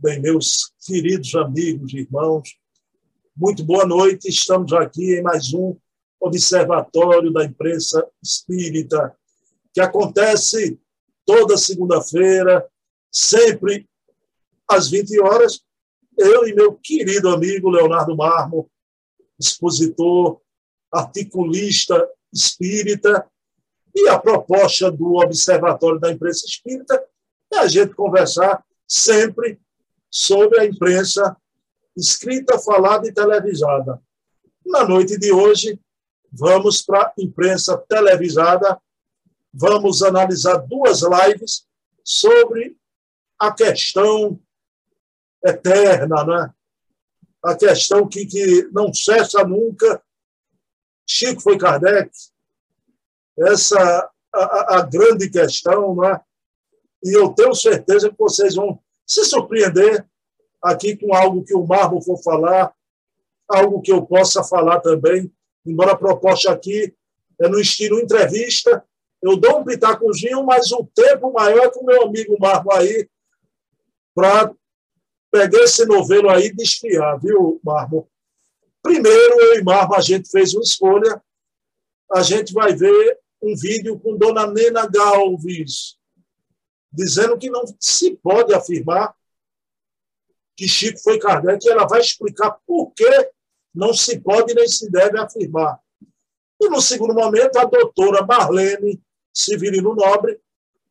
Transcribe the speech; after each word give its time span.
Bem, 0.00 0.20
meus 0.20 0.72
queridos 0.86 1.34
amigos 1.34 1.92
irmãos, 1.92 2.56
muito 3.36 3.64
boa 3.64 3.84
noite. 3.84 4.28
Estamos 4.28 4.72
aqui 4.72 5.16
em 5.16 5.22
mais 5.22 5.52
um 5.52 5.76
Observatório 6.20 7.32
da 7.32 7.44
Imprensa 7.44 8.08
Espírita, 8.22 9.12
que 9.74 9.80
acontece 9.80 10.78
toda 11.26 11.56
segunda-feira, 11.56 12.64
sempre 13.10 13.88
às 14.70 14.88
20 14.88 15.20
horas. 15.20 15.64
Eu 16.16 16.46
e 16.46 16.54
meu 16.54 16.74
querido 16.76 17.30
amigo 17.30 17.68
Leonardo 17.68 18.16
Marmo, 18.16 18.70
expositor, 19.36 20.40
articulista 20.92 22.08
espírita, 22.32 23.28
e 23.92 24.08
a 24.08 24.16
proposta 24.16 24.92
do 24.92 25.16
Observatório 25.16 25.98
da 25.98 26.12
Imprensa 26.12 26.46
Espírita 26.46 27.04
é 27.52 27.58
a 27.58 27.66
gente 27.66 27.96
conversar 27.96 28.64
sempre 28.86 29.58
sobre 30.10 30.60
a 30.60 30.66
imprensa 30.66 31.36
escrita, 31.96 32.58
falada 32.58 33.08
e 33.08 33.12
televisada. 33.12 34.00
Na 34.64 34.86
noite 34.86 35.18
de 35.18 35.32
hoje, 35.32 35.80
vamos 36.32 36.82
para 36.82 37.06
a 37.06 37.14
imprensa 37.18 37.76
televisada, 37.88 38.80
vamos 39.52 40.02
analisar 40.02 40.58
duas 40.58 41.02
lives 41.02 41.66
sobre 42.04 42.76
a 43.38 43.52
questão 43.52 44.40
eterna, 45.44 46.24
né? 46.24 46.54
a 47.42 47.56
questão 47.56 48.08
que, 48.08 48.26
que 48.26 48.68
não 48.72 48.92
cessa 48.92 49.44
nunca. 49.44 50.02
Chico 51.06 51.40
foi 51.40 51.56
Kardec, 51.56 52.10
essa 53.38 54.10
a, 54.34 54.78
a 54.78 54.82
grande 54.82 55.30
questão, 55.30 55.96
né? 55.96 56.20
e 57.02 57.16
eu 57.16 57.30
tenho 57.30 57.54
certeza 57.54 58.10
que 58.10 58.18
vocês 58.18 58.54
vão 58.54 58.82
se 59.08 59.24
surpreender 59.24 60.06
aqui 60.62 60.94
com 60.96 61.14
algo 61.14 61.42
que 61.42 61.54
o 61.54 61.66
Marmo 61.66 62.02
for 62.02 62.22
falar, 62.22 62.74
algo 63.48 63.80
que 63.80 63.90
eu 63.90 64.04
possa 64.04 64.44
falar 64.44 64.80
também, 64.80 65.32
embora 65.64 65.92
a 65.92 65.96
proposta 65.96 66.52
aqui 66.52 66.94
é 67.40 67.48
no 67.48 67.58
estilo 67.58 67.98
entrevista, 67.98 68.84
eu 69.22 69.36
dou 69.36 69.60
um 69.60 69.64
pitacozinho, 69.64 70.44
mas 70.44 70.70
o 70.72 70.84
tempo 70.94 71.32
maior 71.32 71.70
que 71.70 71.78
o 71.78 71.84
meu 71.84 72.02
amigo 72.02 72.36
Marmo 72.38 72.72
aí, 72.72 73.08
para 74.14 74.52
pegar 75.30 75.62
esse 75.62 75.86
novelo 75.86 76.28
aí 76.28 76.46
e 76.46 76.54
desfiar, 76.54 77.18
viu, 77.18 77.60
Marmo? 77.64 78.08
Primeiro, 78.82 79.40
eu 79.40 79.58
e 79.58 79.64
Marmo, 79.64 79.94
a 79.94 80.00
gente 80.00 80.30
fez 80.30 80.52
uma 80.52 80.62
escolha, 80.62 81.22
a 82.12 82.22
gente 82.22 82.52
vai 82.52 82.74
ver 82.74 83.18
um 83.42 83.56
vídeo 83.56 83.98
com 83.98 84.16
Dona 84.16 84.46
Nena 84.46 84.86
Galves, 84.86 85.97
dizendo 86.92 87.38
que 87.38 87.50
não 87.50 87.64
se 87.78 88.16
pode 88.16 88.54
afirmar 88.54 89.14
que 90.56 90.66
Chico 90.66 90.98
foi 90.98 91.20
Kardec, 91.20 91.64
e 91.64 91.70
ela 91.70 91.86
vai 91.86 92.00
explicar 92.00 92.58
por 92.66 92.90
que 92.92 93.30
não 93.72 93.94
se 93.94 94.18
pode 94.18 94.54
nem 94.54 94.66
se 94.66 94.90
deve 94.90 95.16
afirmar. 95.16 95.78
E, 96.60 96.68
no 96.68 96.80
segundo 96.80 97.14
momento, 97.14 97.56
a 97.58 97.64
doutora 97.64 98.26
Marlene 98.26 99.00
Severino 99.32 99.94
Nobre, 99.94 100.40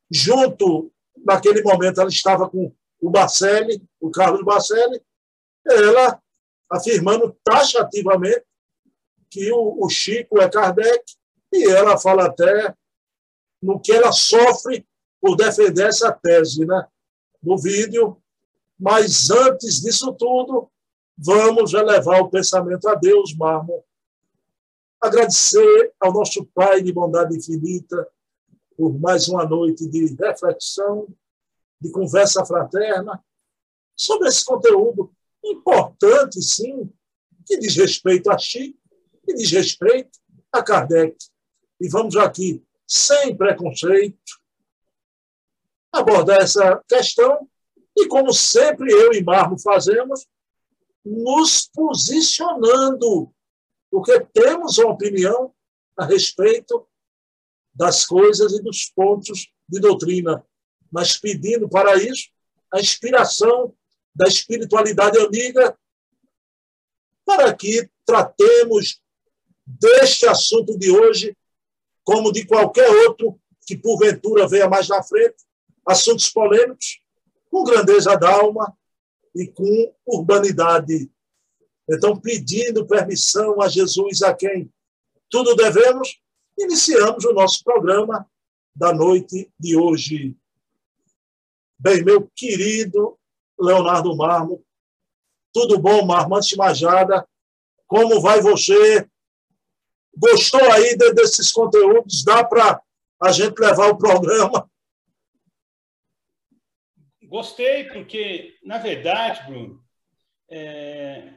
junto, 0.09 0.89
naquele 1.17 1.61
momento, 1.61 1.99
ela 1.99 2.09
estava 2.09 2.49
com 2.49 2.73
o 3.01 3.09
Barcelli, 3.09 3.83
o 3.99 4.09
Carlos 4.09 4.41
Barcelli, 4.43 5.01
ela 5.65 6.21
afirmando 6.71 7.37
taxativamente 7.43 8.45
que 9.29 9.51
o, 9.51 9.83
o 9.83 9.89
Chico 9.89 10.39
é 10.39 10.49
Kardec, 10.49 11.03
e 11.51 11.69
ela 11.69 11.97
fala 11.97 12.27
até 12.27 12.73
no 13.61 13.81
que 13.81 13.91
ela 13.91 14.13
sofre 14.13 14.87
por 15.27 15.35
defender 15.35 15.87
essa 15.87 16.09
tese 16.09 16.65
né, 16.65 16.87
no 17.43 17.57
vídeo. 17.57 18.15
Mas 18.79 19.29
antes 19.29 19.81
disso 19.81 20.13
tudo, 20.13 20.71
vamos 21.17 21.73
elevar 21.73 22.21
o 22.21 22.29
pensamento 22.29 22.87
a 22.87 22.95
Deus, 22.95 23.35
Marmo. 23.35 23.83
Agradecer 25.01 25.93
ao 25.99 26.13
nosso 26.13 26.45
Pai 26.45 26.81
de 26.81 26.93
bondade 26.93 27.35
infinita 27.35 28.07
por 28.77 28.97
mais 28.97 29.27
uma 29.27 29.45
noite 29.45 29.85
de 29.89 30.15
reflexão, 30.15 31.07
de 31.81 31.91
conversa 31.91 32.45
fraterna 32.45 33.21
sobre 33.97 34.29
esse 34.29 34.45
conteúdo 34.45 35.11
importante, 35.43 36.41
sim, 36.41 36.89
que 37.45 37.57
diz 37.57 37.75
respeito 37.75 38.31
a 38.31 38.37
Chico 38.37 38.79
e 39.27 39.33
diz 39.33 39.51
respeito 39.51 40.19
a 40.53 40.63
Kardec. 40.63 41.17
E 41.81 41.89
vamos 41.89 42.15
aqui, 42.15 42.63
sem 42.87 43.35
preconceito, 43.35 44.37
abordar 45.91 46.41
essa 46.41 46.83
questão 46.87 47.47
e, 47.95 48.07
como 48.07 48.33
sempre 48.33 48.91
eu 48.91 49.13
e 49.13 49.23
Marmo 49.23 49.59
fazemos, 49.59 50.25
nos 51.03 51.67
posicionando, 51.73 53.33
porque 53.89 54.19
temos 54.33 54.77
uma 54.77 54.91
opinião 54.91 55.53
a 55.97 56.05
respeito 56.05 56.87
das 57.73 58.05
coisas 58.05 58.53
e 58.53 58.61
dos 58.61 58.85
pontos 58.89 59.51
de 59.67 59.79
doutrina, 59.79 60.45
mas 60.91 61.17
pedindo 61.17 61.69
para 61.69 61.95
isso 61.95 62.29
a 62.73 62.79
inspiração 62.79 63.73
da 64.13 64.27
espiritualidade 64.27 65.17
amiga 65.19 65.77
para 67.25 67.53
que 67.53 67.89
tratemos 68.05 69.01
deste 69.65 70.27
assunto 70.27 70.77
de 70.77 70.89
hoje 70.89 71.35
como 72.03 72.31
de 72.31 72.45
qualquer 72.45 72.89
outro 72.89 73.39
que 73.65 73.77
porventura 73.77 74.47
venha 74.47 74.69
mais 74.69 74.87
na 74.87 75.03
frente, 75.03 75.43
assuntos 75.87 76.29
polêmicos, 76.29 77.01
com 77.49 77.63
grandeza 77.63 78.15
da 78.17 78.29
alma 78.29 78.77
e 79.33 79.47
com 79.47 79.95
urbanidade. 80.05 81.09
Então, 81.89 82.19
pedindo 82.19 82.85
permissão 82.85 83.61
a 83.61 83.69
Jesus, 83.69 84.21
a 84.21 84.33
quem 84.33 84.71
tudo 85.29 85.55
devemos, 85.55 86.19
iniciamos 86.57 87.23
o 87.23 87.33
nosso 87.33 87.63
programa 87.63 88.29
da 88.75 88.93
noite 88.93 89.51
de 89.59 89.77
hoje. 89.77 90.35
Bem, 91.79 92.03
meu 92.03 92.29
querido 92.35 93.17
Leonardo 93.59 94.15
Marmo, 94.15 94.63
tudo 95.53 95.79
bom, 95.79 96.05
Marmante 96.05 96.55
Majada? 96.57 97.27
Como 97.87 98.19
vai 98.21 98.41
você? 98.41 99.09
Gostou 100.15 100.61
aí 100.71 100.97
desses 100.97 101.51
conteúdos? 101.51 102.23
Dá 102.23 102.43
para 102.43 102.81
a 103.21 103.31
gente 103.31 103.57
levar 103.59 103.89
o 103.89 103.97
programa 103.97 104.69
Gostei, 107.27 107.83
porque, 107.85 108.55
na 108.63 108.77
verdade, 108.77 109.45
Bruno, 109.45 109.83
é, 110.49 111.33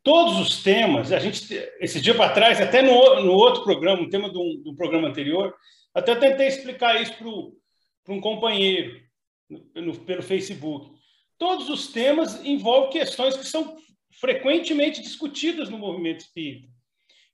todos 0.00 0.38
os 0.38 0.62
temas, 0.62 1.10
a 1.10 1.18
gente, 1.18 1.52
esse 1.80 2.00
dia 2.00 2.14
para 2.14 2.32
trás, 2.32 2.60
até 2.60 2.80
no, 2.80 3.20
no 3.20 3.32
outro 3.32 3.64
programa, 3.64 4.00
um 4.00 4.08
tema 4.08 4.30
do, 4.30 4.62
do 4.62 4.76
programa 4.76 5.08
anterior, 5.08 5.52
até 5.92 6.14
tentei 6.14 6.46
explicar 6.46 7.02
isso 7.02 7.14
para 8.04 8.14
um 8.14 8.20
companheiro 8.20 9.00
no, 9.48 9.98
pelo 10.00 10.22
Facebook. 10.22 10.94
Todos 11.36 11.68
os 11.68 11.88
temas 11.88 12.44
envolvem 12.44 12.90
questões 12.90 13.36
que 13.36 13.44
são 13.44 13.76
frequentemente 14.20 15.02
discutidas 15.02 15.68
no 15.68 15.78
movimento 15.78 16.20
espírita. 16.20 16.68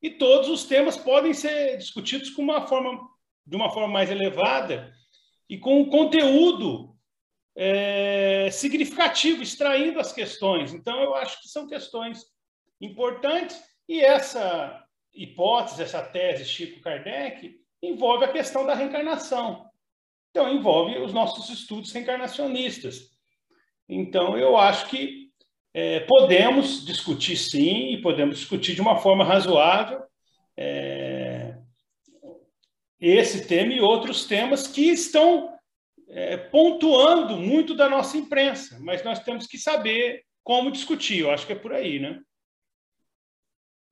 E 0.01 0.09
todos 0.09 0.49
os 0.49 0.65
temas 0.65 0.97
podem 0.97 1.35
ser 1.35 1.77
discutidos 1.77 2.31
com 2.31 2.41
uma 2.41 2.67
forma, 2.67 2.99
de 3.47 3.57
uma 3.57 3.69
forma 3.69 3.89
mais 3.89 4.11
elevada 4.11 4.91
e 5.51 5.59
com 5.59 5.83
um 5.83 5.91
conteúdo 5.91 6.90
é, 7.63 8.51
significativo, 8.51 9.43
extraindo 9.43 10.01
as 10.01 10.15
questões. 10.15 10.73
Então, 10.73 10.99
eu 11.03 11.15
acho 11.15 11.43
que 11.43 11.49
são 11.49 11.67
questões 11.67 12.25
importantes 12.81 13.63
e 13.87 14.01
essa 14.01 14.83
hipótese, 15.13 15.83
essa 15.83 16.01
tese 16.01 16.47
Chico 16.47 16.81
Kardec, 16.81 17.55
envolve 17.83 18.25
a 18.25 18.33
questão 18.33 18.65
da 18.65 18.73
reencarnação. 18.73 19.67
Então, 20.31 20.51
envolve 20.51 20.97
os 21.01 21.13
nossos 21.13 21.51
estudos 21.51 21.93
reencarnacionistas. 21.93 23.11
Então, 23.87 24.39
eu 24.39 24.57
acho 24.57 24.89
que 24.89 25.29
é, 25.75 26.01
podemos 26.01 26.87
discutir 26.87 27.37
sim, 27.37 27.93
e 27.93 28.01
podemos 28.01 28.39
discutir 28.39 28.75
de 28.75 28.81
uma 28.81 28.97
forma 28.97 29.23
razoável 29.23 30.03
é, 30.57 31.59
esse 32.99 33.47
tema 33.47 33.75
e 33.75 33.83
outros 33.83 34.25
temas 34.25 34.67
que 34.67 34.89
estão 34.89 35.60
é, 36.11 36.37
pontuando 36.37 37.37
muito 37.37 37.75
da 37.75 37.89
nossa 37.89 38.17
imprensa, 38.17 38.79
mas 38.81 39.03
nós 39.05 39.21
temos 39.21 39.47
que 39.47 39.57
saber 39.57 40.25
como 40.43 40.71
discutir. 40.71 41.21
Eu 41.21 41.31
acho 41.31 41.47
que 41.47 41.53
é 41.53 41.57
por 41.57 41.73
aí, 41.73 41.99
né? 41.99 42.21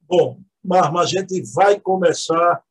Bom, 0.00 0.41
Marma, 0.62 1.03
a 1.03 1.06
gente 1.06 1.43
vai 1.55 1.79
começar 1.79 2.62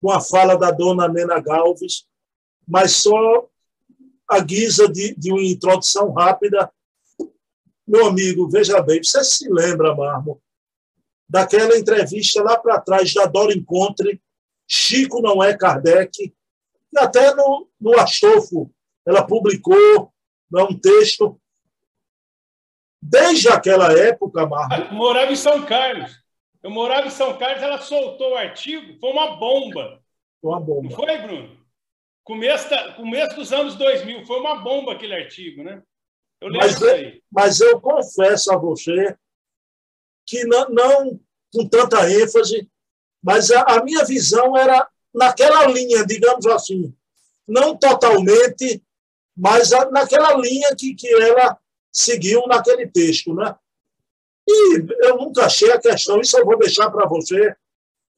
com 0.00 0.10
a 0.10 0.20
fala 0.20 0.56
da 0.56 0.70
dona 0.70 1.08
Nena 1.08 1.40
Galves, 1.40 2.06
mas 2.66 2.92
só 2.92 3.48
a 4.28 4.40
guisa 4.40 4.88
de, 4.88 5.14
de 5.14 5.30
uma 5.30 5.42
introdução 5.42 6.12
rápida. 6.12 6.72
Meu 7.86 8.06
amigo, 8.06 8.48
veja 8.50 8.82
bem, 8.82 9.02
você 9.02 9.22
se 9.22 9.48
lembra, 9.48 9.94
Marmo, 9.94 10.42
daquela 11.28 11.78
entrevista 11.78 12.42
lá 12.42 12.58
para 12.58 12.80
trás 12.80 13.14
da 13.14 13.26
Dora 13.26 13.52
Encontre, 13.52 14.20
Chico 14.66 15.22
não 15.22 15.42
é 15.42 15.56
Kardec, 15.56 16.34
até 16.96 17.34
no, 17.34 17.68
no 17.80 17.98
Astolfo, 17.98 18.72
ela 19.06 19.26
publicou 19.26 20.12
né, 20.50 20.62
um 20.62 20.78
texto 20.78 21.40
desde 23.00 23.48
aquela 23.48 23.92
época, 23.92 24.46
Marco. 24.46 24.94
morava 24.94 25.32
em 25.32 25.36
São 25.36 25.64
Carlos. 25.64 26.24
Eu 26.62 26.70
morava 26.70 27.06
em 27.06 27.10
São 27.10 27.36
Carlos, 27.38 27.62
ela 27.62 27.78
soltou 27.78 28.32
o 28.32 28.36
artigo, 28.36 28.98
foi 28.98 29.10
uma 29.10 29.36
bomba. 29.36 30.02
Foi 30.40 30.50
uma 30.50 30.60
bomba. 30.60 30.88
Não 30.88 30.90
foi, 30.90 31.18
Bruno? 31.18 31.56
Começo, 32.24 32.68
da, 32.68 32.92
começo 32.94 33.36
dos 33.36 33.52
anos 33.52 33.76
2000, 33.76 34.26
foi 34.26 34.40
uma 34.40 34.56
bomba 34.56 34.92
aquele 34.92 35.14
artigo, 35.14 35.62
né? 35.62 35.80
Eu 36.40 36.48
lembro 36.48 36.66
mas, 36.66 36.80
eu, 36.80 37.22
mas 37.30 37.60
eu 37.60 37.80
confesso 37.80 38.52
a 38.52 38.56
você 38.56 39.16
que 40.26 40.44
não, 40.44 40.68
não 40.68 41.20
com 41.52 41.68
tanta 41.68 42.10
ênfase, 42.10 42.68
mas 43.22 43.50
a, 43.50 43.62
a 43.62 43.84
minha 43.84 44.04
visão 44.04 44.56
era 44.56 44.88
naquela 45.16 45.66
linha, 45.66 46.04
digamos 46.04 46.46
assim, 46.46 46.94
não 47.48 47.76
totalmente, 47.76 48.82
mas 49.36 49.70
naquela 49.90 50.34
linha 50.34 50.76
que, 50.76 50.94
que 50.94 51.08
ela 51.08 51.58
seguiu 51.90 52.46
naquele 52.46 52.86
texto, 52.86 53.34
né? 53.34 53.56
E 54.48 54.84
eu 55.06 55.16
nunca 55.16 55.46
achei 55.46 55.72
a 55.72 55.80
questão, 55.80 56.20
isso 56.20 56.38
eu 56.38 56.44
vou 56.44 56.58
deixar 56.58 56.90
para 56.90 57.08
você, 57.08 57.54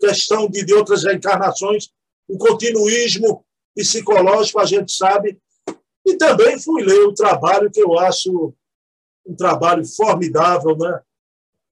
questão 0.00 0.49
de, 0.49 0.65
de 0.65 0.75
outras 0.75 1.05
reencarnações, 1.05 1.89
o 2.29 2.37
continuismo 2.37 3.45
psicológico, 3.75 4.59
a 4.59 4.65
gente 4.65 4.93
sabe. 4.93 5.41
E 6.05 6.17
também 6.17 6.59
fui 6.59 6.83
ler 6.83 7.00
o 7.06 7.15
trabalho 7.15 7.71
que 7.71 7.81
eu 7.81 7.99
acho 7.99 8.53
um 9.27 9.37
trabalho 9.37 9.85
formidável, 9.85 10.77
né? 10.77 10.91
A 10.91 11.03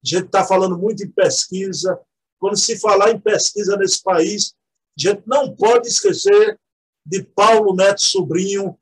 gente 0.09 0.27
está 0.27 0.45
falando 0.45 0.79
muito 0.79 1.03
em 1.03 1.11
pesquisa. 1.11 1.99
Quando 2.39 2.57
se 2.57 2.79
falar 2.79 3.11
em 3.11 3.21
pesquisa 3.21 3.77
nesse 3.77 4.03
país, 4.03 4.55
a 4.99 5.01
gente 5.01 5.23
não 5.27 5.55
pode 5.55 5.89
esquecer 5.89 6.59
de 7.05 7.23
Paulo 7.23 7.75
Neto 7.75 8.03
Sobrinho, 8.03 8.79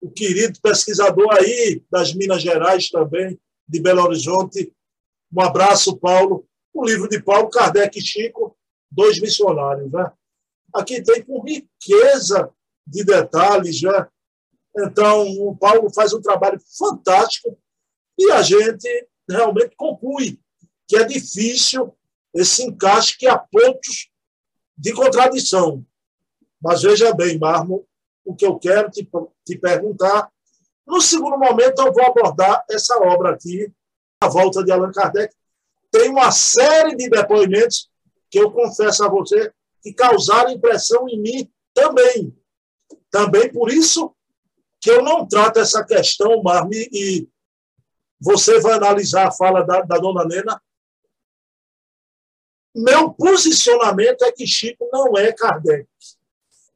o 0.00 0.10
querido 0.10 0.58
pesquisador 0.60 1.34
aí 1.34 1.84
das 1.90 2.14
Minas 2.14 2.42
Gerais 2.42 2.88
também, 2.88 3.38
de 3.68 3.80
Belo 3.80 4.02
Horizonte. 4.02 4.72
Um 5.32 5.40
abraço, 5.40 5.96
Paulo. 5.96 6.46
O 6.72 6.84
livro 6.84 7.08
de 7.08 7.22
Paulo, 7.22 7.50
Kardec 7.50 7.98
e 7.98 8.02
Chico, 8.02 8.56
dois 8.90 9.20
missionários. 9.20 9.92
Né? 9.92 10.10
Aqui 10.74 11.02
tem 11.02 11.22
com 11.22 11.42
riqueza 11.42 12.50
de 12.86 13.04
detalhes. 13.04 13.82
Né? 13.82 14.08
Então, 14.78 15.28
o 15.40 15.56
Paulo 15.56 15.92
faz 15.92 16.14
um 16.14 16.22
trabalho 16.22 16.58
fantástico 16.78 17.58
e 18.18 18.32
a 18.32 18.42
gente 18.42 18.88
realmente 19.28 19.76
conclui 19.76 20.40
que 20.88 20.96
é 20.96 21.04
difícil 21.04 21.94
esse 22.34 22.64
encaixe 22.64 23.18
que 23.18 23.26
há 23.26 23.38
pontos 23.38 24.10
de 24.80 24.94
contradição. 24.94 25.84
Mas 26.60 26.82
veja 26.82 27.14
bem, 27.14 27.38
Marmo, 27.38 27.86
o 28.24 28.34
que 28.34 28.46
eu 28.46 28.58
quero 28.58 28.90
te, 28.90 29.08
te 29.44 29.58
perguntar 29.58 30.30
no 30.86 31.00
segundo 31.00 31.38
momento, 31.38 31.80
eu 31.80 31.92
vou 31.92 32.04
abordar 32.04 32.64
essa 32.68 32.98
obra 32.98 33.30
aqui, 33.30 33.72
A 34.20 34.28
Volta 34.28 34.64
de 34.64 34.72
Allan 34.72 34.90
Kardec. 34.90 35.32
Tem 35.88 36.10
uma 36.10 36.32
série 36.32 36.96
de 36.96 37.08
depoimentos 37.08 37.88
que 38.28 38.40
eu 38.40 38.50
confesso 38.50 39.04
a 39.04 39.08
você 39.08 39.52
que 39.82 39.92
causaram 39.92 40.50
impressão 40.50 41.08
em 41.08 41.20
mim 41.20 41.52
também. 41.72 42.36
Também 43.08 43.52
por 43.52 43.70
isso 43.70 44.12
que 44.80 44.90
eu 44.90 45.02
não 45.02 45.26
trato 45.26 45.60
essa 45.60 45.84
questão, 45.84 46.42
Marmi, 46.42 46.88
e 46.92 47.28
você 48.20 48.58
vai 48.60 48.72
analisar 48.72 49.28
a 49.28 49.32
fala 49.32 49.62
da, 49.62 49.82
da 49.82 49.96
dona 49.96 50.24
Nena. 50.24 50.60
Meu 52.74 53.12
posicionamento 53.12 54.22
é 54.24 54.32
que 54.32 54.46
Chico 54.46 54.88
não 54.92 55.16
é 55.16 55.32
Kardec. 55.32 55.88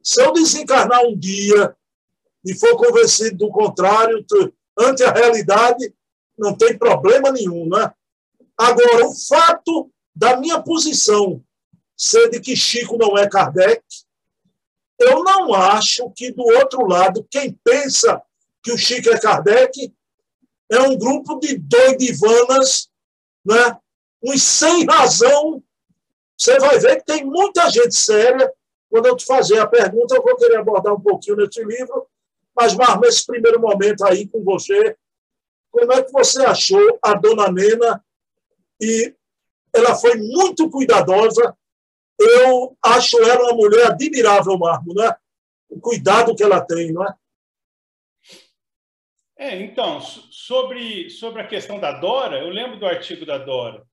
Se 0.03 0.21
eu 0.21 0.33
desencarnar 0.33 1.01
um 1.03 1.17
dia 1.17 1.75
e 2.43 2.53
for 2.53 2.75
convencido 2.75 3.37
do 3.37 3.49
contrário, 3.49 4.25
ante 4.77 5.03
a 5.03 5.11
realidade, 5.11 5.93
não 6.37 6.55
tem 6.55 6.77
problema 6.77 7.31
nenhum, 7.31 7.67
né? 7.67 7.91
Agora, 8.57 9.07
o 9.07 9.15
fato 9.15 9.91
da 10.15 10.37
minha 10.37 10.61
posição 10.61 11.43
ser 11.97 12.29
de 12.29 12.39
que 12.39 12.55
Chico 12.55 12.97
não 12.97 13.17
é 13.17 13.27
Kardec, 13.27 13.83
eu 14.99 15.23
não 15.23 15.53
acho 15.53 16.09
que 16.11 16.31
do 16.31 16.43
outro 16.43 16.85
lado, 16.85 17.25
quem 17.29 17.53
pensa 17.63 18.21
que 18.63 18.71
o 18.71 18.77
Chico 18.77 19.09
é 19.09 19.19
Kardec 19.19 19.93
é 20.71 20.79
um 20.81 20.97
grupo 20.97 21.39
de 21.39 21.57
doidivanas, 21.57 22.89
né? 23.45 23.77
uns 24.23 24.41
sem 24.41 24.85
razão. 24.85 25.63
Você 26.37 26.57
vai 26.59 26.79
ver 26.79 26.97
que 26.97 27.05
tem 27.05 27.25
muita 27.25 27.69
gente 27.69 27.95
séria. 27.95 28.51
Quando 28.89 29.07
eu 29.07 29.15
te 29.15 29.25
fazer 29.25 29.59
a 29.59 29.67
pergunta, 29.67 30.15
eu 30.15 30.23
vou 30.23 30.35
querer 30.35 30.57
abordar 30.57 30.93
um 30.93 31.01
pouquinho 31.01 31.37
nesse 31.37 31.63
livro, 31.63 32.07
mas, 32.55 32.73
Marco, 32.73 33.01
nesse 33.01 33.25
primeiro 33.25 33.59
momento 33.59 34.05
aí 34.05 34.27
com 34.27 34.41
você, 34.43 34.95
como 35.71 35.91
é 35.91 36.01
que 36.01 36.11
você 36.11 36.45
achou 36.45 36.97
a 37.01 37.13
dona 37.15 37.51
Nena? 37.51 38.03
E 38.79 39.13
ela 39.73 39.93
foi 39.95 40.15
muito 40.15 40.69
cuidadosa. 40.69 41.55
Eu 42.17 42.77
acho 42.81 43.21
ela 43.23 43.43
uma 43.43 43.53
mulher 43.53 43.87
admirável, 43.87 44.57
Marco, 44.57 44.93
né? 44.93 45.13
O 45.69 45.79
cuidado 45.81 46.33
que 46.33 46.43
ela 46.43 46.61
tem, 46.61 46.93
não 46.93 47.03
é? 47.03 47.13
É, 49.37 49.61
então, 49.61 49.99
sobre, 49.99 51.09
sobre 51.09 51.41
a 51.41 51.47
questão 51.47 51.77
da 51.77 51.91
Dora, 51.91 52.39
eu 52.39 52.49
lembro 52.49 52.79
do 52.79 52.85
artigo 52.85 53.25
da 53.25 53.37
Dora. 53.37 53.85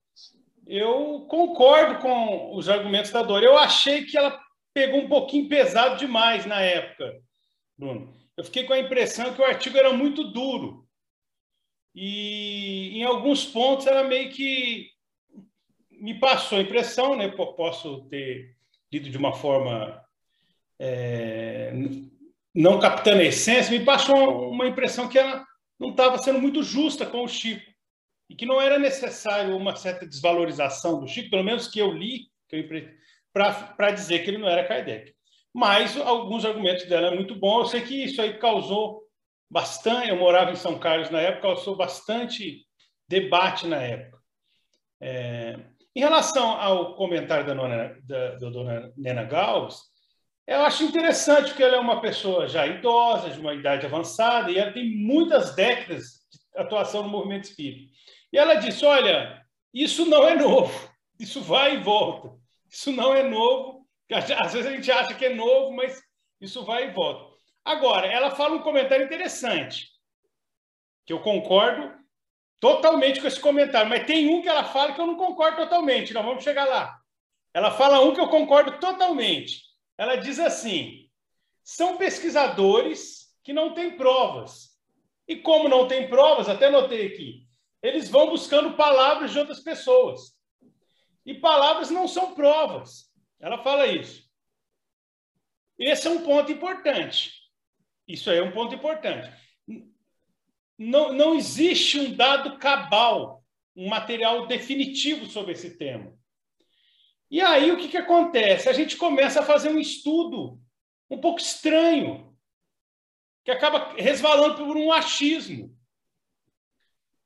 Eu 0.65 1.25
concordo 1.29 1.99
com 1.99 2.55
os 2.55 2.69
argumentos 2.69 3.11
da 3.11 3.21
Dora. 3.21 3.45
Eu 3.45 3.57
achei 3.57 4.05
que 4.05 4.17
ela 4.17 4.39
pegou 4.73 5.01
um 5.01 5.09
pouquinho 5.09 5.47
pesado 5.47 5.97
demais 5.97 6.45
na 6.45 6.61
época, 6.61 7.21
Bruno 7.77 8.23
eu 8.35 8.43
fiquei 8.43 8.63
com 8.63 8.73
a 8.73 8.79
impressão 8.79 9.33
que 9.33 9.41
o 9.41 9.45
artigo 9.45 9.77
era 9.77 9.93
muito 9.93 10.23
duro. 10.23 10.87
E 11.95 12.97
em 12.97 13.03
alguns 13.03 13.45
pontos 13.45 13.85
era 13.85 14.03
meio 14.03 14.31
que 14.31 14.89
me 15.91 16.19
passou 16.19 16.57
a 16.57 16.61
impressão, 16.61 17.15
né? 17.15 17.27
Posso 17.29 18.05
ter 18.09 18.55
lido 18.91 19.09
de 19.09 19.17
uma 19.17 19.33
forma 19.33 20.03
é, 20.79 21.71
não 22.53 22.79
captando 22.79 23.21
a 23.21 23.25
essência, 23.25 23.77
me 23.77 23.85
passou 23.85 24.49
uma 24.49 24.67
impressão 24.67 25.07
que 25.07 25.19
ela 25.19 25.45
não 25.79 25.91
estava 25.91 26.17
sendo 26.17 26.39
muito 26.39 26.63
justa 26.63 27.05
com 27.05 27.23
o 27.23 27.27
Chico 27.27 27.71
e 28.29 28.35
que 28.35 28.45
não 28.45 28.61
era 28.61 28.79
necessário 28.79 29.55
uma 29.55 29.75
certa 29.75 30.05
desvalorização 30.05 30.99
do 30.99 31.07
Chico, 31.07 31.29
pelo 31.29 31.43
menos 31.43 31.67
que 31.67 31.79
eu 31.79 31.91
li, 31.91 32.31
para 33.33 33.91
dizer 33.91 34.19
que 34.19 34.29
ele 34.29 34.37
não 34.37 34.47
era 34.47 34.67
Kardec 34.67 35.13
mas 35.53 35.95
alguns 35.97 36.43
argumentos 36.43 36.85
dela 36.85 37.07
é 37.07 37.15
muito 37.15 37.35
bom. 37.35 37.59
Eu 37.59 37.65
sei 37.65 37.81
que 37.81 38.03
isso 38.03 38.21
aí 38.21 38.39
causou 38.39 39.03
bastante. 39.49 40.09
Eu 40.09 40.17
morava 40.17 40.51
em 40.51 40.55
São 40.55 40.79
Carlos 40.79 41.11
na 41.11 41.21
época, 41.21 41.43
causou 41.43 41.77
bastante 41.77 42.65
debate 43.07 43.67
na 43.67 43.81
época. 43.81 44.17
É, 44.99 45.59
em 45.95 45.99
relação 45.99 46.59
ao 46.59 46.95
comentário 46.95 47.45
da, 47.45 47.53
nona, 47.53 47.95
da, 48.03 48.35
da 48.35 48.49
dona 48.49 48.91
Nena 48.97 49.23
Gauss, 49.23 49.83
eu 50.47 50.61
acho 50.61 50.83
interessante 50.83 51.49
porque 51.49 51.63
ela 51.63 51.75
é 51.75 51.79
uma 51.79 52.01
pessoa 52.01 52.47
já 52.47 52.65
idosa, 52.65 53.29
de 53.29 53.39
uma 53.39 53.53
idade 53.53 53.85
avançada, 53.85 54.49
e 54.49 54.57
ela 54.57 54.73
tem 54.73 54.89
muitas 54.89 55.55
décadas 55.55 56.22
atuação 56.55 57.03
no 57.03 57.09
movimento 57.09 57.45
espírita. 57.45 57.91
E 58.31 58.37
ela 58.37 58.55
disse: 58.55 58.85
Olha, 58.85 59.43
isso 59.73 60.05
não 60.05 60.27
é 60.27 60.35
novo, 60.35 60.71
isso 61.19 61.41
vai 61.41 61.75
e 61.75 61.77
volta. 61.77 62.41
Isso 62.69 62.91
não 62.91 63.13
é 63.13 63.21
novo, 63.21 63.87
às 64.11 64.53
vezes 64.53 64.65
a 64.65 64.75
gente 64.75 64.91
acha 64.91 65.13
que 65.13 65.25
é 65.25 65.33
novo, 65.33 65.71
mas 65.73 66.01
isso 66.41 66.63
vai 66.65 66.89
e 66.89 66.91
volta. 66.91 67.33
Agora, 67.63 68.07
ela 68.07 68.31
fala 68.31 68.55
um 68.55 68.61
comentário 68.61 69.05
interessante, 69.05 69.89
que 71.05 71.13
eu 71.13 71.21
concordo 71.21 71.93
totalmente 72.59 73.21
com 73.21 73.27
esse 73.27 73.39
comentário, 73.39 73.89
mas 73.89 74.05
tem 74.05 74.27
um 74.27 74.41
que 74.41 74.49
ela 74.49 74.63
fala 74.63 74.93
que 74.93 74.99
eu 74.99 75.05
não 75.05 75.15
concordo 75.15 75.57
totalmente. 75.57 76.13
Nós 76.13 76.25
vamos 76.25 76.43
chegar 76.43 76.65
lá. 76.65 76.99
Ela 77.53 77.71
fala 77.71 78.01
um 78.01 78.13
que 78.13 78.19
eu 78.19 78.27
concordo 78.27 78.79
totalmente. 78.79 79.61
Ela 79.97 80.15
diz 80.15 80.39
assim: 80.39 81.09
são 81.63 81.97
pesquisadores 81.97 83.27
que 83.43 83.53
não 83.53 83.73
têm 83.73 83.95
provas. 83.95 84.72
E 85.27 85.37
como 85.37 85.69
não 85.69 85.87
tem 85.87 86.09
provas, 86.09 86.49
até 86.49 86.69
notei 86.69 87.07
aqui, 87.07 87.47
eles 87.81 88.09
vão 88.09 88.29
buscando 88.29 88.75
palavras 88.75 89.31
de 89.31 89.39
outras 89.39 89.61
pessoas. 89.61 90.37
E 91.25 91.33
palavras 91.33 91.89
não 91.89 92.07
são 92.07 92.33
provas. 92.33 93.11
Ela 93.39 93.61
fala 93.63 93.87
isso. 93.87 94.23
Esse 95.77 96.07
é 96.07 96.11
um 96.11 96.23
ponto 96.23 96.51
importante. 96.51 97.31
Isso 98.07 98.29
aí 98.29 98.37
é 98.37 98.43
um 98.43 98.51
ponto 98.51 98.75
importante. 98.75 99.31
Não, 100.77 101.13
não 101.13 101.35
existe 101.35 101.99
um 101.99 102.15
dado 102.15 102.57
cabal, 102.57 103.43
um 103.75 103.87
material 103.87 104.47
definitivo 104.47 105.25
sobre 105.25 105.53
esse 105.53 105.77
tema. 105.77 106.13
E 107.29 107.41
aí 107.41 107.71
o 107.71 107.77
que, 107.77 107.87
que 107.87 107.97
acontece? 107.97 108.69
A 108.69 108.73
gente 108.73 108.97
começa 108.97 109.39
a 109.39 109.45
fazer 109.45 109.69
um 109.69 109.79
estudo 109.79 110.59
um 111.09 111.19
pouco 111.19 111.39
estranho, 111.39 112.32
que 113.43 113.51
acaba 113.51 113.93
resvalando 113.97 114.65
por 114.65 114.77
um 114.77 114.91
achismo. 114.91 115.75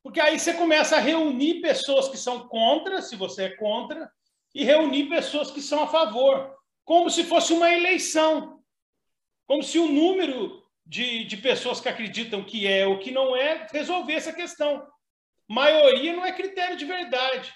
Porque 0.02 0.20
aí 0.20 0.40
você 0.40 0.54
começa 0.54 0.96
a 0.96 1.00
reunir 1.00 1.62
pessoas 1.62 2.08
que 2.08 2.18
são 2.18 2.48
contra, 2.48 3.02
se 3.02 3.16
você 3.16 3.44
é 3.44 3.56
contra, 3.56 4.10
e 4.54 4.64
reunir 4.64 5.10
pessoas 5.10 5.52
que 5.52 5.62
são 5.62 5.84
a 5.84 5.88
favor, 5.88 6.56
como 6.84 7.10
se 7.10 7.24
fosse 7.24 7.54
uma 7.54 7.72
eleição, 7.72 8.64
como 9.46 9.62
se 9.62 9.78
o 9.78 9.88
número 9.88 10.66
de, 10.86 11.26
de 11.26 11.38
pessoas 11.38 11.82
que 11.82 11.90
acreditam 11.90 12.44
que 12.44 12.66
é 12.66 12.88
ou 12.88 13.00
que 13.00 13.12
não 13.12 13.36
é 13.36 13.68
resolvesse 13.72 14.30
a 14.30 14.34
questão. 14.34 14.88
maioria 15.48 16.14
não 16.14 16.26
é 16.26 16.32
critério 16.32 16.78
de 16.78 16.86
verdade. 16.86 17.54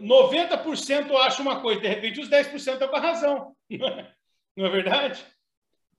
90% 0.00 1.14
acha 1.16 1.42
uma 1.42 1.60
coisa, 1.60 1.80
de 1.80 1.88
repente 1.88 2.20
os 2.20 2.28
10% 2.28 2.54
estão 2.54 2.88
com 2.88 2.96
a 2.96 3.00
razão. 3.00 3.54
Não 4.56 4.66
é 4.66 4.68
verdade? 4.68 5.24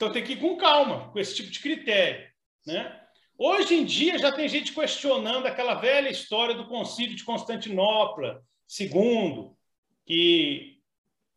Então 0.01 0.11
tem 0.11 0.23
que 0.23 0.33
ir 0.33 0.37
com 0.37 0.57
calma 0.57 1.11
com 1.11 1.19
esse 1.19 1.35
tipo 1.35 1.51
de 1.51 1.59
critério. 1.59 2.27
Né? 2.65 2.99
Hoje 3.37 3.75
em 3.75 3.85
dia 3.85 4.17
já 4.17 4.31
tem 4.31 4.49
gente 4.49 4.73
questionando 4.73 5.45
aquela 5.45 5.75
velha 5.75 6.09
história 6.09 6.55
do 6.55 6.67
concílio 6.67 7.15
de 7.15 7.23
Constantinopla, 7.23 8.41
segundo, 8.65 9.55
que 10.03 10.79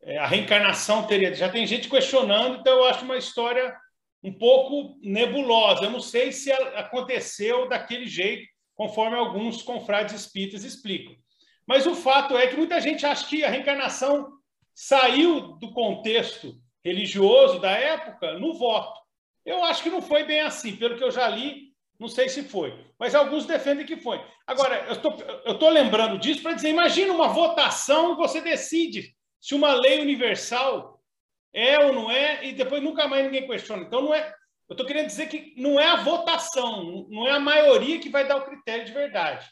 é, 0.01 0.17
a 0.17 0.25
reencarnação 0.25 1.05
teria. 1.05 1.31
Já 1.35 1.47
tem 1.47 1.67
gente 1.67 1.87
questionando, 1.87 2.57
então 2.59 2.79
eu 2.79 2.85
acho 2.85 3.05
uma 3.05 3.17
história 3.17 3.77
um 4.23 4.33
pouco 4.33 4.97
nebulosa. 4.99 5.83
Eu 5.83 5.91
não 5.91 6.01
sei 6.01 6.31
se 6.31 6.51
aconteceu 6.51 7.69
daquele 7.69 8.07
jeito, 8.07 8.47
conforme 8.73 9.15
alguns 9.15 9.61
confrades 9.61 10.15
espíritas 10.15 10.63
explicam. 10.63 11.15
Mas 11.67 11.85
o 11.85 11.93
fato 11.93 12.35
é 12.35 12.47
que 12.47 12.57
muita 12.57 12.81
gente 12.81 13.05
acha 13.05 13.27
que 13.27 13.43
a 13.43 13.49
reencarnação 13.51 14.27
saiu 14.73 15.55
do 15.59 15.71
contexto 15.71 16.59
religioso 16.85 17.59
da 17.59 17.71
época 17.71 18.37
no 18.37 18.53
voto. 18.53 19.01
Eu 19.43 19.63
acho 19.63 19.81
que 19.81 19.89
não 19.89 20.01
foi 20.01 20.23
bem 20.23 20.41
assim, 20.41 20.75
pelo 20.75 20.95
que 20.95 21.03
eu 21.03 21.09
já 21.09 21.27
li, 21.27 21.73
não 21.99 22.07
sei 22.07 22.29
se 22.29 22.43
foi, 22.43 22.77
mas 22.99 23.15
alguns 23.15 23.45
defendem 23.45 23.85
que 23.85 23.97
foi. 23.97 24.23
Agora, 24.45 24.85
eu 25.45 25.53
estou 25.53 25.69
lembrando 25.69 26.19
disso 26.19 26.43
para 26.43 26.53
dizer: 26.53 26.69
imagina 26.69 27.11
uma 27.11 27.29
votação 27.29 28.13
e 28.13 28.15
você 28.15 28.39
decide 28.41 29.15
se 29.41 29.55
uma 29.55 29.73
lei 29.73 29.99
universal 30.01 31.01
é 31.53 31.79
ou 31.79 31.93
não 31.93 32.11
é, 32.11 32.45
e 32.45 32.51
depois 32.51 32.83
nunca 32.83 33.07
mais 33.07 33.23
ninguém 33.23 33.47
questiona. 33.47 33.83
Então, 33.83 34.01
não 34.01 34.13
é. 34.13 34.33
Eu 34.67 34.73
estou 34.73 34.85
querendo 34.85 35.07
dizer 35.07 35.29
que 35.29 35.53
não 35.57 35.79
é 35.79 35.87
a 35.87 35.97
votação, 35.97 37.07
não 37.09 37.27
é 37.27 37.31
a 37.31 37.39
maioria 37.39 37.99
que 37.99 38.09
vai 38.09 38.27
dar 38.27 38.37
o 38.37 38.45
critério 38.45 38.85
de 38.85 38.91
verdade. 38.91 39.47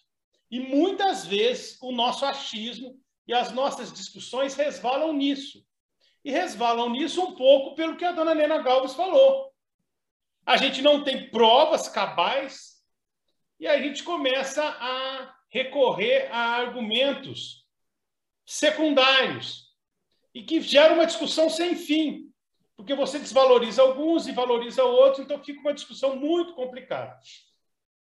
E 0.52 0.60
muitas 0.60 1.25
vezes 1.25 1.78
o 1.82 1.92
nosso 1.92 2.25
achismo 2.25 3.00
e 3.28 3.34
as 3.34 3.52
nossas 3.52 3.94
discussões 3.94 4.56
resvalam 4.56 5.13
nisso. 5.13 5.63
E 6.24 6.32
resvalam 6.32 6.89
nisso 6.89 7.22
um 7.22 7.36
pouco 7.36 7.75
pelo 7.75 7.98
que 7.98 8.06
a 8.06 8.12
dona 8.12 8.34
Nena 8.34 8.60
Galves 8.60 8.94
falou. 8.94 9.51
A 10.46 10.58
gente 10.58 10.82
não 10.82 11.03
tem 11.03 11.30
provas 11.30 11.88
cabais 11.88 12.82
e 13.60 13.68
a 13.68 13.82
gente 13.82 14.03
começa 14.03 14.63
a 14.63 15.36
recorrer 15.50 16.30
a 16.32 16.56
argumentos 16.56 17.65
secundários 18.46 19.72
e 20.34 20.44
que 20.44 20.60
geram 20.62 20.96
uma 20.96 21.06
discussão 21.06 21.50
sem 21.50 21.75
fim, 21.75 22.32
porque 22.75 22.96
você 22.96 23.20
desvaloriza 23.20 23.82
alguns 23.82 24.27
e 24.27 24.32
valoriza 24.32 24.84
outros, 24.84 25.24
então 25.24 25.44
fica 25.44 25.62
uma 25.62 25.74
discussão 25.74 26.15
muito 26.15 26.53
complicada. 26.56 27.18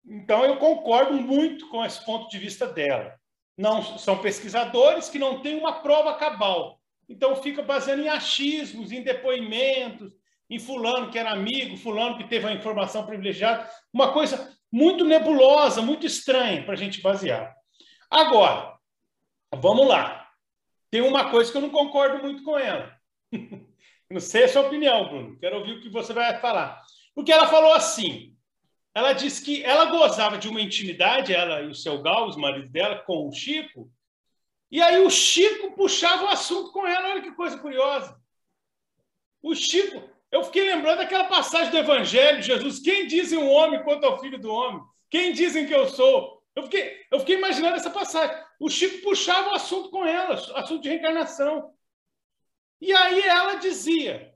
Então, 0.06 0.44
eu 0.44 0.56
concordo 0.58 1.14
muito 1.14 1.68
com 1.68 1.84
esse 1.84 2.04
ponto 2.04 2.28
de 2.28 2.38
vista 2.38 2.66
dela. 2.66 3.18
Não 3.56 3.98
são 3.98 4.20
pesquisadores 4.20 5.08
que 5.08 5.18
não 5.18 5.40
têm 5.40 5.58
uma 5.58 5.80
prova 5.80 6.14
cabal. 6.14 6.80
Então, 7.08 7.36
fica 7.36 7.62
baseando 7.62 8.02
em 8.02 8.08
achismos, 8.08 8.92
em 8.92 9.02
depoimentos, 9.02 10.12
em 10.48 10.58
fulano 10.58 11.10
que 11.10 11.18
era 11.18 11.30
amigo, 11.30 11.76
fulano 11.76 12.16
que 12.16 12.28
teve 12.28 12.46
uma 12.46 12.54
informação 12.54 13.04
privilegiada, 13.06 13.68
uma 13.92 14.12
coisa 14.12 14.54
muito 14.70 15.04
nebulosa, 15.04 15.80
muito 15.80 16.06
estranha 16.06 16.64
para 16.64 16.74
a 16.74 16.76
gente 16.76 17.00
basear. 17.00 17.54
Agora, 18.10 18.76
vamos 19.54 19.86
lá. 19.86 20.28
Tem 20.90 21.00
uma 21.00 21.30
coisa 21.30 21.50
que 21.50 21.56
eu 21.56 21.62
não 21.62 21.70
concordo 21.70 22.22
muito 22.22 22.42
com 22.42 22.58
ela. 22.58 22.92
não 24.10 24.20
sei 24.20 24.44
a 24.44 24.48
sua 24.48 24.62
opinião, 24.62 25.08
Bruno. 25.08 25.38
Quero 25.38 25.58
ouvir 25.58 25.72
o 25.72 25.80
que 25.80 25.88
você 25.88 26.12
vai 26.12 26.38
falar. 26.40 26.80
Porque 27.14 27.32
ela 27.32 27.48
falou 27.48 27.72
assim: 27.72 28.36
ela 28.94 29.12
disse 29.12 29.44
que 29.44 29.64
ela 29.64 29.86
gozava 29.86 30.38
de 30.38 30.48
uma 30.48 30.60
intimidade, 30.60 31.34
ela 31.34 31.62
e 31.62 31.66
o 31.66 31.74
seu 31.74 32.00
Gal, 32.00 32.28
os 32.28 32.36
maridos 32.36 32.70
dela, 32.70 32.96
com 33.00 33.28
o 33.28 33.32
Chico, 33.32 33.90
e 34.74 34.82
aí 34.82 34.98
o 35.00 35.08
Chico 35.08 35.70
puxava 35.76 36.24
o 36.24 36.28
assunto 36.28 36.72
com 36.72 36.84
ela, 36.84 37.10
olha 37.10 37.22
que 37.22 37.30
coisa 37.30 37.56
curiosa. 37.56 38.20
O 39.40 39.54
Chico, 39.54 40.02
eu 40.32 40.42
fiquei 40.42 40.64
lembrando 40.64 40.98
daquela 40.98 41.28
passagem 41.28 41.70
do 41.70 41.78
Evangelho, 41.78 42.42
Jesus, 42.42 42.80
quem 42.80 43.06
dizem 43.06 43.38
o 43.38 43.48
homem 43.48 43.84
quanto 43.84 44.04
ao 44.04 44.18
filho 44.18 44.36
do 44.36 44.52
homem? 44.52 44.82
Quem 45.08 45.32
dizem 45.32 45.64
que 45.64 45.72
eu 45.72 45.88
sou? 45.88 46.42
Eu 46.56 46.64
fiquei, 46.64 47.06
eu 47.08 47.20
fiquei 47.20 47.36
imaginando 47.36 47.76
essa 47.76 47.90
passagem. 47.90 48.36
O 48.58 48.68
Chico 48.68 49.02
puxava 49.02 49.50
o 49.50 49.54
assunto 49.54 49.90
com 49.90 50.04
ela, 50.04 50.34
assunto 50.58 50.82
de 50.82 50.88
reencarnação. 50.88 51.72
E 52.80 52.92
aí 52.92 53.20
ela 53.22 53.54
dizia: 53.54 54.34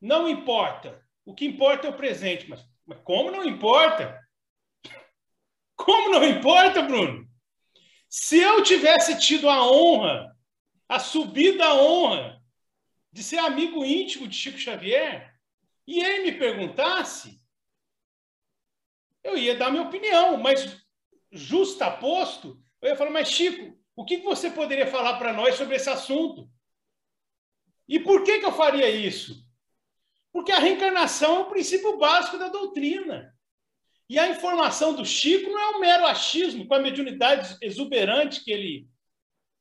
não 0.00 0.28
importa, 0.28 1.00
o 1.24 1.32
que 1.32 1.46
importa 1.46 1.86
é 1.86 1.90
o 1.90 1.96
presente, 1.96 2.50
mas 2.50 2.60
mas 2.86 2.98
como 3.02 3.30
não 3.30 3.44
importa? 3.44 4.20
Como 5.74 6.10
não 6.10 6.24
importa, 6.24 6.82
Bruno? 6.82 7.23
Se 8.16 8.38
eu 8.38 8.62
tivesse 8.62 9.18
tido 9.18 9.48
a 9.48 9.68
honra, 9.68 10.38
a 10.88 11.00
subida 11.00 11.74
honra 11.74 12.40
de 13.10 13.24
ser 13.24 13.38
amigo 13.38 13.84
íntimo 13.84 14.28
de 14.28 14.36
Chico 14.36 14.56
Xavier, 14.56 15.36
e 15.84 15.98
ele 15.98 16.30
me 16.30 16.38
perguntasse, 16.38 17.42
eu 19.24 19.36
ia 19.36 19.56
dar 19.56 19.72
minha 19.72 19.82
opinião, 19.82 20.36
mas 20.36 20.80
justaposto, 21.32 22.64
eu 22.80 22.90
ia 22.90 22.96
falar, 22.96 23.10
mas 23.10 23.32
Chico, 23.32 23.76
o 23.96 24.04
que 24.04 24.18
você 24.18 24.48
poderia 24.48 24.86
falar 24.86 25.18
para 25.18 25.32
nós 25.32 25.56
sobre 25.56 25.74
esse 25.74 25.90
assunto? 25.90 26.48
E 27.88 27.98
por 27.98 28.22
que, 28.22 28.38
que 28.38 28.46
eu 28.46 28.52
faria 28.52 28.88
isso? 28.88 29.44
Porque 30.32 30.52
a 30.52 30.60
reencarnação 30.60 31.38
é 31.38 31.40
o 31.40 31.50
princípio 31.50 31.98
básico 31.98 32.38
da 32.38 32.46
doutrina. 32.46 33.33
E 34.14 34.18
a 34.18 34.28
informação 34.28 34.94
do 34.94 35.04
Chico 35.04 35.50
não 35.50 35.58
é 35.58 35.76
um 35.76 35.80
mero 35.80 36.06
achismo 36.06 36.68
com 36.68 36.74
a 36.74 36.78
mediunidade 36.78 37.56
exuberante 37.60 38.44
que 38.44 38.52
ele, 38.52 38.86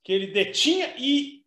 que 0.03 0.13
ele 0.13 0.27
detinha 0.27 0.93
e 0.95 1.43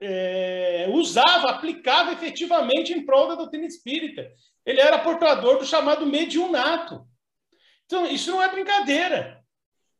é, 0.00 0.86
usava, 0.88 1.50
aplicava 1.50 2.10
efetivamente 2.14 2.94
em 2.94 3.04
prol 3.04 3.28
da 3.28 3.34
doutrina 3.34 3.66
espírita. 3.66 4.32
Ele 4.64 4.80
era 4.80 4.98
portador 5.00 5.58
do 5.58 5.66
chamado 5.66 6.06
mediunato. 6.06 7.06
Então, 7.84 8.10
isso 8.10 8.30
não 8.30 8.42
é 8.42 8.48
brincadeira. 8.48 9.44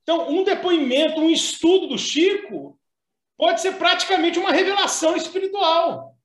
Então, 0.03 0.27
um 0.31 0.45
depoimento, 0.45 1.21
um 1.21 1.29
estudo 1.29 1.89
do 1.89 1.99
Chico 1.99 2.81
pode 3.37 3.61
ser 3.61 3.77
praticamente 3.77 4.39
uma 4.39 4.53
revelação 4.53 5.15
espiritual, 5.15 6.17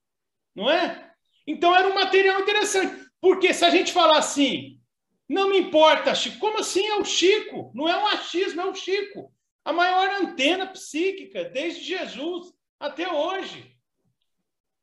não 0.54 0.70
é? 0.70 1.12
Então 1.46 1.76
era 1.76 1.86
um 1.86 1.94
material 1.94 2.40
interessante. 2.40 3.04
Porque 3.20 3.52
se 3.52 3.62
a 3.62 3.68
gente 3.68 3.92
falar 3.92 4.18
assim, 4.18 4.80
não 5.28 5.48
me 5.48 5.58
importa, 5.58 6.14
Chico, 6.14 6.38
como 6.38 6.58
assim 6.58 6.86
é 6.86 6.96
o 6.96 7.04
Chico? 7.04 7.72
Não 7.74 7.88
é 7.88 7.96
um 7.96 8.06
achismo, 8.08 8.60
é 8.60 8.66
o 8.66 8.74
Chico. 8.74 9.32
A 9.64 9.72
maior 9.72 10.10
antena 10.20 10.66
psíquica 10.66 11.44
desde 11.44 11.82
Jesus 11.82 12.52
até 12.78 13.10
hoje. 13.10 13.74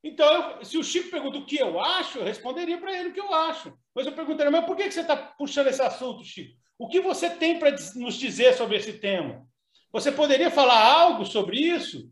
Então, 0.02 0.58
eu, 0.58 0.64
se 0.64 0.76
o 0.76 0.82
Chico 0.82 1.10
pergunta 1.10 1.38
o 1.38 1.46
que 1.46 1.56
eu 1.56 1.80
acho, 1.80 2.18
eu 2.18 2.24
responderia 2.24 2.76
para 2.78 2.92
ele 2.92 3.10
o 3.10 3.12
que 3.12 3.20
eu 3.20 3.32
acho. 3.32 3.72
Mas 3.94 4.06
eu 4.06 4.12
perguntaria, 4.12 4.50
mas 4.50 4.66
por 4.66 4.76
que 4.76 4.90
você 4.90 5.00
está 5.00 5.16
puxando 5.16 5.68
esse 5.68 5.80
assunto, 5.80 6.24
Chico? 6.24 6.58
O 6.76 6.88
que 6.88 7.00
você 7.00 7.30
tem 7.30 7.60
para 7.60 7.70
nos 7.94 8.14
dizer 8.14 8.54
sobre 8.54 8.76
esse 8.76 8.94
tema? 8.94 9.46
Você 9.92 10.10
poderia 10.10 10.50
falar 10.50 10.84
algo 10.84 11.24
sobre 11.24 11.60
isso? 11.60 12.10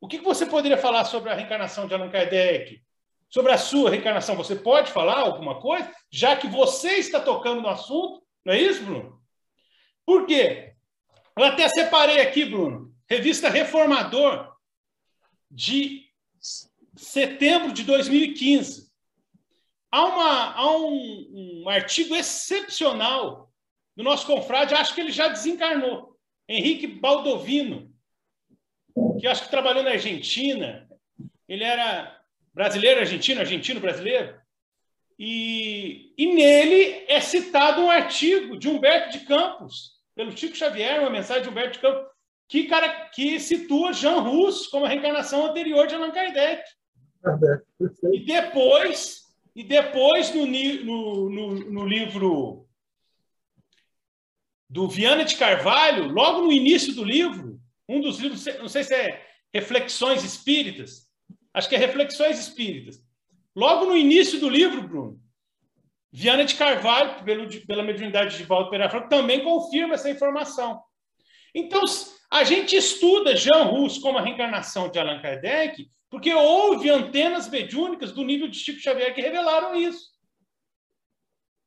O 0.00 0.08
que 0.08 0.18
você 0.18 0.44
poderia 0.44 0.76
falar 0.76 1.04
sobre 1.04 1.30
a 1.30 1.34
reencarnação 1.34 1.86
de 1.86 1.94
Allan 1.94 2.10
Kardec? 2.10 2.83
Sobre 3.34 3.50
a 3.50 3.58
sua 3.58 3.90
reencarnação. 3.90 4.36
Você 4.36 4.54
pode 4.54 4.92
falar 4.92 5.18
alguma 5.18 5.60
coisa, 5.60 5.92
já 6.08 6.36
que 6.36 6.46
você 6.46 6.92
está 6.98 7.18
tocando 7.18 7.60
no 7.60 7.68
assunto? 7.68 8.24
Não 8.44 8.54
é 8.54 8.60
isso, 8.60 8.84
Bruno? 8.84 9.20
Por 10.06 10.24
quê? 10.24 10.76
Eu 11.36 11.44
até 11.44 11.68
separei 11.68 12.20
aqui, 12.20 12.44
Bruno, 12.44 12.94
revista 13.10 13.48
Reformador, 13.48 14.54
de 15.50 16.08
setembro 16.94 17.72
de 17.72 17.82
2015. 17.82 18.88
Há, 19.90 20.04
uma, 20.04 20.52
há 20.54 20.70
um, 20.70 21.64
um 21.64 21.68
artigo 21.68 22.14
excepcional 22.14 23.52
do 23.96 24.04
nosso 24.04 24.28
confrade, 24.28 24.74
acho 24.74 24.94
que 24.94 25.00
ele 25.00 25.10
já 25.10 25.26
desencarnou, 25.26 26.16
Henrique 26.48 26.86
Baldovino, 26.86 27.92
que 29.18 29.26
acho 29.26 29.42
que 29.42 29.50
trabalhou 29.50 29.82
na 29.82 29.90
Argentina. 29.90 30.88
Ele 31.48 31.64
era 31.64 32.23
brasileiro, 32.54 33.00
argentino, 33.00 33.40
argentino, 33.40 33.80
brasileiro. 33.80 34.38
E, 35.18 36.12
e 36.16 36.34
nele 36.34 37.04
é 37.08 37.20
citado 37.20 37.82
um 37.82 37.90
artigo 37.90 38.56
de 38.56 38.68
Humberto 38.68 39.18
de 39.18 39.24
Campos, 39.26 39.92
pelo 40.14 40.36
Chico 40.36 40.56
Xavier, 40.56 41.00
uma 41.00 41.10
mensagem 41.10 41.42
de 41.42 41.48
Humberto 41.48 41.72
de 41.74 41.78
Campos, 41.80 42.06
que, 42.48 42.64
cara, 42.64 43.08
que 43.10 43.40
situa 43.40 43.92
Jean 43.92 44.20
Rus 44.20 44.66
como 44.68 44.84
a 44.84 44.88
reencarnação 44.88 45.46
anterior 45.46 45.86
de 45.86 45.94
Allan 45.94 46.12
Kardec. 46.12 46.62
E 48.12 48.20
depois, 48.24 49.22
e 49.54 49.64
depois 49.64 50.32
no, 50.34 50.46
no, 50.46 51.30
no, 51.30 51.54
no 51.70 51.86
livro 51.86 52.68
do 54.68 54.88
Viana 54.88 55.24
de 55.24 55.36
Carvalho, 55.36 56.08
logo 56.08 56.42
no 56.42 56.52
início 56.52 56.94
do 56.94 57.04
livro, 57.04 57.60
um 57.88 58.00
dos 58.00 58.18
livros, 58.18 58.44
não 58.58 58.68
sei 58.68 58.82
se 58.82 58.94
é 58.94 59.26
Reflexões 59.52 60.24
Espíritas, 60.24 61.08
acho 61.54 61.68
que 61.68 61.76
é 61.76 61.78
Reflexões 61.78 62.38
Espíritas. 62.38 63.00
Logo 63.56 63.86
no 63.86 63.96
início 63.96 64.40
do 64.40 64.48
livro, 64.48 64.82
Bruno, 64.82 65.20
Viana 66.12 66.44
de 66.44 66.54
Carvalho, 66.54 67.24
pelo, 67.24 67.48
pela 67.66 67.82
mediunidade 67.82 68.36
de 68.36 68.44
Valdo 68.44 68.70
Pereira 68.70 69.08
também 69.08 69.42
confirma 69.42 69.94
essa 69.94 70.10
informação. 70.10 70.82
Então, 71.54 71.82
a 72.30 72.42
gente 72.42 72.76
estuda 72.76 73.36
Jean 73.36 73.62
Rus 73.64 73.98
como 73.98 74.18
a 74.18 74.22
reencarnação 74.22 74.88
de 74.88 74.98
Allan 74.98 75.20
Kardec, 75.20 75.88
porque 76.10 76.32
houve 76.32 76.90
antenas 76.90 77.48
mediúnicas 77.48 78.12
do 78.12 78.24
nível 78.24 78.48
de 78.48 78.58
Chico 78.58 78.80
Xavier 78.80 79.14
que 79.14 79.20
revelaram 79.20 79.74
isso. 79.74 80.12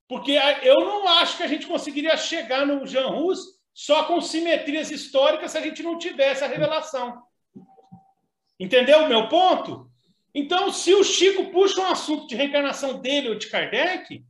Porque 0.07 0.31
eu 0.63 0.75
não 0.75 1.07
acho 1.07 1.35
que 1.35 1.43
a 1.43 1.47
gente 1.47 1.67
conseguiria 1.67 2.15
chegar 2.15 2.65
no 2.65 2.85
Jean 2.85 3.07
Rus 3.07 3.39
só 3.73 4.05
com 4.05 4.21
simetrias 4.21 4.89
históricas 4.89 5.51
se 5.51 5.57
a 5.57 5.61
gente 5.61 5.83
não 5.83 5.97
tivesse 5.97 6.43
a 6.43 6.47
revelação. 6.47 7.21
Entendeu 8.59 9.03
o 9.03 9.07
meu 9.07 9.27
ponto? 9.27 9.89
Então, 10.33 10.71
se 10.71 10.93
o 10.93 11.03
Chico 11.03 11.51
puxa 11.51 11.81
um 11.81 11.85
assunto 11.85 12.27
de 12.27 12.35
reencarnação 12.35 12.99
dele 12.99 13.29
ou 13.29 13.35
de 13.35 13.47
Kardec, 13.47 14.23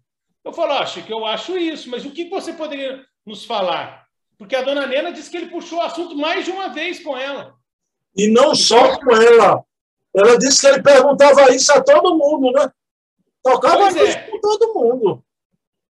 eu 0.44 0.54
falo, 0.54 0.74
ah, 0.74 0.86
Chico, 0.86 1.12
eu 1.12 1.26
acho 1.26 1.58
isso, 1.58 1.90
mas 1.90 2.06
o 2.06 2.12
que 2.12 2.30
você 2.30 2.54
poderia 2.54 3.06
nos 3.26 3.44
falar? 3.44 4.08
Porque 4.38 4.56
a 4.56 4.62
dona 4.62 4.86
Nena 4.86 5.12
disse 5.12 5.30
que 5.30 5.38
ele 5.38 5.50
puxou 5.50 5.80
o 5.80 5.82
assunto 5.82 6.16
mais 6.16 6.46
de 6.46 6.52
uma 6.52 6.70
vez 6.70 7.00
com 7.04 7.18
ela. 7.18 7.56
E 8.16 8.28
não 8.28 8.56
só 8.56 9.00
com 9.00 9.12
ela. 9.16 9.64
Ela 10.16 10.38
disse 10.38 10.62
que 10.62 10.68
ele 10.68 10.82
perguntava 10.82 11.54
isso 11.54 11.72
a 11.72 11.84
todo 11.84 12.18
mundo, 12.18 12.52
né? 12.52 12.72
Tocava 13.44 13.90
isso 13.90 14.00
é. 14.00 14.30
com 14.30 14.40
todo 14.40 14.74
mundo. 14.74 15.24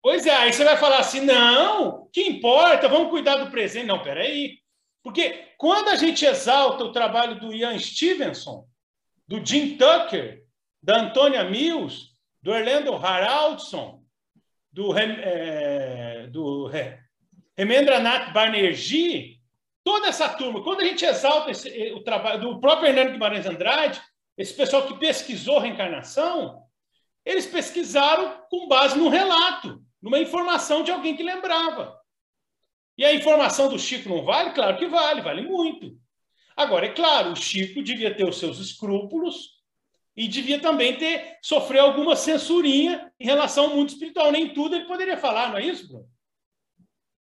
Pois 0.03 0.27
é, 0.27 0.35
aí 0.35 0.53
você 0.53 0.65
vai 0.65 0.77
falar 0.77 0.99
assim, 0.99 1.21
não, 1.21 2.09
que 2.13 2.23
importa, 2.23 2.89
vamos 2.89 3.11
cuidar 3.11 3.37
do 3.37 3.51
presente. 3.51 3.87
Não, 3.87 4.03
peraí. 4.03 4.59
Porque 5.05 5.51
quando 5.59 5.91
a 5.91 5.97
gente 5.97 6.25
exalta 6.25 6.83
o 6.83 6.91
trabalho 6.91 7.39
do 7.39 7.53
Ian 7.53 7.79
Stevenson, 7.79 8.67
do 9.29 9.45
Jim 9.45 9.77
Tucker, 9.77 10.43
da 10.83 11.03
Antônia 11.03 11.45
Mills, 11.45 12.09
do 12.43 12.51
Orlando 12.51 12.95
Haraldson, 12.95 14.03
do, 14.73 14.97
é, 14.99 16.27
do 16.29 16.71
Remendranath 17.57 18.33
Banerjee, 18.33 19.41
toda 19.85 20.09
essa 20.09 20.27
turma, 20.31 20.65
quando 20.65 20.81
a 20.81 20.85
gente 20.85 21.05
exalta 21.05 21.51
esse, 21.51 21.93
o 21.93 22.03
trabalho 22.03 22.41
do 22.41 22.59
próprio 22.59 22.89
Hernando 22.89 23.13
Guimarães 23.13 23.45
Andrade, 23.45 24.01
esse 24.39 24.55
pessoal 24.55 24.87
que 24.87 24.99
pesquisou 24.99 25.59
reencarnação, 25.59 26.63
eles 27.27 27.47
pesquisaram 27.47 28.43
com 28.49 28.67
base 28.69 28.97
num 28.97 29.11
relato, 29.11 29.83
numa 30.01 30.19
informação 30.19 30.83
de 30.83 30.91
alguém 30.91 31.15
que 31.15 31.23
lembrava. 31.23 31.95
E 32.97 33.05
a 33.05 33.15
informação 33.15 33.69
do 33.69 33.79
Chico 33.79 34.09
não 34.09 34.25
vale? 34.25 34.53
Claro 34.53 34.77
que 34.77 34.87
vale, 34.87 35.21
vale 35.21 35.43
muito. 35.43 35.97
Agora, 36.57 36.87
é 36.87 36.93
claro, 36.93 37.33
o 37.33 37.37
Chico 37.37 37.83
devia 37.83 38.15
ter 38.15 38.29
os 38.29 38.39
seus 38.39 38.59
escrúpulos, 38.59 39.55
e 40.17 40.29
devia 40.29 40.61
também 40.61 40.97
ter 40.97 41.39
sofrer 41.43 41.81
alguma 41.81 42.15
censurinha 42.15 43.13
em 43.19 43.25
relação 43.25 43.65
ao 43.65 43.77
mundo 43.77 43.89
espiritual. 43.89 44.31
Nem 44.31 44.53
tudo 44.53 44.77
ele 44.77 44.85
poderia 44.85 45.17
falar, 45.17 45.51
não 45.51 45.59
é 45.59 45.65
isso, 45.65 45.89
Bruno? 45.89 46.09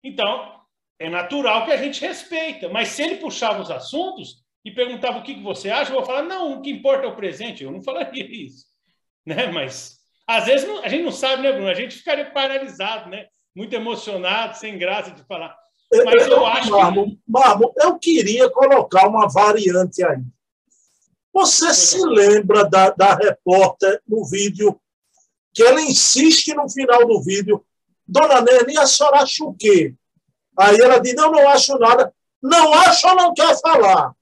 Então, 0.03 0.61
é 0.99 1.09
natural 1.09 1.65
que 1.65 1.73
a 1.73 1.77
gente 1.77 2.01
respeita. 2.01 2.69
Mas 2.69 2.89
se 2.89 3.03
ele 3.03 3.17
puxava 3.17 3.63
os 3.63 3.71
assuntos 3.71 4.45
e 4.65 4.71
perguntava 4.71 5.19
o 5.19 5.23
que, 5.23 5.35
você 5.41 5.71
acha, 5.71 5.91
eu 5.91 5.97
vou 5.97 6.05
falar, 6.05 6.23
não, 6.23 6.55
o 6.55 6.63
que 6.63 6.71
importa 6.71 7.05
é 7.05 7.09
o 7.09 7.17
presente. 7.17 7.63
Eu 7.63 7.71
não 7.71 7.83
falaria 7.83 8.27
isso. 8.29 8.67
Né? 9.25 9.47
Mas, 9.47 10.01
às 10.27 10.47
vezes, 10.47 10.69
a 10.83 10.89
gente 10.89 11.05
não 11.05 11.13
sabe, 11.13 11.43
né, 11.43 11.53
Bruno? 11.53 11.69
A 11.69 11.75
gente 11.75 11.97
ficaria 11.97 12.31
paralisado, 12.31 13.09
né? 13.09 13.27
Muito 13.55 13.75
emocionado, 13.75 14.57
sem 14.57 14.79
graça 14.79 15.13
de 15.13 15.23
falar. 15.25 15.57
Mas 15.93 16.29
eu, 16.29 16.47
acho 16.47 16.71
Marmo, 16.71 17.07
que... 17.07 17.19
Marmo, 17.27 17.73
eu 17.77 17.99
queria 17.99 18.49
colocar 18.51 19.09
uma 19.09 19.29
variante 19.29 20.05
aí. 20.05 20.23
Você 21.33 21.73
se 21.75 22.05
lembra 22.05 22.65
da, 22.65 22.91
da 22.91 23.15
repórter 23.15 24.01
no 24.07 24.25
vídeo, 24.25 24.81
que 25.53 25.63
ela 25.63 25.81
insiste 25.81 26.55
no 26.55 26.69
final 26.69 27.07
do 27.07 27.21
vídeo, 27.23 27.65
Dona 28.07 28.41
Nene, 28.41 28.77
a 28.79 28.87
senhora 28.87 29.23
acha 29.23 29.45
o 29.45 29.55
quê? 29.55 29.95
Aí 30.59 30.77
ela 30.81 30.99
diz, 30.99 31.15
não, 31.15 31.31
não 31.31 31.49
acho 31.49 31.79
nada. 31.79 32.13
Não 32.43 32.73
acho 32.75 33.07
ou 33.09 33.17
não 33.17 33.35
quer 33.35 33.59
falar? 33.61 34.13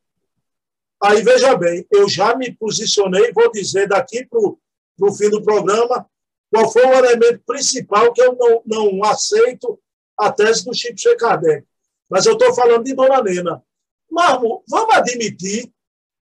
Aí, 1.03 1.23
veja 1.23 1.57
bem, 1.57 1.87
eu 1.91 2.09
já 2.09 2.35
me 2.35 2.53
posicionei, 2.53 3.33
vou 3.33 3.51
dizer 3.53 3.89
daqui 3.89 4.27
para 4.27 4.41
o 4.41 5.15
fim 5.15 5.31
do 5.31 5.43
programa, 5.43 6.07
qual 6.51 6.71
foi 6.71 6.85
o 6.85 6.95
elemento 6.95 7.41
principal 7.47 8.13
que 8.13 8.21
eu 8.21 8.35
não, 8.35 8.63
não 8.67 9.05
aceito 9.05 9.79
a 10.19 10.33
tese 10.33 10.65
do 10.65 10.75
Chico 10.75 10.99
Che 10.99 11.17
Kardec. 11.17 11.67
Mas 12.09 12.27
eu 12.27 12.33
estou 12.33 12.55
falando 12.55 12.85
de 12.85 12.95
Dona 12.95 13.23
Nena. 13.23 13.63
Marmo, 14.11 14.65
vamos 14.69 14.97
admitir 14.97 15.71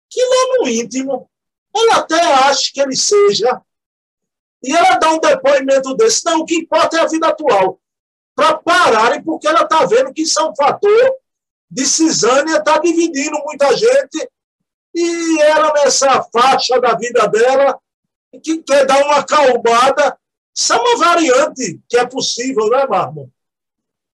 que 0.09 0.20
lá 0.22 0.59
no 0.59 0.68
íntimo 0.68 1.29
ela 1.75 1.96
até 1.96 2.20
acha 2.20 2.70
que 2.72 2.81
ele 2.81 2.96
seja, 2.96 3.61
e 4.62 4.75
ela 4.75 4.96
dá 4.96 5.12
um 5.12 5.20
depoimento 5.20 5.94
desse. 5.94 6.25
Não, 6.25 6.40
o 6.40 6.46
que 6.46 6.57
importa 6.57 6.96
é 6.96 7.01
a 7.01 7.07
vida 7.07 7.29
atual. 7.29 7.79
Para 8.35 8.55
pararem, 8.59 9.22
porque 9.22 9.46
ela 9.46 9.62
está 9.62 9.85
vendo 9.85 10.12
que 10.12 10.22
isso 10.22 10.40
é 10.40 10.44
um 10.44 10.57
fator 10.57 11.14
de 11.70 11.85
cisânia, 11.85 12.57
está 12.57 12.79
dividindo 12.79 13.38
muita 13.44 13.77
gente, 13.77 14.31
e 14.94 15.40
ela, 15.42 15.72
nessa 15.75 16.22
faixa 16.33 16.81
da 16.81 16.94
vida 16.94 17.27
dela, 17.29 17.79
que 18.42 18.62
quer 18.62 18.87
dar 18.87 19.05
uma 19.05 19.25
calmada, 19.25 20.18
isso 20.55 20.72
é 20.72 20.77
uma 20.77 20.96
variante 20.96 21.81
que 21.88 21.99
é 21.99 22.07
possível, 22.07 22.70
né, 22.70 22.87
Marmo? 22.87 23.31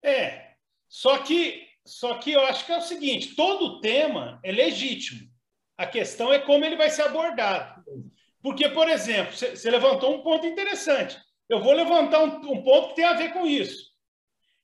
É, 0.02 0.54
só 0.88 1.18
que, 1.18 1.66
só 1.86 2.18
que 2.18 2.32
eu 2.32 2.40
acho 2.46 2.66
que 2.66 2.72
é 2.72 2.78
o 2.78 2.82
seguinte: 2.82 3.34
todo 3.34 3.80
tema 3.80 4.40
é 4.42 4.52
legítimo. 4.52 5.30
A 5.76 5.86
questão 5.86 6.32
é 6.32 6.38
como 6.38 6.64
ele 6.64 6.76
vai 6.76 6.90
ser 6.90 7.02
abordado. 7.02 7.82
Porque, 8.42 8.68
por 8.68 8.88
exemplo, 8.88 9.32
você 9.34 9.70
levantou 9.70 10.14
um 10.14 10.22
ponto 10.22 10.46
interessante. 10.46 11.18
Eu 11.48 11.60
vou 11.60 11.72
levantar 11.72 12.22
um, 12.22 12.36
um, 12.50 12.62
ponto 12.62 12.88
que 12.88 12.96
tem 12.96 13.04
a 13.04 13.14
ver 13.14 13.32
com 13.32 13.46
isso. 13.46 13.90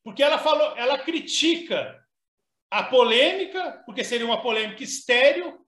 Porque 0.03 0.22
ela 0.22 0.38
falou, 0.38 0.77
ela 0.77 0.98
critica 0.98 1.98
a 2.70 2.83
polêmica, 2.83 3.83
porque 3.87 4.05
seria 4.05 4.27
uma 4.27 4.42
polêmica 4.42 4.83
estéreo, 4.83 5.59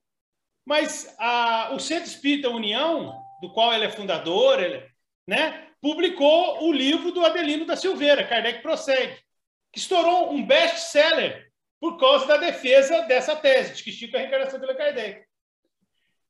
mas 0.65 1.15
a, 1.19 1.71
o 1.73 1.79
Centro 1.79 2.09
Espírita 2.09 2.49
União, 2.49 3.17
do 3.41 3.51
qual 3.51 3.73
ela 3.73 3.85
é 3.85 3.89
fundadora, 3.89 4.87
né, 5.27 5.69
publicou 5.81 6.63
o 6.63 6.71
livro 6.71 7.11
do 7.11 7.25
Adelino 7.25 7.65
da 7.65 7.75
Silveira, 7.75 8.27
Kardec 8.27 8.61
Prossegue, 8.61 9.17
que 9.71 9.79
estourou 9.79 10.31
um 10.31 10.45
best-seller 10.45 11.51
por 11.79 11.97
causa 11.97 12.27
da 12.27 12.37
defesa 12.37 13.01
dessa 13.03 13.35
tese, 13.35 13.75
de 13.75 13.83
que 13.83 13.91
Chico 13.91 14.15
é 14.15 14.19
a 14.19 14.21
reencarnação 14.21 14.59
de 14.59 14.75
Kardec. 14.75 15.25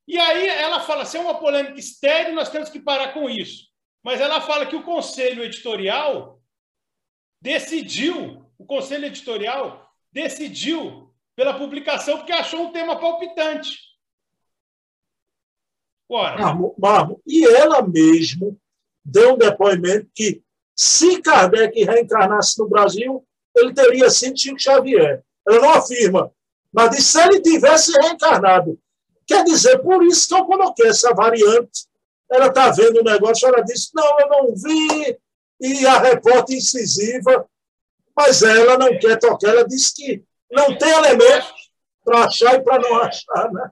E 0.08 0.18
aí 0.18 0.48
ela 0.48 0.80
fala, 0.80 1.06
se 1.06 1.18
é 1.18 1.20
uma 1.20 1.40
polêmica 1.40 1.80
estéreo, 1.80 2.34
nós 2.34 2.50
temos 2.50 2.70
que 2.70 2.80
parar 2.80 3.14
com 3.14 3.30
isso. 3.30 3.70
Mas 4.04 4.20
ela 4.20 4.42
fala 4.42 4.66
que 4.66 4.76
o 4.76 4.84
conselho 4.84 5.44
editorial 5.44 6.42
decidiu, 7.42 8.46
o 8.58 8.66
conselho 8.66 9.06
editorial 9.06 9.90
decidiu 10.12 11.14
pela 11.36 11.58
publicação 11.58 12.18
porque 12.18 12.32
achou 12.32 12.68
um 12.68 12.72
tema 12.72 13.00
palpitante. 13.00 13.78
Ora. 16.10 16.58
E 17.26 17.46
ela 17.46 17.82
mesmo 17.88 18.60
deu 19.04 19.34
um 19.34 19.38
depoimento 19.38 20.10
que 20.14 20.44
se 20.76 21.22
Kardec 21.22 21.84
reencarnasse 21.84 22.60
no 22.60 22.68
Brasil, 22.68 23.26
ele 23.56 23.74
teria 23.74 24.10
sido 24.10 24.40
Chico 24.40 24.60
Xavier. 24.60 25.24
Ela 25.48 25.60
não 25.60 25.72
afirma, 25.72 26.32
mas 26.72 27.04
se 27.04 27.22
ele 27.22 27.42
tivesse 27.42 27.92
reencarnado 28.00 28.80
Quer 29.32 29.46
dizer, 29.46 29.80
por 29.80 30.04
isso 30.04 30.28
que 30.28 30.34
eu 30.34 30.46
coloquei 30.46 30.90
essa 30.90 31.14
variante. 31.14 31.88
Ela 32.30 32.48
está 32.48 32.70
vendo 32.70 33.00
o 33.00 33.04
negócio, 33.04 33.48
ela 33.48 33.62
disse: 33.62 33.90
não, 33.94 34.20
eu 34.20 34.28
não 34.28 34.56
vi, 34.56 35.18
e 35.62 35.88
a 35.88 36.00
repórter 36.00 36.58
incisiva, 36.58 37.48
mas 38.14 38.44
ela 38.44 38.78
não 38.78 39.00
quer 39.00 39.18
tocar. 39.18 39.52
Ela 39.52 39.66
disse 39.66 39.96
que 39.96 40.24
não 40.52 40.78
tem 40.78 40.90
elementos 40.90 41.72
para 42.04 42.26
achar 42.26 42.56
e 42.56 42.62
para 42.62 42.80
não 42.80 42.98
achar. 42.98 43.52
Né? 43.54 43.72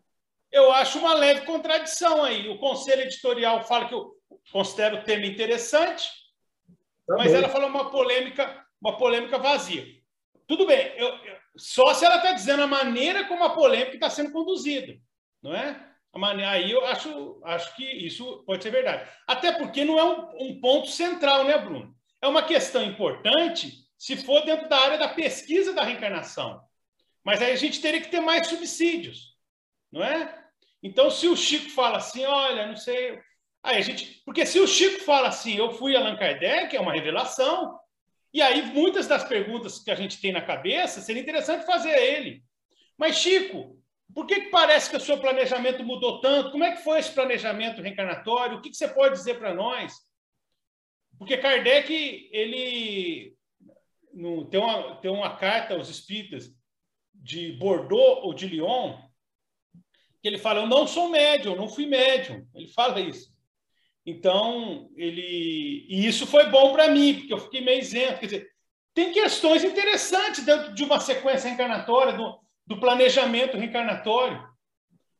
Eu 0.49 0.71
acho 0.71 0.99
uma 0.99 1.13
leve 1.13 1.41
contradição 1.41 2.23
aí. 2.23 2.47
O 2.47 2.57
conselho 2.57 3.01
editorial 3.01 3.61
fala 3.63 3.89
que 3.89 3.93
eu 3.93 4.15
considero 4.53 4.97
o 4.97 5.03
tema 5.03 5.25
interessante, 5.25 6.09
mas 7.05 7.33
ela 7.33 7.49
fala 7.49 7.65
uma 7.65 7.91
polêmica, 7.91 8.65
uma 8.81 8.97
polêmica 8.97 9.37
vazia. 9.37 9.85
Tudo 10.47 10.65
bem, 10.65 10.93
eu, 10.97 11.07
eu, 11.07 11.37
só 11.55 11.93
se 11.93 12.05
ela 12.05 12.17
está 12.17 12.33
dizendo 12.33 12.63
a 12.63 12.67
maneira 12.67 13.25
como 13.25 13.43
a 13.43 13.51
polêmica 13.51 13.95
está 13.95 14.09
sendo 14.09 14.31
conduzida 14.31 14.97
não 15.41 15.55
é? 15.55 15.87
Aí 16.47 16.71
eu 16.71 16.85
acho, 16.85 17.41
acho 17.45 17.75
que 17.75 17.83
isso 17.83 18.43
pode 18.45 18.63
ser 18.63 18.71
verdade. 18.71 19.09
Até 19.27 19.51
porque 19.51 19.85
não 19.85 19.99
é 19.99 20.03
um, 20.03 20.49
um 20.49 20.59
ponto 20.59 20.87
central, 20.87 21.43
né, 21.43 21.57
Bruno? 21.57 21.95
É 22.21 22.27
uma 22.27 22.43
questão 22.43 22.83
importante 22.83 23.87
se 23.97 24.17
for 24.17 24.43
dentro 24.43 24.67
da 24.67 24.77
área 24.77 24.97
da 24.97 25.09
pesquisa 25.09 25.73
da 25.73 25.83
reencarnação. 25.83 26.61
Mas 27.23 27.41
aí 27.41 27.51
a 27.51 27.55
gente 27.55 27.81
teria 27.81 28.01
que 28.01 28.09
ter 28.09 28.21
mais 28.21 28.47
subsídios, 28.47 29.35
não 29.91 30.03
é? 30.03 30.35
Então, 30.81 31.11
se 31.11 31.27
o 31.27 31.35
Chico 31.35 31.69
fala 31.71 31.97
assim, 31.97 32.25
olha, 32.25 32.65
não 32.65 32.75
sei. 32.75 33.19
Aí 33.61 33.77
a 33.77 33.81
gente. 33.81 34.21
Porque 34.25 34.45
se 34.45 34.59
o 34.59 34.67
Chico 34.67 35.03
fala 35.03 35.27
assim, 35.27 35.55
eu 35.57 35.73
fui 35.73 35.95
Allan 35.95 36.15
Kardec, 36.15 36.75
é 36.75 36.79
uma 36.79 36.93
revelação. 36.93 37.77
E 38.33 38.41
aí, 38.41 38.61
muitas 38.73 39.07
das 39.07 39.23
perguntas 39.23 39.79
que 39.79 39.89
a 39.89 39.95
gente 39.95 40.21
tem 40.21 40.31
na 40.31 40.41
cabeça 40.41 41.01
seria 41.01 41.21
interessante 41.21 41.65
fazer 41.65 41.91
a 41.91 41.99
ele. 41.99 42.43
Mas, 42.97 43.17
Chico, 43.17 43.79
por 44.13 44.25
que, 44.25 44.41
que 44.41 44.49
parece 44.49 44.89
que 44.89 44.97
o 44.97 44.99
seu 44.99 45.19
planejamento 45.19 45.83
mudou 45.83 46.19
tanto? 46.21 46.51
Como 46.51 46.63
é 46.63 46.75
que 46.75 46.83
foi 46.83 46.99
esse 46.99 47.11
planejamento 47.11 47.81
reencarnatório? 47.81 48.57
O 48.57 48.61
que, 48.61 48.69
que 48.69 48.77
você 48.77 48.87
pode 48.87 49.15
dizer 49.15 49.39
para 49.39 49.53
nós? 49.53 49.93
Porque 51.17 51.37
Kardec, 51.37 52.29
ele 52.31 53.35
no, 54.13 54.45
tem, 54.45 54.59
uma, 54.59 54.95
tem 54.97 55.11
uma 55.11 55.35
carta 55.37 55.73
aos 55.73 55.89
espíritas 55.89 56.51
de 57.13 57.53
Bordeaux 57.53 58.23
ou 58.23 58.33
de 58.33 58.47
Lyon, 58.47 58.97
que 60.21 60.27
ele 60.27 60.37
fala: 60.37 60.61
Eu 60.61 60.67
não 60.67 60.87
sou 60.87 61.09
médium, 61.09 61.55
não 61.55 61.67
fui 61.67 61.85
médium. 61.85 62.47
Ele 62.53 62.67
fala 62.67 62.99
isso. 62.99 63.33
Então, 64.05 64.89
ele. 64.95 65.85
E 65.89 66.07
isso 66.07 66.25
foi 66.25 66.47
bom 66.49 66.73
para 66.73 66.89
mim, 66.89 67.15
porque 67.15 67.33
eu 67.33 67.39
fiquei 67.39 67.61
meio 67.61 67.79
isento. 67.79 68.19
Quer 68.19 68.25
dizer, 68.25 68.49
tem 68.93 69.11
questões 69.11 69.63
interessantes 69.63 70.43
dentro 70.43 70.73
de 70.73 70.83
uma 70.83 70.99
sequência 70.99 71.47
reencarnatória, 71.47 72.13
do, 72.13 72.39
do 72.65 72.79
planejamento 72.79 73.57
reencarnatório. 73.57 74.47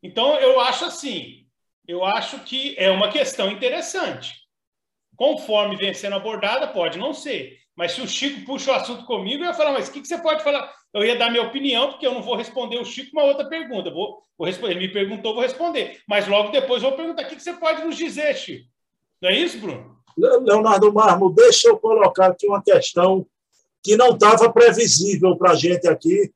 Então, 0.02 0.36
eu 0.36 0.60
acho 0.60 0.86
assim: 0.86 1.46
eu 1.88 2.06
acho 2.06 2.40
que 2.40 2.76
é 2.78 2.90
uma 2.90 3.12
questão 3.12 3.52
interessante. 3.52 4.34
Conforme 5.16 5.76
vem 5.76 5.94
sendo 5.94 6.16
abordada, 6.16 6.68
pode 6.68 6.98
não 6.98 7.14
ser. 7.14 7.60
Mas 7.76 7.94
se 7.94 8.02
o 8.02 8.08
Chico 8.08 8.46
puxa 8.46 8.72
o 8.72 8.76
assunto 8.76 9.06
comigo, 9.06 9.44
eu 9.44 9.48
ia 9.48 9.54
falar, 9.54 9.72
mas 9.72 9.88
o 9.88 9.92
que, 9.92 10.02
que 10.02 10.08
você 10.08 10.18
pode 10.18 10.44
falar? 10.44 10.74
Eu 10.94 11.04
ia 11.04 11.18
dar 11.18 11.30
minha 11.30 11.44
opinião, 11.44 11.90
porque 11.92 12.06
eu 12.06 12.14
não 12.14 12.22
vou 12.22 12.36
responder 12.36 12.80
o 12.80 12.86
Chico 12.86 13.12
uma 13.14 13.24
outra 13.24 13.48
pergunta. 13.48 13.92
Vou, 13.92 14.24
vou 14.38 14.48
responder. 14.48 14.72
Ele 14.72 14.88
me 14.88 14.94
perguntou, 14.94 15.34
vou 15.34 15.44
responder. 15.44 16.02
Mas 16.08 16.28
logo 16.28 16.52
depois 16.52 16.82
vou 16.82 16.94
perguntar, 16.94 17.24
o 17.24 17.28
que, 17.28 17.36
que 17.36 17.44
você 17.44 17.54
pode 17.54 17.84
nos 17.84 17.96
dizer, 17.96 18.36
Chico? 18.36 18.68
Não 19.22 19.30
é 19.30 19.38
isso, 19.38 19.60
Bruno? 19.60 20.00
Leonardo 20.18 20.92
Marmo, 20.92 21.30
deixa 21.30 21.70
eu 21.70 21.78
colocar 21.78 22.28
aqui 22.28 22.48
uma 22.48 22.62
questão 22.62 23.26
que 23.84 23.96
não 23.96 24.10
estava 24.10 24.52
previsível 24.52 25.38
para 25.38 25.52
a 25.52 25.56
gente 25.56 25.88
aqui. 25.88 26.32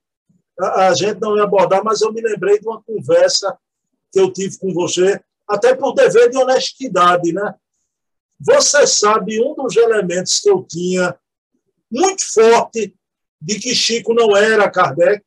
A 0.58 0.94
gente 0.94 1.20
não 1.20 1.36
ia 1.36 1.44
abordar, 1.44 1.84
mas 1.84 2.02
eu 2.02 2.13
me 2.13 2.22
lembrei 2.22 2.60
de 2.60 2.68
uma 2.68 2.82
conversa 2.82 3.58
que 4.12 4.20
eu 4.20 4.32
tive 4.32 4.58
com 4.60 4.72
você, 4.74 5.20
até 5.48 5.76
por 5.76 5.94
dever 5.94 6.30
de 6.30 6.38
honestidade, 6.38 7.34
né? 7.34 7.56
Você 8.39 8.86
sabe 8.86 9.42
um 9.44 9.56
dos 9.56 9.76
elementos 9.76 10.39
que 10.39 10.50
eu 10.50 10.63
tinha 10.63 11.18
muito 11.92 12.24
forte 12.34 12.96
de 13.44 13.60
que 13.60 13.76
Chico 13.76 14.14
não 14.14 14.36
era 14.36 14.72
Kardec, 14.72 15.22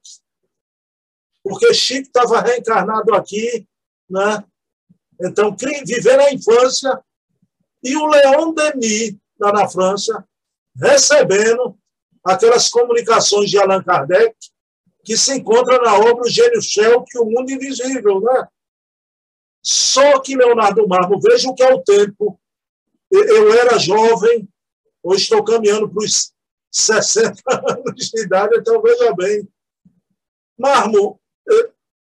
porque 1.45 1.75
Chico 1.75 2.07
estava 2.07 2.41
reencarnado 2.41 3.15
aqui, 3.15 3.69
né? 4.09 4.43
Então, 5.21 5.55
vivendo 5.85 6.21
a 6.21 6.33
infância, 6.33 6.99
e 7.83 7.95
o 7.95 8.07
Leon 8.07 8.55
Denis, 8.55 9.17
lá 9.39 9.53
na 9.53 9.69
França, 9.69 10.27
recebendo 10.75 11.79
aquelas 12.25 12.69
comunicações 12.69 13.51
de 13.51 13.59
Allan 13.59 13.83
Kardec, 13.83 14.35
que 15.05 15.17
se 15.17 15.37
encontra 15.37 15.81
na 15.81 15.95
obra 15.95 16.23
O 16.23 16.29
Gênio 16.29 16.61
que 17.07 17.19
O 17.19 17.27
Mundo 17.27 17.51
Invisível, 17.51 18.21
né? 18.21 18.49
Só 19.63 20.21
que, 20.21 20.37
Leonardo 20.37 20.89
Marmo, 20.89 21.21
veja 21.21 21.49
o 21.49 21.55
que 21.55 21.63
é 21.63 21.73
o 21.73 21.83
tempo. 21.83 22.41
Eu 23.11 23.53
era 23.53 23.79
jovem, 23.79 24.49
hoje 25.03 25.25
estou 25.25 25.45
caminhando 25.45 25.89
para 25.89 26.03
os 26.03 26.33
60 26.77 27.43
anos 27.49 28.11
de 28.11 28.23
idade, 28.23 28.59
então 28.59 28.83
veja 28.83 29.15
bem. 29.15 29.49
Marmo, 30.59 31.19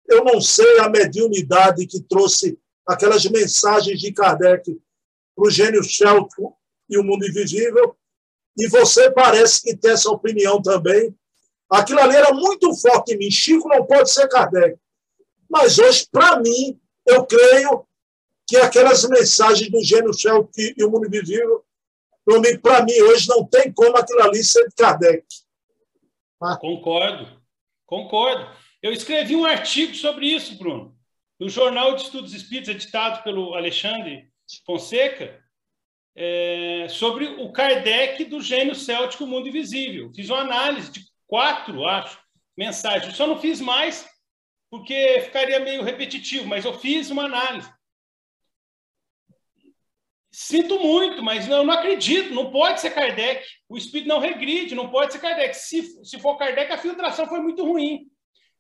eu 0.09 0.25
não 0.25 0.41
sei 0.41 0.79
a 0.79 0.89
mediunidade 0.89 1.87
que 1.87 2.01
trouxe 2.01 2.59
aquelas 2.87 3.25
mensagens 3.27 3.99
de 4.01 4.13
Kardec 4.13 4.81
para 5.35 5.47
o 5.47 5.51
gênio 5.51 5.83
Shelton 5.83 6.55
e 6.89 6.99
o 6.99 7.05
mundo 7.05 7.27
invisível, 7.27 7.97
e 8.57 8.69
você 8.69 9.11
parece 9.11 9.63
que 9.63 9.77
tem 9.77 9.93
essa 9.93 10.11
opinião 10.11 10.61
também. 10.63 11.15
Aquilo 11.69 12.01
ali 12.01 12.17
era 12.17 12.33
muito 12.33 12.75
forte 12.75 13.15
em 13.15 13.19
mim. 13.19 13.31
Chico 13.31 13.69
não 13.69 13.87
pode 13.87 14.11
ser 14.11 14.29
Kardec. 14.29 14.77
Mas 15.49 15.79
hoje, 15.79 16.07
para 16.11 16.41
mim, 16.41 16.81
eu 17.07 17.25
creio 17.25 17.85
que 18.47 18.57
aquelas 18.57 19.09
mensagens 19.09 19.71
do 19.71 19.83
gênio 19.83 20.13
Shelton 20.13 20.51
e 20.77 20.85
o 20.85 20.91
mundo 20.91 21.07
invisível 21.07 21.65
para 22.63 22.85
mim, 22.85 23.01
hoje 23.03 23.29
não 23.29 23.45
tem 23.47 23.73
como 23.73 23.97
aquilo 23.97 24.23
ali 24.23 24.43
ser 24.43 24.69
de 24.69 24.75
Kardec. 24.75 25.25
Ah. 26.41 26.57
Concordo, 26.57 27.41
concordo. 27.87 28.49
Eu 28.83 28.93
escrevi 28.93 29.37
um 29.37 29.45
artigo 29.45 29.95
sobre 29.95 30.27
isso, 30.27 30.57
Bruno, 30.57 30.97
no 31.39 31.49
Jornal 31.49 31.95
de 31.95 32.03
Estudos 32.03 32.33
Espíritos, 32.33 32.71
editado 32.71 33.23
pelo 33.23 33.55
Alexandre 33.55 34.31
Fonseca, 34.65 35.39
é, 36.17 36.87
sobre 36.89 37.27
o 37.27 37.53
Kardec 37.53 38.25
do 38.25 38.41
gênio 38.41 38.75
céltico 38.75 39.27
Mundo 39.27 39.49
Invisível. 39.49 40.11
Fiz 40.15 40.29
uma 40.29 40.41
análise 40.41 40.91
de 40.91 41.01
quatro, 41.27 41.87
acho, 41.87 42.19
mensagens. 42.57 43.17
só 43.17 43.27
não 43.27 43.39
fiz 43.39 43.61
mais 43.61 44.09
porque 44.71 45.21
ficaria 45.23 45.59
meio 45.61 45.83
repetitivo, 45.83 46.47
mas 46.47 46.65
eu 46.65 46.79
fiz 46.79 47.11
uma 47.11 47.25
análise. 47.25 47.71
Sinto 50.33 50.79
muito, 50.79 51.23
mas 51.23 51.49
não, 51.49 51.65
não 51.65 51.75
acredito, 51.75 52.33
não 52.33 52.51
pode 52.53 52.81
ser 52.81 52.91
Kardec. 52.91 53.45
O 53.69 53.77
espírito 53.77 54.09
não 54.09 54.21
regride, 54.21 54.75
não 54.75 54.89
pode 54.89 55.13
ser 55.13 55.19
Kardec. 55.19 55.55
Se, 55.55 56.05
se 56.05 56.19
for 56.21 56.37
Kardec, 56.37 56.73
a 56.73 56.79
filtração 56.79 57.27
foi 57.27 57.41
muito 57.41 57.65
ruim. 57.65 58.07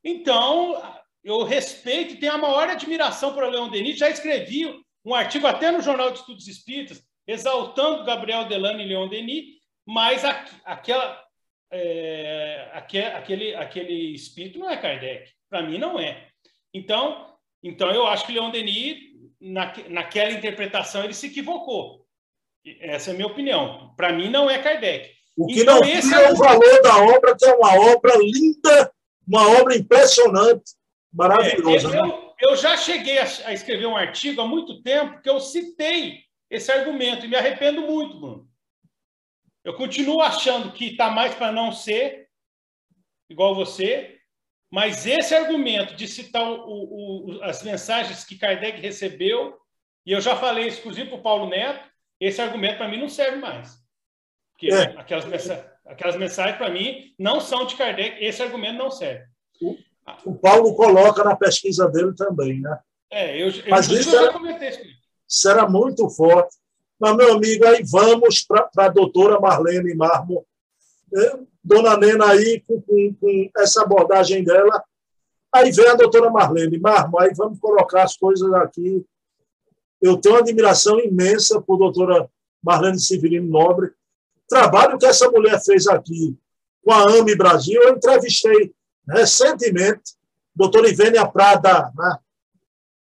Então, 0.02 0.82
eu 1.22 1.44
respeito 1.44 2.14
e 2.14 2.16
tenho 2.18 2.32
a 2.32 2.38
maior 2.38 2.68
admiração 2.68 3.32
por 3.32 3.46
Leon 3.46 3.68
Denis. 3.68 3.98
Já 3.98 4.10
escrevi 4.10 4.66
um 5.04 5.14
artigo 5.14 5.46
até 5.46 5.70
no 5.70 5.80
Jornal 5.80 6.10
de 6.10 6.18
Estudos 6.18 6.48
Espíritas, 6.48 7.02
exaltando 7.26 8.04
Gabriel 8.04 8.46
Delano 8.46 8.80
e 8.80 8.86
Leon 8.86 9.08
Denis, 9.08 9.44
mas 9.86 10.24
aquela, 10.64 11.24
é, 11.70 12.68
aquele, 12.72 13.06
aquele, 13.06 13.54
aquele 13.54 14.14
espírito 14.14 14.58
não 14.58 14.68
é 14.68 14.76
Kardec. 14.76 15.30
Para 15.48 15.62
mim, 15.62 15.78
não 15.78 16.00
é. 16.00 16.28
Então, 16.74 17.30
então, 17.62 17.90
eu 17.90 18.06
acho 18.06 18.26
que 18.26 18.32
Leon 18.32 18.50
Denis 18.50 19.09
na, 19.40 19.72
naquela 19.88 20.32
interpretação 20.32 21.04
ele 21.04 21.14
se 21.14 21.28
equivocou. 21.28 22.04
Essa 22.80 23.10
é 23.10 23.14
a 23.14 23.16
minha 23.16 23.26
opinião. 23.26 23.94
Para 23.96 24.12
mim, 24.12 24.28
não 24.28 24.50
é 24.50 24.58
Kardec. 24.58 25.10
O 25.36 25.46
que 25.46 25.60
então, 25.60 25.80
não 25.80 25.88
esse 25.88 26.12
é 26.12 26.30
o 26.30 26.36
valor 26.36 26.82
da 26.82 26.98
obra, 26.98 27.36
que 27.36 27.46
é 27.46 27.54
uma 27.54 27.74
obra 27.74 28.14
linda, 28.18 28.92
uma 29.26 29.48
obra 29.58 29.74
impressionante, 29.74 30.74
maravilhosa. 31.12 31.88
É, 31.88 31.98
eu, 31.98 32.06
né? 32.06 32.22
eu, 32.40 32.56
já 32.56 32.76
cheguei 32.76 33.18
a, 33.18 33.24
a, 33.46 33.52
escrever 33.54 33.86
um 33.86 33.96
artigo 33.96 34.42
há 34.42 34.46
muito 34.46 34.82
tempo 34.82 35.22
que 35.22 35.30
eu 35.30 35.40
citei 35.40 36.24
esse 36.50 36.70
argumento 36.70 37.24
e 37.24 37.28
me 37.28 37.36
arrependo 37.36 37.80
muito, 37.82 38.20
Bruno. 38.20 38.48
Eu 39.64 39.74
continuo 39.74 40.20
achando 40.20 40.72
que 40.72 40.86
está 40.86 41.10
mais 41.10 41.34
para 41.34 41.52
não 41.52 41.72
ser 41.72 42.28
igual 43.30 43.54
você, 43.54 44.19
mas 44.70 45.06
esse 45.06 45.34
argumento 45.34 45.94
de 45.94 46.06
citar 46.06 46.48
o, 46.48 46.56
o, 46.56 47.42
as 47.42 47.62
mensagens 47.62 48.24
que 48.24 48.38
Kardec 48.38 48.80
recebeu, 48.80 49.56
e 50.06 50.12
eu 50.12 50.20
já 50.20 50.36
falei 50.36 50.66
exclusivo 50.66 51.10
para 51.10 51.18
o 51.18 51.22
Paulo 51.22 51.48
Neto, 51.48 51.88
esse 52.20 52.40
argumento 52.40 52.78
para 52.78 52.88
mim 52.88 53.00
não 53.00 53.08
serve 53.08 53.38
mais. 53.38 53.78
Porque 54.52 54.72
é. 54.72 54.94
aquelas, 54.98 55.24
mensagens, 55.24 55.66
aquelas 55.86 56.16
mensagens, 56.16 56.56
para 56.56 56.70
mim, 56.70 57.14
não 57.18 57.40
são 57.40 57.66
de 57.66 57.74
Kardec, 57.74 58.22
esse 58.24 58.42
argumento 58.42 58.78
não 58.78 58.90
serve. 58.90 59.24
O, 59.60 59.76
o 60.24 60.34
Paulo 60.38 60.74
coloca 60.74 61.24
na 61.24 61.34
pesquisa 61.34 61.88
dele 61.88 62.14
também, 62.14 62.60
né? 62.60 62.78
É, 63.10 63.36
eu, 63.42 63.48
eu, 63.48 63.70
Mas 63.70 63.88
isso 63.88 64.32
comentei 64.32 64.68
isso. 64.68 64.80
Será 65.26 65.68
muito 65.68 66.08
forte. 66.10 66.56
Mas, 66.98 67.16
meu 67.16 67.34
amigo, 67.34 67.66
aí 67.66 67.82
vamos 67.82 68.42
para 68.42 68.68
a 68.76 68.88
doutora 68.88 69.40
Marlene 69.40 69.94
Marmo. 69.94 70.46
Dona 71.62 71.96
Nena 71.96 72.26
aí 72.26 72.62
com, 72.66 72.80
com, 72.80 73.14
com, 73.20 73.50
essa 73.58 73.82
abordagem 73.82 74.42
dela. 74.42 74.82
Aí 75.52 75.70
vem 75.72 75.88
a 75.88 75.94
doutora 75.94 76.30
Marlene. 76.30 76.78
Marmo, 76.78 77.20
aí 77.20 77.32
vamos 77.34 77.58
colocar 77.58 78.04
as 78.04 78.16
coisas 78.16 78.52
aqui. 78.54 79.04
Eu 80.00 80.16
tenho 80.16 80.36
uma 80.36 80.40
admiração 80.40 80.98
imensa 81.00 81.60
por 81.60 81.76
doutora 81.76 82.30
Marlene 82.62 83.00
Severino 83.00 83.48
Nobre. 83.48 83.92
Trabalho 84.48 84.98
que 84.98 85.06
essa 85.06 85.30
mulher 85.30 85.60
fez 85.62 85.86
aqui 85.86 86.36
com 86.84 86.92
a 86.92 87.04
AME 87.10 87.36
Brasil. 87.36 87.80
Eu 87.82 87.94
entrevistei 87.94 88.72
recentemente 89.08 90.14
doutora 90.54 90.88
Ivênia 90.88 91.26
Prada. 91.26 91.92
Né? 91.96 92.18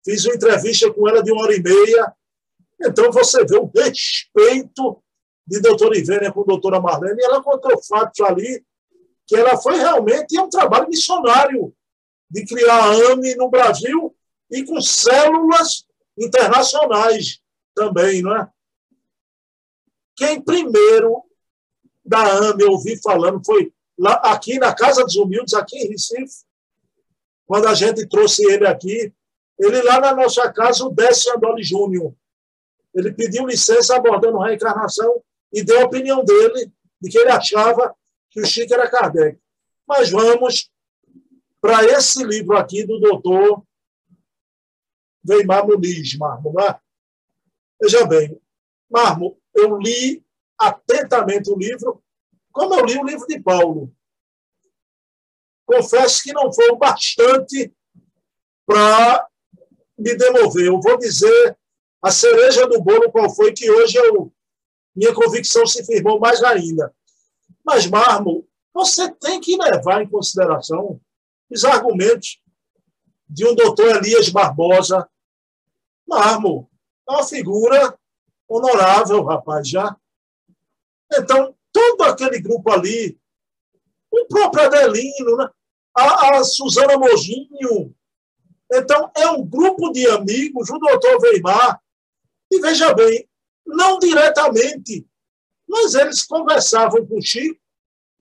Fiz 0.05 0.25
uma 0.25 0.35
entrevista 0.35 0.93
com 0.93 1.09
ela 1.09 1.23
de 1.23 1.33
uma 1.33 1.43
hora 1.43 1.55
e 1.55 1.62
meia. 1.62 2.12
Então, 2.81 3.11
você 3.11 3.45
vê 3.45 3.57
o 3.57 3.71
respeito 3.75 5.03
de 5.47 5.61
doutora 5.61 5.99
Ivênia 5.99 6.33
com 6.33 6.45
doutora 6.45 6.81
Marlene, 6.81 7.21
e 7.21 7.25
ela 7.25 7.43
contou 7.43 7.83
fatos 7.83 8.21
ali 8.21 8.65
que 9.27 9.37
ela 9.37 9.57
foi 9.57 9.77
realmente 9.77 10.39
um 10.39 10.49
trabalho 10.49 10.89
missionário 10.89 11.75
de 12.31 12.45
criar 12.45 12.85
a 12.85 13.13
AME 13.13 13.35
no 13.37 13.49
Brasil 13.49 14.15
e 14.51 14.65
com 14.65 14.81
células 14.81 15.87
internacionais 16.19 17.41
também, 17.75 18.23
não 18.23 18.37
é? 18.37 18.49
Quem 20.17 20.41
primeiro 20.41 21.23
da 22.05 22.23
AME 22.51 22.63
eu 22.63 22.73
ouvi 22.73 23.01
falando 23.01 23.45
foi 23.45 23.73
lá, 23.99 24.15
aqui 24.15 24.59
na 24.59 24.75
Casa 24.75 25.05
dos 25.05 25.17
Humildes, 25.17 25.55
aqui 25.55 25.77
em 25.79 25.89
Recife, 25.89 26.45
quando 27.47 27.67
a 27.67 27.75
gente 27.75 28.07
trouxe 28.09 28.45
ele 28.51 28.67
aqui, 28.67 29.13
ele 29.59 29.83
lá 29.83 30.01
na 30.01 30.15
nossa 30.15 30.51
casa, 30.53 30.85
o 30.85 30.91
Décio 30.91 31.35
Andoli 31.35 31.63
Júnior, 31.63 32.15
ele 32.95 33.13
pediu 33.13 33.47
licença 33.47 33.97
abordando 33.97 34.41
a 34.41 34.49
reencarnação 34.49 35.23
e 35.55 35.62
deu 35.62 35.81
a 35.81 35.85
opinião 35.85 36.25
dele 36.25 36.73
de 37.01 37.09
que 37.09 37.17
ele 37.17 37.31
achava 37.31 37.95
que 38.29 38.40
o 38.40 38.45
Chico 38.45 38.75
era 38.75 38.90
Kardec. 38.90 39.40
Mas 39.87 40.11
vamos 40.11 40.69
para 41.61 41.85
esse 41.85 42.25
livro 42.25 42.57
aqui 42.57 42.85
do 42.85 42.99
doutor 42.99 43.64
Weimar 45.27 45.64
Muniz, 45.64 46.19
Marmo. 46.19 46.53
Né? 46.53 46.79
Veja 47.81 48.05
bem, 48.05 48.40
Marmo, 48.90 49.40
eu 49.55 49.79
li 49.79 50.25
atentamente 50.59 51.51
o 51.51 51.57
livro, 51.57 52.03
como 52.51 52.75
eu 52.75 52.85
li 52.85 52.99
o 52.99 53.05
livro 53.05 53.27
de 53.27 53.40
Paulo. 53.40 53.95
Confesso 55.64 56.23
que 56.23 56.33
não 56.33 56.53
foi 56.53 56.69
o 56.71 56.77
bastante 56.77 57.73
para 58.67 59.29
me 59.97 60.17
demover. 60.17 60.67
Eu 60.67 60.81
vou 60.81 60.99
dizer 60.99 61.57
a 62.03 62.11
cereja 62.11 62.67
do 62.67 62.83
bolo 62.83 63.11
qual 63.11 63.35
foi 63.35 63.53
que 63.53 63.71
hoje 63.71 63.97
eu, 63.97 64.33
minha 64.95 65.15
convicção 65.15 65.67
se 65.67 65.85
firmou 65.85 66.19
mais 66.21 66.43
ainda. 66.43 66.95
Mas, 67.65 67.87
Marmo, 67.87 68.47
você 68.73 69.11
tem 69.15 69.41
que 69.41 69.57
levar 69.57 70.03
em 70.03 70.09
consideração 70.09 71.01
os 71.51 71.65
argumentos 71.65 72.41
de 73.29 73.47
um 73.47 73.55
doutor 73.55 73.97
Elias 73.97 74.29
Barbosa. 74.29 75.09
Marmo 76.07 76.71
é 77.09 77.13
uma 77.13 77.25
figura 77.25 77.99
honorável, 78.49 79.23
rapaz, 79.25 79.69
já. 79.69 79.97
Então, 81.13 81.55
todo 81.73 82.03
aquele 82.03 82.41
grupo 82.41 82.71
ali, 82.71 83.19
o 84.11 84.27
próprio 84.27 84.65
Adelino, 84.65 85.37
né? 85.37 85.49
a, 85.95 86.39
a 86.39 86.45
Suzana 86.45 86.99
Mojinho. 86.99 87.95
Então, 88.73 89.11
é 89.17 89.29
um 89.31 89.45
grupo 89.45 89.93
de 89.93 90.07
amigos, 90.09 90.69
o 90.71 90.79
doutor 90.79 91.21
Weimar, 91.21 91.81
e 92.51 92.61
veja 92.61 92.93
bem, 92.95 93.29
não 93.75 93.99
diretamente, 93.99 95.07
mas 95.69 95.95
eles 95.95 96.25
conversavam 96.25 97.07
com 97.07 97.21
Chico, 97.21 97.61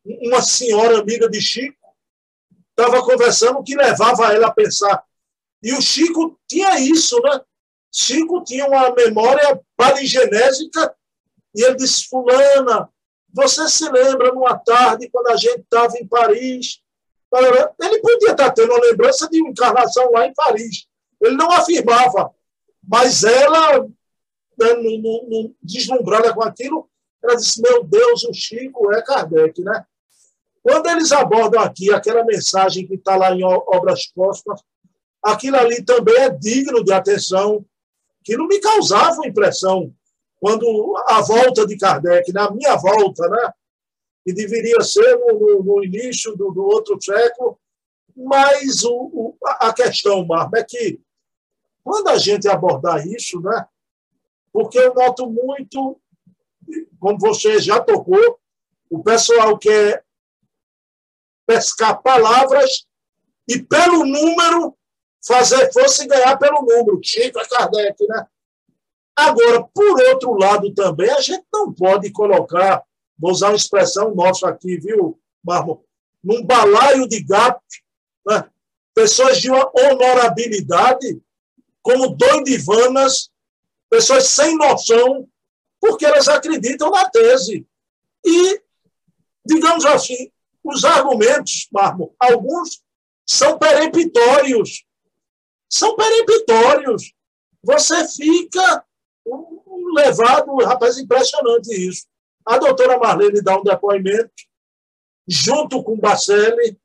uma 0.06 0.42
senhora 0.42 1.00
amiga 1.00 1.30
de 1.30 1.42
Chico, 1.42 1.78
estava 2.70 3.04
conversando 3.04 3.64
que 3.64 3.76
levava 3.76 4.34
ela 4.34 4.48
a 4.48 4.54
pensar. 4.54 5.04
E 5.62 5.74
o 5.74 5.82
Chico 5.82 6.40
tinha 6.48 6.80
isso, 6.80 7.20
né? 7.22 7.42
Chico 7.92 8.44
tinha 8.44 8.66
uma 8.66 8.94
memória 8.94 9.62
paligenésica 9.78 10.96
e 11.56 11.64
ele 11.64 11.76
disse: 11.76 12.08
Fulana, 12.10 12.90
você 13.32 13.70
se 13.70 13.90
lembra 13.90 14.32
numa 14.32 14.58
tarde 14.58 15.10
quando 15.10 15.28
a 15.28 15.38
gente 15.38 15.60
estava 15.60 15.94
em 15.98 16.08
Paris? 16.08 16.82
Ele 17.80 18.00
podia 18.00 18.32
estar 18.32 18.52
tendo 18.52 18.72
uma 18.72 18.86
lembrança 18.86 19.28
de 19.30 19.42
uma 19.42 19.50
encarnação 19.50 20.12
lá 20.12 20.28
em 20.28 20.34
Paris. 20.34 20.88
Ele 21.22 21.36
não 21.36 21.52
afirmava, 21.52 22.32
mas 22.88 23.24
ela, 23.24 23.88
né, 24.60 24.74
no, 24.74 24.98
no, 24.98 25.30
no, 25.30 25.56
deslumbrada 25.62 26.34
com 26.34 26.44
aquilo, 26.44 26.90
ela 27.24 27.36
disse: 27.36 27.62
Meu 27.62 27.84
Deus, 27.84 28.24
o 28.24 28.34
Chico 28.34 28.94
é 28.94 29.02
Kardec, 29.02 29.62
né? 29.62 29.86
Quando 30.62 30.88
eles 30.90 31.12
abordam 31.12 31.62
aqui 31.62 31.94
aquela 31.94 32.24
mensagem 32.24 32.88
que 32.88 32.96
está 32.96 33.16
lá 33.16 33.32
em 33.34 33.44
Obras 33.44 34.08
Póstumas, 34.08 34.62
aquilo 35.22 35.58
ali 35.58 35.84
também 35.84 36.16
é 36.16 36.30
digno 36.30 36.84
de 36.84 36.94
atenção. 36.94 37.66
Aquilo 38.22 38.48
me 38.48 38.60
causava 38.60 39.28
impressão 39.28 39.94
quando 40.40 40.96
a 41.08 41.22
volta 41.22 41.66
de 41.66 41.78
Kardec, 41.78 42.32
na 42.32 42.50
minha 42.52 42.76
volta, 42.76 43.28
né? 43.30 43.54
que 44.24 44.34
deveria 44.34 44.80
ser 44.82 45.18
no, 45.18 45.64
no, 45.64 45.84
início 45.84 46.36
do, 46.36 46.52
do, 46.52 46.64
outro 46.64 46.98
século, 47.02 47.60
mas 48.16 48.84
o, 48.84 48.94
o, 48.94 49.38
a 49.42 49.74
questão, 49.74 50.26
Marma, 50.26 50.60
é 50.60 50.64
que 50.64 51.00
quando 51.84 52.08
a 52.08 52.18
gente 52.18 52.48
abordar 52.48 53.06
isso, 53.06 53.42
né? 53.42 53.68
Porque 54.54 54.78
eu 54.78 54.94
noto 54.94 55.28
muito, 55.28 56.00
como 57.00 57.18
você 57.18 57.60
já 57.60 57.82
tocou, 57.82 58.40
o 58.90 59.04
pessoal 59.04 59.58
quer 59.58 60.06
pescar 61.48 62.02
palavras 62.04 62.86
e, 63.50 63.60
pelo 63.60 64.06
número, 64.06 64.78
fazer 65.26 65.74
força 65.74 66.04
e 66.04 66.08
ganhar 66.08 66.38
pelo 66.38 66.62
número. 66.62 67.00
Chico 67.04 67.40
é 67.40 67.48
Kardec, 67.48 68.08
né? 68.08 68.28
Agora, 69.16 69.64
por 69.74 70.02
outro 70.04 70.34
lado 70.34 70.74
também, 70.74 71.10
a 71.10 71.20
gente 71.20 71.46
não 71.52 71.74
pode 71.74 72.12
colocar, 72.12 72.84
vou 73.18 73.32
usar 73.32 73.50
uma 73.50 73.56
expressão 73.56 74.14
nossa 74.14 74.48
aqui, 74.50 74.78
viu, 74.78 75.20
Marmo? 75.44 75.84
Num 76.24 76.46
balaio 76.46 77.08
de 77.08 77.22
gato, 77.24 77.62
né? 78.26 78.50
pessoas 78.94 79.42
de 79.42 79.50
uma 79.50 79.70
honorabilidade, 79.76 81.22
como 81.82 82.16
doidivanas, 82.16 83.33
pessoas 83.94 84.26
sem 84.26 84.58
noção, 84.58 85.30
porque 85.80 86.04
elas 86.04 86.28
acreditam 86.28 86.90
na 86.90 87.08
tese. 87.12 87.68
E, 88.26 88.60
digamos 89.46 89.86
assim, 89.86 90.32
os 90.64 90.84
argumentos, 90.84 91.68
Marmo, 91.72 92.16
alguns 92.20 92.82
são 93.24 93.60
peremptórios. 93.60 94.84
São 95.70 95.96
peremptórios. 95.96 97.14
Você 97.62 98.08
fica 98.08 98.84
levado, 99.94 100.56
rapaz, 100.66 100.98
impressionante 100.98 101.72
isso. 101.72 102.08
A 102.44 102.58
doutora 102.58 102.98
Marlene 102.98 103.44
dá 103.44 103.60
um 103.60 103.64
depoimento, 103.64 104.34
junto 105.28 105.84
com 105.84 106.00
Bacelli. 106.00 106.80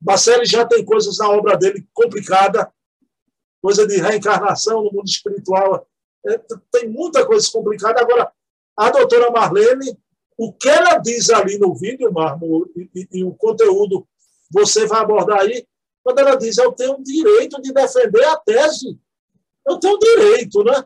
Bacelli 0.00 0.46
já 0.46 0.64
tem 0.64 0.84
coisas 0.84 1.18
na 1.18 1.30
obra 1.30 1.56
dele 1.56 1.84
complicada, 1.92 2.72
coisa 3.60 3.84
de 3.88 3.96
reencarnação 3.96 4.84
no 4.84 4.92
mundo 4.92 5.08
espiritual. 5.08 5.84
Tem 6.70 6.88
muita 6.88 7.24
coisa 7.26 7.48
complicada. 7.50 8.00
Agora, 8.00 8.32
a 8.76 8.90
doutora 8.90 9.30
Marlene, 9.30 9.98
o 10.36 10.52
que 10.52 10.68
ela 10.68 10.98
diz 10.98 11.30
ali 11.30 11.58
no 11.58 11.74
vídeo, 11.74 12.12
Marmo, 12.12 12.70
e, 12.76 12.90
e, 12.94 13.08
e 13.20 13.24
o 13.24 13.32
conteúdo 13.34 14.06
você 14.50 14.86
vai 14.86 15.00
abordar 15.00 15.40
aí, 15.40 15.66
quando 16.02 16.20
ela 16.20 16.36
diz, 16.36 16.56
eu 16.56 16.72
tenho 16.72 16.94
o 16.94 17.02
direito 17.02 17.60
de 17.60 17.72
defender 17.72 18.24
a 18.24 18.36
tese. 18.36 18.98
Eu 19.66 19.78
tenho 19.78 19.98
direito, 19.98 20.64
né? 20.64 20.84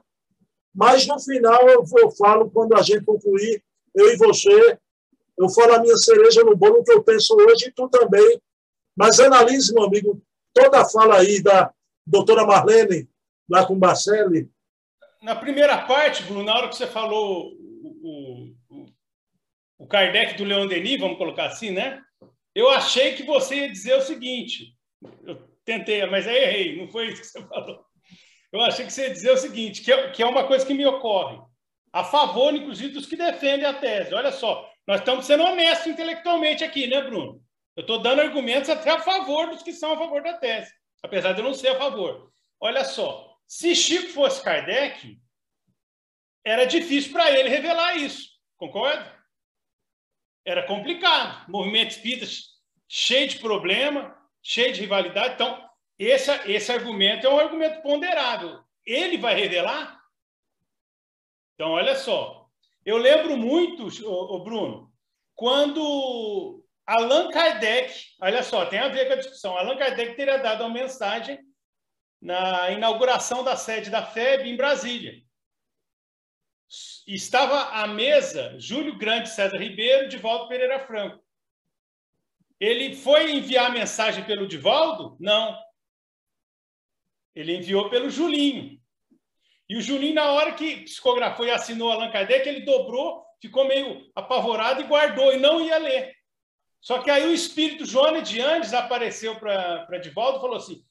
Mas 0.75 1.07
no 1.07 1.21
final 1.21 1.69
eu, 1.69 1.85
eu 1.99 2.11
falo, 2.11 2.51
quando 2.51 2.75
a 2.75 2.83
gente 2.83 3.05
concluir, 3.05 3.63
eu 3.95 4.11
e 4.11 4.17
você, 4.17 4.79
eu 5.39 5.49
falo 5.49 5.75
a 5.75 5.81
minha 5.81 5.97
cereja 5.97 6.43
no 6.43 6.57
bolo 6.57 6.83
que 6.83 6.93
eu 6.93 7.03
penso 7.03 7.37
hoje 7.37 7.67
e 7.67 7.73
tu 7.73 7.89
também. 7.89 8.41
Mas 8.97 9.21
analise, 9.21 9.73
meu 9.73 9.85
amigo, 9.85 10.21
toda 10.53 10.81
a 10.81 10.89
fala 10.89 11.19
aí 11.19 11.43
da 11.43 11.73
doutora 12.07 12.47
Marlene, 12.47 13.09
lá 13.49 13.67
com 13.67 13.75
o 13.75 13.79
Marcele. 13.79 14.51
Na 15.23 15.37
primeira 15.37 15.79
parte, 15.87 16.25
Bruno, 16.25 16.43
na 16.43 16.53
hora 16.53 16.69
que 16.69 16.75
você 16.75 16.87
falou 16.87 17.53
o, 17.53 18.55
o, 18.69 18.87
o 19.79 19.87
Kardec 19.87 20.35
do 20.35 20.43
Leon 20.43 20.67
Denis, 20.67 20.99
vamos 20.99 21.17
colocar 21.17 21.47
assim, 21.47 21.71
né? 21.71 22.03
Eu 22.53 22.69
achei 22.69 23.15
que 23.15 23.23
você 23.23 23.55
ia 23.55 23.71
dizer 23.71 23.95
o 23.95 24.03
seguinte. 24.03 24.77
Eu 25.25 25.49
tentei, 25.65 26.05
mas 26.07 26.27
aí 26.27 26.37
errei, 26.37 26.77
não 26.77 26.91
foi 26.91 27.07
isso 27.07 27.21
que 27.21 27.29
você 27.29 27.47
falou. 27.47 27.85
Eu 28.53 28.61
achei 28.63 28.85
que 28.85 28.93
você 28.93 29.07
ia 29.07 29.13
dizer 29.13 29.31
o 29.31 29.37
seguinte, 29.37 29.83
que 29.83 29.93
é, 29.93 30.11
que 30.11 30.23
é 30.25 30.27
uma 30.27 30.45
coisa 30.45 30.67
que 30.67 30.75
me 30.75 30.85
ocorre. 30.85 31.39
A 31.93 32.03
favor, 32.03 32.53
inclusive, 32.53 32.93
dos 32.93 33.07
que 33.07 33.17
defendem 33.17 33.65
a 33.65 33.75
tese. 33.75 34.13
Olha 34.13 34.33
só, 34.33 34.69
nós 34.89 34.99
estamos 34.99 35.25
sendo 35.25 35.45
honestos 35.45 35.87
intelectualmente 35.87 36.65
aqui, 36.65 36.89
né, 36.89 37.01
Bruno? 37.01 37.41
Eu 37.77 37.83
estou 37.83 38.03
dando 38.03 38.23
argumentos 38.23 38.69
até 38.69 38.91
a 38.91 39.01
favor 39.01 39.51
dos 39.51 39.63
que 39.63 39.73
são 39.73 39.93
a 39.93 39.99
favor 39.99 40.21
da 40.21 40.35
tese, 40.35 40.71
apesar 41.01 41.33
de 41.33 41.41
eu 41.41 41.45
não 41.45 41.55
ser 41.55 41.69
a 41.69 41.79
favor. 41.79 42.31
Olha 42.61 42.85
só, 42.85 43.32
se 43.53 43.75
Chico 43.75 44.09
fosse 44.15 44.43
Kardec, 44.43 45.21
era 46.43 46.65
difícil 46.65 47.13
para 47.13 47.31
ele 47.39 47.51
revelar 47.51 47.99
isso, 47.99 48.31
concorda? 48.57 49.15
Era 50.43 50.67
complicado. 50.67 51.51
Movimento 51.51 51.91
espírita 51.91 52.25
cheio 52.89 53.29
de 53.29 53.39
problema, 53.41 54.17
cheio 54.43 54.73
de 54.73 54.81
rivalidade. 54.81 55.35
Então, 55.35 55.69
esse, 55.99 56.31
esse 56.51 56.73
argumento 56.73 57.27
é 57.27 57.31
um 57.31 57.39
argumento 57.39 57.83
ponderável. 57.83 58.59
Ele 58.87 59.19
vai 59.19 59.35
revelar? 59.35 60.01
Então, 61.55 61.73
olha 61.73 61.95
só. 61.95 62.49
Eu 62.87 62.97
lembro 62.97 63.37
muito, 63.37 63.87
o 64.09 64.43
Bruno, 64.43 64.91
quando 65.35 66.65
Allan 66.87 67.29
Kardec, 67.29 68.15
olha 68.19 68.43
só, 68.43 68.65
tem 68.65 68.79
a 68.79 68.89
ver 68.89 69.09
com 69.09 69.13
a 69.13 69.17
discussão. 69.17 69.59
Allan 69.59 69.77
Kardec 69.77 70.17
teria 70.17 70.39
dado 70.39 70.65
uma 70.65 70.71
mensagem 70.71 71.39
na 72.23 72.71
inauguração 72.71 73.43
da 73.43 73.57
sede 73.57 73.91
da 73.91 74.07
FEB 74.07 74.49
em 74.49 74.57
Brasília. 74.57 75.21
Estava 77.05 77.83
à 77.83 77.87
mesa 77.89 78.55
Júlio 78.61 78.97
Grande 78.97 79.29
César 79.29 79.59
Ribeiro 79.59 80.05
e 80.05 80.09
Divaldo 80.09 80.49
Pereira 80.49 80.87
Franco. 80.87 81.21
Ele 82.61 82.95
foi 82.95 83.33
enviar 83.33 83.73
mensagem 83.73 84.25
pelo 84.25 84.47
Divaldo? 84.47 85.17
Não. 85.19 85.59
Ele 87.35 87.57
enviou 87.57 87.91
pelo 87.91 88.09
Julinho. 88.09 88.81
E 89.69 89.77
o 89.77 89.83
Julinho, 89.83 90.15
na 90.15 90.31
hora 90.31 90.53
que 90.53 90.83
psicografou 90.85 91.45
e 91.45 91.51
assinou 91.51 91.91
Allan 91.91 92.13
Kardec, 92.13 92.49
ele 92.49 92.61
dobrou, 92.61 93.27
ficou 93.41 93.67
meio 93.67 94.09
apavorado 94.15 94.81
e 94.81 94.85
guardou, 94.85 95.33
e 95.33 95.39
não 95.39 95.61
ia 95.61 95.77
ler. 95.79 96.15
Só 96.81 97.03
que 97.03 97.11
aí 97.11 97.27
o 97.27 97.35
espírito 97.35 97.85
Joana 97.85 98.23
de 98.23 98.41
Andes 98.41 98.73
apareceu 98.73 99.39
para 99.41 99.99
Divaldo 99.99 100.39
e 100.39 100.41
falou 100.41 100.57
assim: 100.57 100.85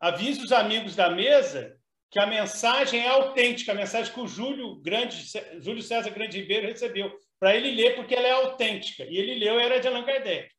avise 0.00 0.42
os 0.42 0.52
amigos 0.52 0.96
da 0.96 1.10
mesa 1.10 1.76
que 2.10 2.18
a 2.18 2.26
mensagem 2.26 3.00
é 3.00 3.08
autêntica, 3.08 3.70
a 3.70 3.74
mensagem 3.74 4.12
que 4.12 4.20
o 4.20 4.26
Júlio, 4.26 4.76
Grande, 4.76 5.24
Júlio 5.60 5.82
César 5.82 6.10
Grande 6.10 6.40
Ribeiro 6.40 6.66
recebeu, 6.66 7.12
para 7.38 7.54
ele 7.54 7.70
ler, 7.70 7.94
porque 7.94 8.14
ela 8.14 8.26
é 8.26 8.32
autêntica. 8.32 9.04
E 9.04 9.16
ele 9.16 9.36
leu, 9.36 9.60
era 9.60 9.78
de 9.78 9.86
Allan 9.86 10.02
Kardec. 10.02 10.50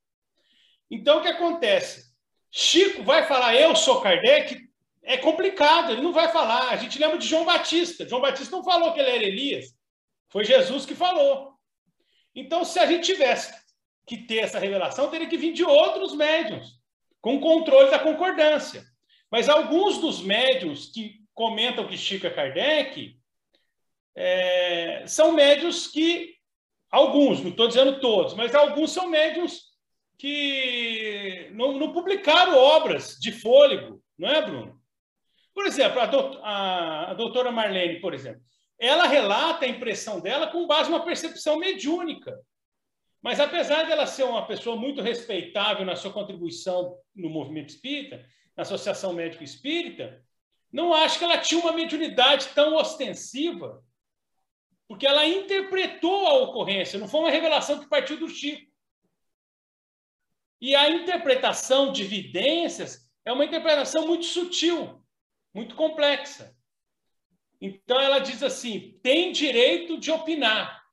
Então, 0.90 1.20
o 1.20 1.22
que 1.22 1.28
acontece? 1.28 2.12
Chico 2.50 3.04
vai 3.04 3.28
falar, 3.28 3.56
eu 3.56 3.76
sou 3.76 4.02
Kardec, 4.02 4.58
é 5.04 5.18
complicado, 5.18 5.92
ele 5.92 6.02
não 6.02 6.14
vai 6.14 6.32
falar. 6.32 6.70
A 6.70 6.78
gente 6.78 7.00
lembra 7.00 7.18
de 7.18 7.28
João 7.28 7.46
Batista. 7.46 8.08
João 8.08 8.22
Batista 8.22 8.56
não 8.56 8.64
falou 8.64 8.94
que 8.94 9.00
ele 9.00 9.10
era 9.10 9.24
Elias. 9.24 9.66
Foi 10.30 10.46
Jesus 10.46 10.86
que 10.86 10.96
falou. 10.96 11.54
Então, 12.34 12.64
se 12.64 12.80
a 12.80 12.86
gente 12.86 13.06
tivesse 13.06 13.54
que 14.08 14.18
ter 14.18 14.40
essa 14.40 14.60
revelação, 14.60 15.10
teria 15.10 15.28
que 15.28 15.38
vir 15.38 15.54
de 15.54 15.64
outros 15.64 16.16
médiums, 16.16 16.80
com 17.20 17.40
controle 17.40 17.92
da 17.92 18.00
concordância. 18.00 18.84
Mas 19.32 19.48
alguns 19.48 19.98
dos 19.98 20.22
médiums 20.22 20.92
que 20.92 21.22
comentam 21.34 21.88
que 21.88 21.98
Chico 21.98 22.28
é 22.28 22.30
Kardec 22.30 23.18
é, 24.14 25.06
são 25.08 25.32
médios 25.32 25.88
que, 25.88 26.36
alguns, 26.92 27.42
não 27.42 27.52
estou 27.52 27.68
dizendo 27.68 28.00
todos, 28.02 28.34
mas 28.34 28.54
alguns 28.54 28.92
são 28.92 29.10
médios 29.10 29.72
que 30.18 31.50
não, 31.54 31.80
não, 31.80 31.94
publicaram 31.94 32.56
obras 32.58 33.18
de 33.20 33.32
fôlego, 33.32 34.04
não 34.18 34.30
é, 34.30 34.42
Bruno? 34.42 34.80
Por 35.54 35.66
exemplo, 35.66 36.00
a, 36.00 36.06
a, 36.44 37.12
a 37.12 37.14
doutora 37.14 37.52
Marlene, 37.52 38.00
por 38.00 38.14
exemplo, 38.14 38.42
ela 38.78 39.08
relata 39.08 39.66
a 39.66 39.70
impressão 39.70 40.20
dela 40.20 40.48
com 40.48 40.68
base 40.68 40.90
numa 40.90 41.06
percepção 41.06 41.58
mediúnica. 41.58 42.38
Mas 43.22 43.40
apesar 43.40 43.86
dela 43.86 44.08
ser 44.08 44.24
uma 44.24 44.46
pessoa 44.46 44.76
muito 44.76 45.02
respeitável 45.02 45.86
na 45.86 45.96
sua 45.96 46.12
contribuição 46.12 46.98
no 47.16 47.30
movimento 47.30 47.70
espírita, 47.70 48.26
na 48.62 48.64
Associação 48.64 49.12
Médico 49.14 49.44
Espírita, 49.44 50.24
não 50.72 50.94
acho 50.94 51.18
que 51.18 51.24
ela 51.24 51.40
tinha 51.40 51.60
uma 51.60 51.74
mediunidade 51.74 52.50
tão 52.50 52.76
ostensiva, 52.76 53.84
porque 54.88 55.08
ela 55.08 55.26
interpretou 55.26 56.28
a 56.28 56.34
ocorrência, 56.36 57.00
não 57.00 57.08
foi 57.08 57.22
uma 57.22 57.32
revelação 57.32 57.80
que 57.80 57.90
partiu 57.90 58.18
do 58.18 58.30
Chico. 58.30 58.72
E 60.62 60.76
a 60.76 60.92
interpretação 60.92 61.92
de 61.92 62.04
evidências 62.04 63.12
é 63.26 63.34
uma 63.34 63.46
interpretação 63.46 64.06
muito 64.06 64.26
sutil, 64.26 65.04
muito 65.52 65.74
complexa. 65.76 66.56
Então 67.60 68.00
ela 68.00 68.20
diz 68.20 68.44
assim: 68.44 69.00
tem 69.02 69.32
direito 69.32 70.00
de 70.00 70.12
opinar 70.12 70.84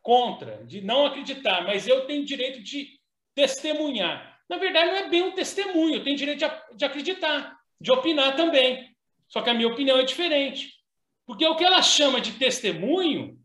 contra, 0.00 0.64
de 0.64 0.80
não 0.80 1.06
acreditar, 1.06 1.64
mas 1.64 1.88
eu 1.88 2.06
tenho 2.06 2.24
direito 2.24 2.62
de 2.62 3.00
testemunhar. 3.34 4.29
Na 4.50 4.58
verdade, 4.58 4.90
não 4.90 4.96
é 4.96 5.08
bem 5.08 5.22
um 5.22 5.30
testemunho, 5.30 5.94
eu 5.94 6.02
tenho 6.02 6.16
direito 6.16 6.40
de, 6.40 6.76
de 6.76 6.84
acreditar, 6.84 7.56
de 7.80 7.92
opinar 7.92 8.34
também. 8.34 8.92
Só 9.28 9.42
que 9.42 9.48
a 9.48 9.54
minha 9.54 9.68
opinião 9.68 9.96
é 9.96 10.02
diferente. 10.02 10.74
Porque 11.24 11.46
o 11.46 11.54
que 11.54 11.64
ela 11.64 11.80
chama 11.82 12.20
de 12.20 12.32
testemunho, 12.32 13.38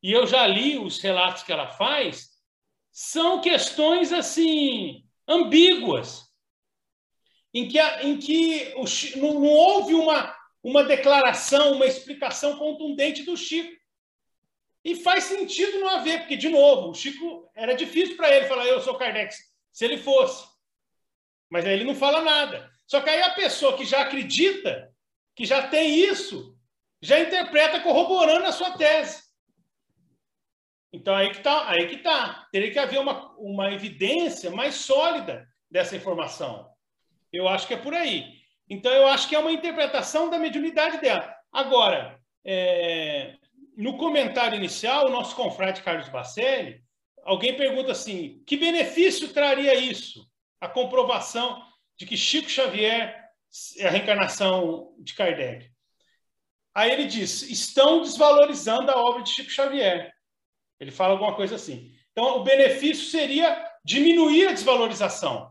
e 0.00 0.12
eu 0.12 0.24
já 0.24 0.46
li 0.46 0.78
os 0.78 1.00
relatos 1.00 1.42
que 1.42 1.52
ela 1.52 1.66
faz, 1.66 2.28
são 2.92 3.40
questões 3.40 4.12
assim 4.12 5.04
ambíguas, 5.26 6.22
em 7.52 7.66
que, 7.66 7.80
em 7.80 8.16
que 8.16 8.72
o, 8.76 8.84
não, 9.18 9.40
não 9.40 9.48
houve 9.48 9.94
uma, 9.94 10.32
uma 10.62 10.84
declaração, 10.84 11.72
uma 11.72 11.86
explicação 11.86 12.56
contundente 12.56 13.24
do 13.24 13.36
Chico. 13.36 13.74
E 14.84 14.94
faz 14.94 15.24
sentido 15.24 15.80
não 15.80 15.88
haver, 15.88 16.20
porque, 16.20 16.36
de 16.36 16.48
novo, 16.48 16.90
o 16.90 16.94
Chico 16.94 17.50
era 17.52 17.74
difícil 17.74 18.16
para 18.16 18.30
ele 18.30 18.46
falar, 18.46 18.64
eu 18.66 18.80
sou 18.80 18.94
Kardec, 18.94 19.34
se 19.76 19.84
ele 19.84 19.98
fosse. 19.98 20.48
Mas 21.50 21.66
aí 21.66 21.74
ele 21.74 21.84
não 21.84 21.94
fala 21.94 22.22
nada. 22.22 22.70
Só 22.86 23.02
que 23.02 23.10
aí 23.10 23.20
a 23.20 23.34
pessoa 23.34 23.76
que 23.76 23.84
já 23.84 24.00
acredita, 24.00 24.90
que 25.34 25.44
já 25.44 25.68
tem 25.68 25.98
isso, 25.98 26.56
já 27.02 27.20
interpreta 27.20 27.80
corroborando 27.80 28.46
a 28.46 28.52
sua 28.52 28.70
tese. 28.70 29.22
Então 30.90 31.14
aí 31.14 31.30
que 31.30 31.36
está, 31.36 31.68
aí 31.68 31.88
que 31.88 31.98
tá. 31.98 32.48
Teria 32.50 32.72
que 32.72 32.78
haver 32.78 32.98
uma, 32.98 33.36
uma 33.36 33.70
evidência 33.70 34.50
mais 34.50 34.76
sólida 34.76 35.46
dessa 35.70 35.94
informação. 35.94 36.70
Eu 37.30 37.46
acho 37.46 37.66
que 37.66 37.74
é 37.74 37.76
por 37.76 37.92
aí. 37.92 38.34
Então, 38.68 38.90
eu 38.90 39.06
acho 39.06 39.28
que 39.28 39.34
é 39.36 39.38
uma 39.38 39.52
interpretação 39.52 40.30
da 40.30 40.38
mediunidade 40.38 41.02
dela. 41.02 41.36
Agora, 41.52 42.18
é, 42.42 43.34
no 43.76 43.98
comentário 43.98 44.56
inicial, 44.56 45.06
o 45.06 45.12
nosso 45.12 45.36
confrade 45.36 45.82
Carlos 45.82 46.08
Bacelli, 46.08 46.82
alguém 47.26 47.56
pergunta 47.56 47.92
assim: 47.92 48.42
que 48.46 48.56
benefício 48.56 49.28
traria 49.32 49.74
isso? 49.74 50.26
A 50.60 50.68
comprovação 50.68 51.62
de 51.98 52.06
que 52.06 52.16
Chico 52.16 52.48
Xavier 52.48 53.14
é 53.78 53.86
a 53.86 53.90
reencarnação 53.90 54.94
de 54.98 55.14
Kardec. 55.14 55.70
Aí 56.74 56.92
ele 56.92 57.04
diz: 57.06 57.42
estão 57.42 58.00
desvalorizando 58.00 58.90
a 58.90 58.96
obra 58.96 59.22
de 59.22 59.30
Chico 59.30 59.50
Xavier. 59.50 60.12
Ele 60.78 60.90
fala 60.90 61.12
alguma 61.12 61.34
coisa 61.34 61.56
assim. 61.56 61.92
Então, 62.12 62.38
o 62.38 62.44
benefício 62.44 63.10
seria 63.10 63.66
diminuir 63.84 64.48
a 64.48 64.52
desvalorização. 64.52 65.50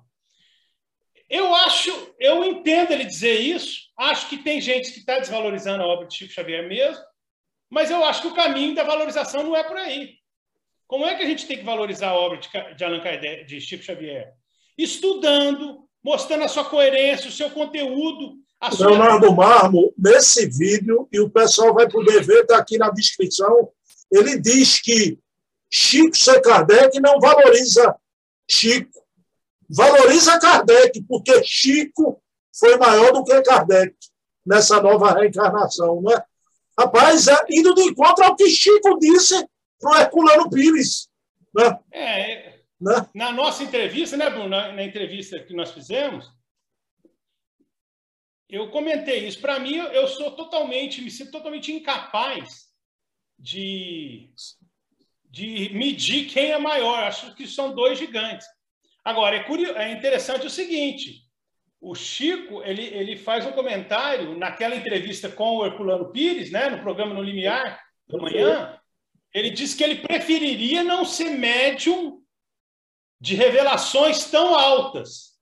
Eu 1.30 1.54
acho, 1.56 2.16
eu 2.20 2.44
entendo 2.44 2.92
ele 2.92 3.06
dizer 3.06 3.40
isso, 3.40 3.92
acho 3.98 4.30
que 4.30 4.38
tem 4.38 4.62
gente 4.62 4.92
que 4.92 5.00
está 5.00 5.18
desvalorizando 5.18 5.84
a 5.84 5.88
obra 5.88 6.08
de 6.08 6.16
Chico 6.16 6.34
Xavier 6.34 6.68
mesmo, 6.68 7.04
mas 7.70 7.90
eu 7.90 8.04
acho 8.06 8.22
que 8.22 8.28
o 8.28 8.36
caminho 8.36 8.76
da 8.76 8.84
valorização 8.84 9.44
não 9.44 9.56
é 9.56 9.64
por 9.64 9.78
aí. 9.78 10.20
Como 10.88 11.06
é 11.06 11.16
que 11.16 11.24
a 11.24 11.26
gente 11.26 11.48
tem 11.48 11.58
que 11.58 11.64
valorizar 11.64 12.10
a 12.10 12.16
obra 12.16 12.40
de 12.76 12.84
Allan 12.84 13.02
Kardec, 13.02 13.46
de 13.46 13.60
Chico 13.60 13.84
Xavier? 13.84 14.34
Estudando, 14.78 15.88
mostrando 16.04 16.44
a 16.44 16.48
sua 16.48 16.66
coerência, 16.66 17.30
o 17.30 17.34
seu 17.34 17.50
conteúdo. 17.50 18.36
A 18.60 18.72
sua... 18.72 18.88
Leonardo 18.88 19.34
Marmo, 19.34 19.94
nesse 19.98 20.48
vídeo, 20.48 21.08
e 21.12 21.20
o 21.20 21.30
pessoal 21.30 21.74
vai 21.74 21.90
poder 21.90 22.24
ver, 22.24 22.42
está 22.42 22.58
aqui 22.58 22.78
na 22.78 22.90
descrição, 22.90 23.70
ele 24.12 24.40
diz 24.40 24.80
que 24.80 25.18
Chico 25.70 26.16
C. 26.16 26.40
Kardec 26.42 27.00
não 27.00 27.20
valoriza 27.20 27.96
Chico 28.50 28.96
valoriza 29.70 30.40
Kardec, 30.40 31.02
porque 31.08 31.44
Chico 31.44 32.22
foi 32.58 32.78
maior 32.78 33.12
do 33.12 33.24
que 33.24 33.42
Kardec 33.42 33.96
nessa 34.46 34.82
nova 34.82 35.12
reencarnação, 35.12 36.02
não 36.02 36.12
é? 36.12 36.24
Rapaz, 36.78 37.28
é 37.28 37.38
indo 37.50 37.74
de 37.74 37.82
encontro 37.82 38.24
ao 38.24 38.36
que 38.36 38.48
Chico 38.50 39.00
disse 39.00 39.36
para 39.86 39.92
o 39.92 40.02
Herculano 40.02 40.50
Pires. 40.50 41.08
Né? 41.54 41.80
É, 41.92 42.60
né? 42.82 43.08
Na 43.14 43.32
nossa 43.32 43.64
entrevista, 43.64 44.18
né, 44.18 44.30
Bruno? 44.30 44.50
Na, 44.50 44.72
na 44.72 44.84
entrevista 44.84 45.40
que 45.40 45.54
nós 45.54 45.72
fizemos, 45.72 46.28
eu 48.50 48.70
comentei 48.72 49.28
isso. 49.28 49.40
Para 49.40 49.60
mim, 49.60 49.76
eu 49.76 50.08
sou 50.08 50.32
totalmente, 50.32 51.02
me 51.02 51.12
sinto 51.12 51.32
totalmente 51.32 51.72
incapaz 51.72 52.66
de, 53.38 54.32
de 55.30 55.70
medir 55.74 56.28
quem 56.30 56.52
é 56.52 56.58
maior. 56.58 57.04
Acho 57.04 57.36
que 57.36 57.48
são 57.48 57.76
dois 57.76 58.00
gigantes. 58.00 58.48
Agora, 59.04 59.36
é, 59.36 59.44
curioso, 59.44 59.78
é 59.78 59.92
interessante 59.92 60.48
o 60.48 60.50
seguinte: 60.50 61.22
o 61.80 61.94
Chico 61.94 62.64
ele, 62.64 62.84
ele 62.84 63.18
faz 63.18 63.46
um 63.46 63.52
comentário 63.52 64.36
naquela 64.36 64.76
entrevista 64.76 65.30
com 65.30 65.58
o 65.58 65.66
Herculano 65.66 66.12
Pires, 66.12 66.52
né, 66.52 66.70
no 66.70 66.82
programa 66.82 67.14
No 67.14 67.22
Limiar, 67.22 67.80
da 68.08 68.18
manhã. 68.18 68.80
Ele 69.36 69.50
diz 69.50 69.74
que 69.74 69.84
ele 69.84 69.98
preferiria 69.98 70.82
não 70.82 71.04
ser 71.04 71.30
médium 71.32 72.24
de 73.20 73.36
revelações 73.36 74.24
tão 74.32 74.56
altas. 74.56 75.36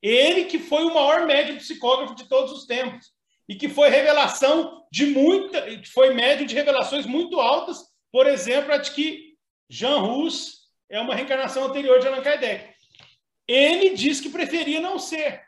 Ele 0.00 0.44
que 0.44 0.60
foi 0.60 0.84
o 0.84 0.94
maior 0.94 1.26
médium 1.26 1.56
psicógrafo 1.56 2.14
de 2.14 2.28
todos 2.28 2.52
os 2.52 2.64
tempos 2.64 3.10
e 3.48 3.56
que 3.56 3.68
foi 3.68 3.88
revelação 3.88 4.86
de 4.92 5.06
muita, 5.06 5.66
foi 5.92 6.14
médium 6.14 6.46
de 6.46 6.54
revelações 6.54 7.06
muito 7.06 7.40
altas, 7.40 7.78
por 8.12 8.28
exemplo, 8.28 8.72
a 8.72 8.76
de 8.76 8.92
que 8.92 9.36
Jean 9.68 9.98
Rus 9.98 10.68
é 10.88 11.00
uma 11.00 11.16
reencarnação 11.16 11.64
anterior 11.64 11.98
de 11.98 12.06
Allan 12.06 12.22
Kardec. 12.22 12.72
Ele 13.48 13.96
diz 13.96 14.20
que 14.20 14.30
preferia 14.30 14.78
não 14.78 14.96
ser. 14.96 15.42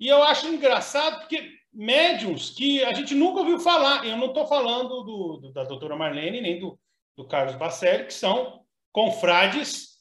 E 0.00 0.08
eu 0.08 0.22
acho 0.22 0.48
engraçado 0.48 1.20
porque 1.20 1.52
médiums 1.74 2.50
que 2.50 2.84
a 2.84 2.94
gente 2.94 3.14
nunca 3.14 3.40
ouviu 3.40 3.58
falar, 3.58 4.06
eu 4.06 4.16
não 4.16 4.28
estou 4.28 4.46
falando 4.46 5.02
do, 5.02 5.36
do, 5.38 5.52
da 5.52 5.64
doutora 5.64 5.96
Marlene 5.96 6.40
nem 6.40 6.58
do, 6.58 6.78
do 7.16 7.26
Carlos 7.26 7.56
Bacelli, 7.56 8.06
que 8.06 8.14
são 8.14 8.64
confrades 8.92 9.94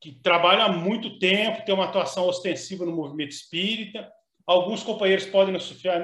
que 0.00 0.12
trabalham 0.12 0.66
há 0.66 0.68
muito 0.68 1.18
tempo, 1.18 1.64
têm 1.64 1.74
uma 1.74 1.84
atuação 1.84 2.26
ostensiva 2.26 2.84
no 2.84 2.90
movimento 2.90 3.30
espírita. 3.30 4.10
Alguns 4.44 4.82
companheiros 4.82 5.26
podem 5.26 5.54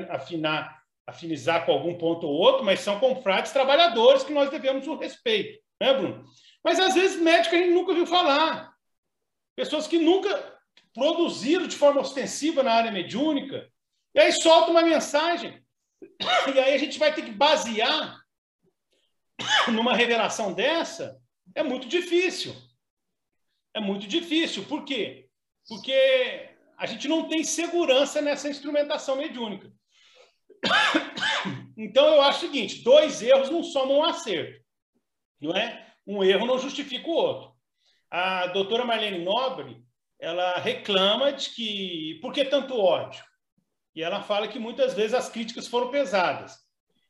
afinar, 0.08 0.82
afinizar 1.04 1.66
com 1.66 1.72
algum 1.72 1.98
ponto 1.98 2.24
ou 2.24 2.32
outro, 2.32 2.64
mas 2.64 2.78
são 2.78 3.00
confrades 3.00 3.50
trabalhadores 3.50 4.22
que 4.22 4.32
nós 4.32 4.50
devemos 4.50 4.86
o 4.86 4.96
respeito, 4.96 5.58
né, 5.80 5.92
Bruno? 5.92 6.24
Mas 6.62 6.78
às 6.78 6.94
vezes 6.94 7.20
médico 7.20 7.56
a 7.56 7.58
gente 7.58 7.74
nunca 7.74 7.90
ouviu 7.90 8.06
falar 8.06 8.72
pessoas 9.56 9.88
que 9.88 9.98
nunca 9.98 10.56
produziram 10.94 11.66
de 11.66 11.74
forma 11.74 12.00
ostensiva 12.00 12.62
na 12.62 12.74
área 12.74 12.92
mediúnica, 12.92 13.68
e 14.14 14.20
aí 14.20 14.32
solta 14.32 14.70
uma 14.70 14.82
mensagem. 14.82 15.62
E 16.54 16.58
aí 16.58 16.74
a 16.74 16.78
gente 16.78 16.98
vai 16.98 17.14
ter 17.14 17.22
que 17.22 17.30
basear 17.30 18.20
numa 19.72 19.94
revelação 19.94 20.52
dessa. 20.52 21.20
É 21.54 21.62
muito 21.62 21.88
difícil. 21.88 22.54
É 23.74 23.80
muito 23.80 24.06
difícil. 24.06 24.64
Por 24.64 24.84
quê? 24.84 25.28
Porque 25.68 26.50
a 26.76 26.86
gente 26.86 27.08
não 27.08 27.28
tem 27.28 27.42
segurança 27.44 28.22
nessa 28.22 28.48
instrumentação 28.48 29.16
mediúnica. 29.16 29.72
Então 31.76 32.06
eu 32.14 32.22
acho 32.22 32.38
o 32.38 32.48
seguinte: 32.48 32.82
dois 32.82 33.22
erros 33.22 33.50
não 33.50 33.62
somam 33.62 33.98
um 33.98 34.04
acerto. 34.04 34.60
Não 35.40 35.54
é? 35.54 35.86
Um 36.04 36.24
erro 36.24 36.46
não 36.46 36.58
justifica 36.58 37.06
o 37.06 37.12
outro. 37.12 37.52
A 38.10 38.48
doutora 38.48 38.84
Marlene 38.84 39.24
Nobre, 39.24 39.80
ela 40.18 40.58
reclama 40.58 41.32
de 41.32 41.50
que 41.50 42.18
por 42.20 42.32
que 42.32 42.44
tanto 42.44 42.76
ódio? 42.76 43.22
E 43.98 44.02
ela 44.04 44.22
fala 44.22 44.46
que 44.46 44.60
muitas 44.60 44.94
vezes 44.94 45.12
as 45.12 45.28
críticas 45.28 45.66
foram 45.66 45.90
pesadas. 45.90 46.56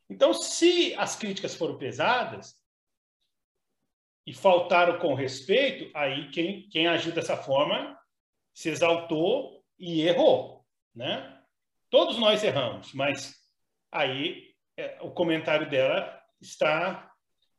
Então, 0.09 0.32
se 0.32 0.95
as 0.95 1.14
críticas 1.14 1.55
foram 1.55 1.76
pesadas, 1.76 2.55
e 4.26 4.32
faltaram 4.32 4.99
com 4.99 5.12
respeito, 5.12 5.91
aí 5.95 6.30
quem, 6.30 6.66
quem 6.70 6.86
agiu 6.86 7.12
dessa 7.12 7.36
forma 7.36 7.95
se 8.55 8.70
exaltou 8.70 9.62
e 9.78 10.01
errou, 10.01 10.64
né? 10.95 11.39
Todos 11.91 12.18
nós 12.18 12.43
erramos, 12.43 12.95
mas 12.95 13.34
aí 13.93 14.55
é, 14.74 14.97
o 15.03 15.11
comentário 15.11 15.68
dela 15.68 16.18
está 16.41 17.12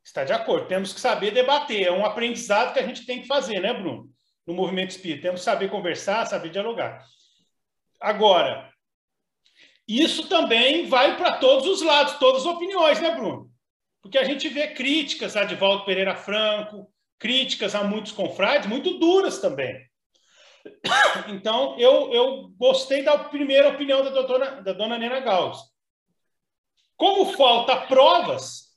está 0.04 0.24
de 0.24 0.34
acordo. 0.34 0.68
Temos 0.68 0.92
que 0.92 1.00
saber 1.00 1.30
debater, 1.30 1.86
é 1.86 1.92
um 1.92 2.04
aprendizado 2.04 2.74
que 2.74 2.80
a 2.80 2.88
gente 2.88 3.06
tem 3.06 3.22
que 3.22 3.28
fazer, 3.28 3.60
né, 3.60 3.76
Bruno? 3.76 4.10
No 4.48 4.56
movimento 4.56 4.90
espírita, 4.90 5.22
temos 5.22 5.42
que 5.42 5.46
saber 5.46 5.70
conversar, 5.70 6.26
saber 6.26 6.50
dialogar. 6.50 7.06
Agora, 8.00 8.74
isso 9.90 10.30
também 10.30 10.86
vai 10.88 11.18
para 11.18 11.38
todos 11.38 11.66
os 11.66 11.82
lados, 11.82 12.20
todas 12.20 12.42
as 12.42 12.48
opiniões, 12.48 13.02
né, 13.02 13.10
Bruno? 13.16 13.52
Porque 14.02 14.20
a 14.20 14.24
gente 14.24 14.48
vê 14.48 14.68
críticas 14.68 15.36
a 15.36 15.44
Divaldo 15.44 15.84
Pereira 15.84 16.16
Franco, 16.16 16.94
críticas 17.18 17.74
a 17.74 17.84
muitos 17.84 18.12
confrades, 18.12 18.70
muito 18.70 19.00
duras 19.00 19.40
também. 19.40 19.90
Então, 21.30 21.80
eu, 21.80 22.12
eu 22.14 22.50
gostei 22.58 23.02
da 23.02 23.18
primeira 23.18 23.70
opinião 23.70 24.04
da, 24.04 24.10
doutora, 24.10 24.62
da 24.62 24.74
dona 24.74 24.98
Nena 24.98 25.20
Gauss. 25.20 25.60
Como 26.96 27.34
falta 27.34 27.88
provas, 27.88 28.70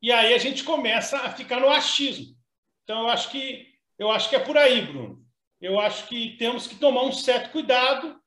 e 0.00 0.12
aí 0.12 0.34
a 0.34 0.38
gente 0.38 0.62
começa 0.62 1.18
a 1.18 1.32
ficar 1.32 1.58
no 1.58 1.68
achismo. 1.68 2.36
Então, 2.84 3.00
eu 3.00 3.08
acho 3.08 3.30
que, 3.30 3.66
eu 3.98 4.10
acho 4.10 4.28
que 4.28 4.36
é 4.36 4.38
por 4.38 4.56
aí, 4.56 4.82
Bruno. 4.82 5.24
Eu 5.60 5.80
acho 5.80 6.06
que 6.06 6.36
temos 6.36 6.66
que 6.66 6.76
tomar 6.76 7.02
um 7.02 7.12
certo 7.12 7.50
cuidado 7.50 8.20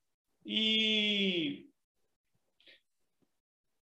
e 0.46 1.68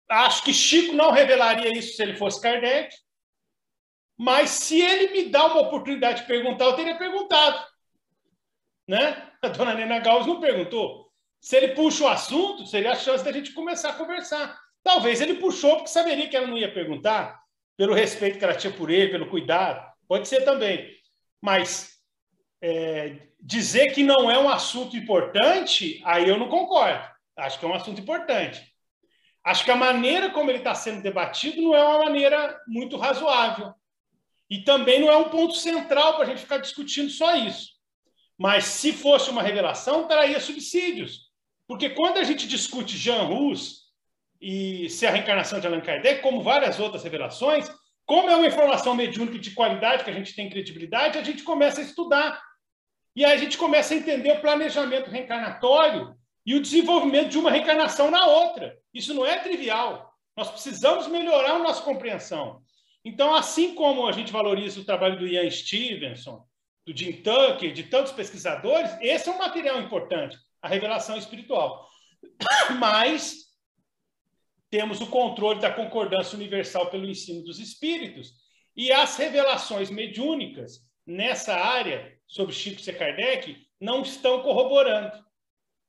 acho 0.09 0.45
que 0.45 0.53
Chico 0.53 0.95
não 0.95 1.11
revelaria 1.11 1.77
isso 1.77 1.97
se 1.97 2.03
ele 2.03 2.17
fosse 2.17 2.41
Kardec, 2.41 2.95
mas 4.17 4.51
se 4.51 4.81
ele 4.81 5.13
me 5.13 5.29
dá 5.31 5.47
uma 5.47 5.61
oportunidade 5.61 6.23
de 6.23 6.27
perguntar, 6.27 6.65
eu 6.65 6.77
teria 6.77 6.97
perguntado. 6.97 7.67
Né? 8.89 9.31
A 9.43 9.49
dona 9.49 9.75
Nena 9.75 9.99
Gauss 9.99 10.27
não 10.27 10.41
perguntou. 10.41 11.13
Se 11.41 11.57
ele 11.57 11.69
puxa 11.75 12.05
o 12.05 12.09
assunto, 12.09 12.67
seria 12.67 12.93
a 12.93 12.97
chance 12.97 13.25
da 13.25 13.33
gente 13.33 13.53
começar 13.53 13.91
a 13.91 13.95
conversar. 13.95 14.59
Talvez 14.83 15.21
ele 15.21 15.35
puxou 15.35 15.77
porque 15.77 15.91
saberia 15.91 16.29
que 16.29 16.37
ela 16.37 16.47
não 16.47 16.57
ia 16.57 16.73
perguntar, 16.73 17.41
pelo 17.77 17.93
respeito 17.93 18.39
que 18.39 18.45
ela 18.45 18.55
tinha 18.55 18.73
por 18.73 18.91
ele, 18.91 19.11
pelo 19.11 19.29
cuidado. 19.29 19.85
Pode 20.09 20.29
ser 20.29 20.45
também. 20.45 20.91
Mas 21.41 21.97
é, 22.63 23.29
dizer 23.47 23.93
que 23.93 24.03
não 24.03 24.29
é 24.29 24.37
um 24.37 24.49
assunto 24.49 24.97
importante, 24.97 26.03
aí 26.05 26.29
eu 26.29 26.37
não 26.37 26.49
concordo. 26.49 27.09
Acho 27.37 27.61
que 27.61 27.65
é 27.65 27.69
um 27.69 27.75
assunto 27.75 28.01
importante. 28.01 28.61
Acho 29.45 29.65
que 29.65 29.71
a 29.71 29.77
maneira 29.77 30.31
como 30.31 30.51
ele 30.51 30.59
está 30.59 30.75
sendo 30.75 31.01
debatido 31.01 31.63
não 31.63 31.73
é 31.73 31.81
uma 31.81 32.05
maneira 32.07 32.61
muito 32.67 32.97
razoável. 32.97 33.73
E 34.51 34.65
também 34.65 35.01
não 35.01 35.09
é 35.09 35.17
um 35.17 35.29
ponto 35.29 35.55
central 35.55 36.15
para 36.15 36.25
a 36.25 36.27
gente 36.27 36.41
ficar 36.41 36.59
discutindo 36.59 37.09
só 37.09 37.37
isso. 37.37 37.69
Mas 38.37 38.65
se 38.65 38.93
fosse 38.93 39.31
uma 39.31 39.43
revelação, 39.43 40.09
traria 40.09 40.41
subsídios. 40.41 41.31
Porque 41.69 41.91
quando 41.91 42.19
a 42.19 42.25
gente 42.25 42.49
discute 42.49 42.99
Jean 42.99 43.23
Rus 43.23 43.87
e 44.41 44.91
se 44.91 45.07
a 45.07 45.11
reencarnação 45.11 45.61
de 45.61 45.69
Allan 45.69 45.81
Kardec, 45.81 46.21
como 46.21 46.43
várias 46.43 46.81
outras 46.81 47.05
revelações, 47.05 47.71
como 48.05 48.29
é 48.29 48.35
uma 48.35 48.47
informação 48.47 48.95
mediúnica 48.95 49.39
de 49.39 49.53
qualidade, 49.53 50.03
que 50.03 50.11
a 50.11 50.15
gente 50.15 50.35
tem 50.35 50.51
credibilidade, 50.51 51.19
a 51.19 51.23
gente 51.23 51.45
começa 51.45 51.81
a 51.81 51.85
estudar. 51.85 52.43
E 53.17 53.25
aí 53.25 53.33
a 53.33 53.39
gente 53.39 53.57
começa 53.57 53.95
a 53.95 53.97
entender 53.97 54.31
o 54.33 54.41
planejamento 54.43 55.09
reencarnatório 55.09 56.15
e 56.45 56.55
o 56.55 56.61
desenvolvimento 56.61 57.31
de 57.31 57.39
uma 57.39 57.51
reencarnação 57.51 58.11
na 58.11 58.27
outra. 58.27 58.79
Isso 58.93 59.15
não 59.15 59.25
é 59.25 59.39
trivial. 59.39 60.13
Nós 60.37 60.51
precisamos 60.51 61.09
melhorar 61.09 61.53
a 61.53 61.59
nossa 61.59 61.83
compreensão. 61.83 62.63
Então, 63.03 63.35
assim 63.35 63.75
como 63.75 64.07
a 64.07 64.13
gente 64.13 64.31
valoriza 64.31 64.81
o 64.81 64.85
trabalho 64.85 65.19
do 65.19 65.27
Ian 65.27 65.51
Stevenson, 65.51 66.45
do 66.85 66.95
Jim 66.95 67.23
Tucker, 67.23 67.73
de 67.73 67.85
tantos 67.85 68.13
pesquisadores, 68.13 68.95
esse 69.01 69.29
é 69.31 69.33
um 69.33 69.39
material 69.39 69.81
importante, 69.81 70.37
a 70.61 70.69
revelação 70.69 71.17
espiritual. 71.17 71.89
Mas 72.79 73.47
temos 74.69 75.01
o 75.01 75.07
controle 75.07 75.59
da 75.59 75.73
concordância 75.73 76.37
universal 76.37 76.91
pelo 76.91 77.09
ensino 77.09 77.43
dos 77.43 77.59
espíritos 77.59 78.35
e 78.77 78.93
as 78.93 79.17
revelações 79.17 79.89
mediúnicas 79.89 80.85
nessa 81.07 81.55
área 81.55 82.19
sobre 82.27 82.55
Chico 82.55 82.81
C. 82.81 82.93
Kardec 82.93 83.67
não 83.81 84.03
estão 84.03 84.43
corroborando. 84.43 85.25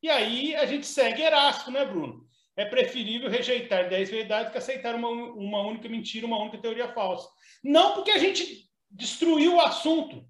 E 0.01 0.09
aí 0.09 0.55
a 0.55 0.65
gente 0.65 0.86
segue 0.86 1.24
Erasto, 1.24 1.72
né, 1.72 1.84
Bruno? 1.84 2.28
É 2.55 2.65
preferível 2.65 3.30
rejeitar 3.30 3.89
dez 3.89 4.09
verdades 4.09 4.51
que 4.51 4.57
aceitar 4.57 4.95
uma, 4.95 5.09
uma 5.09 5.61
única 5.61 5.89
mentira, 5.89 6.26
uma 6.26 6.39
única 6.39 6.57
teoria 6.57 6.93
falsa. 6.93 7.30
Não 7.63 7.93
porque 7.93 8.11
a 8.11 8.18
gente 8.18 8.70
destruiu 8.89 9.55
o 9.55 9.61
assunto 9.61 10.28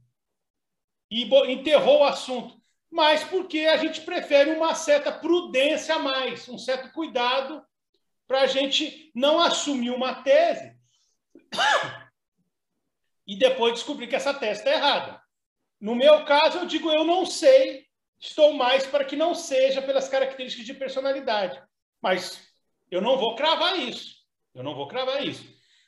e 1.10 1.24
enterrou 1.52 2.00
o 2.00 2.04
assunto, 2.04 2.58
mas 2.90 3.24
porque 3.24 3.60
a 3.60 3.78
gente 3.78 4.02
prefere 4.02 4.52
uma 4.52 4.76
certa 4.76 5.12
prudência 5.12 5.96
a 5.96 6.00
mais, 6.00 6.48
um 6.50 6.58
certo 6.58 6.92
cuidado 6.92 7.64
para 8.28 8.42
a 8.42 8.48
gente 8.48 9.12
não 9.16 9.40
assumir 9.40 9.92
uma 9.92 10.16
tese 10.16 10.76
e 13.28 13.36
depois 13.36 13.74
descobrir 13.74 14.08
que 14.08 14.16
essa 14.16 14.34
tese 14.34 14.62
está 14.62 14.72
errada. 14.72 15.22
No 15.80 15.94
meu 15.94 16.24
caso, 16.26 16.60
eu 16.60 16.66
digo 16.66 16.90
eu 16.90 17.04
não 17.04 17.26
sei, 17.26 17.86
estou 18.20 18.54
mais 18.54 18.86
para 18.88 19.04
que 19.04 19.16
não 19.16 19.36
seja 19.36 19.82
pelas 19.82 20.08
características 20.08 20.66
de 20.66 20.74
personalidade. 20.74 21.62
Mas 22.02 22.42
eu 22.90 23.02
não 23.02 23.18
vou 23.18 23.36
cravar 23.36 23.78
isso. 23.78 24.16
Eu 24.56 24.64
não 24.64 24.74
vou 24.74 24.88
cravar 24.88 25.24
isso. 25.26 25.46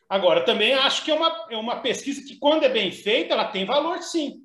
Agora, 0.07 0.43
também 0.43 0.73
acho 0.73 1.03
que 1.03 1.11
é 1.11 1.13
uma, 1.13 1.47
é 1.49 1.57
uma 1.57 1.81
pesquisa 1.81 2.23
que, 2.23 2.37
quando 2.37 2.63
é 2.63 2.69
bem 2.69 2.91
feita, 2.91 3.33
ela 3.33 3.47
tem 3.47 3.65
valor, 3.65 4.01
sim. 4.01 4.43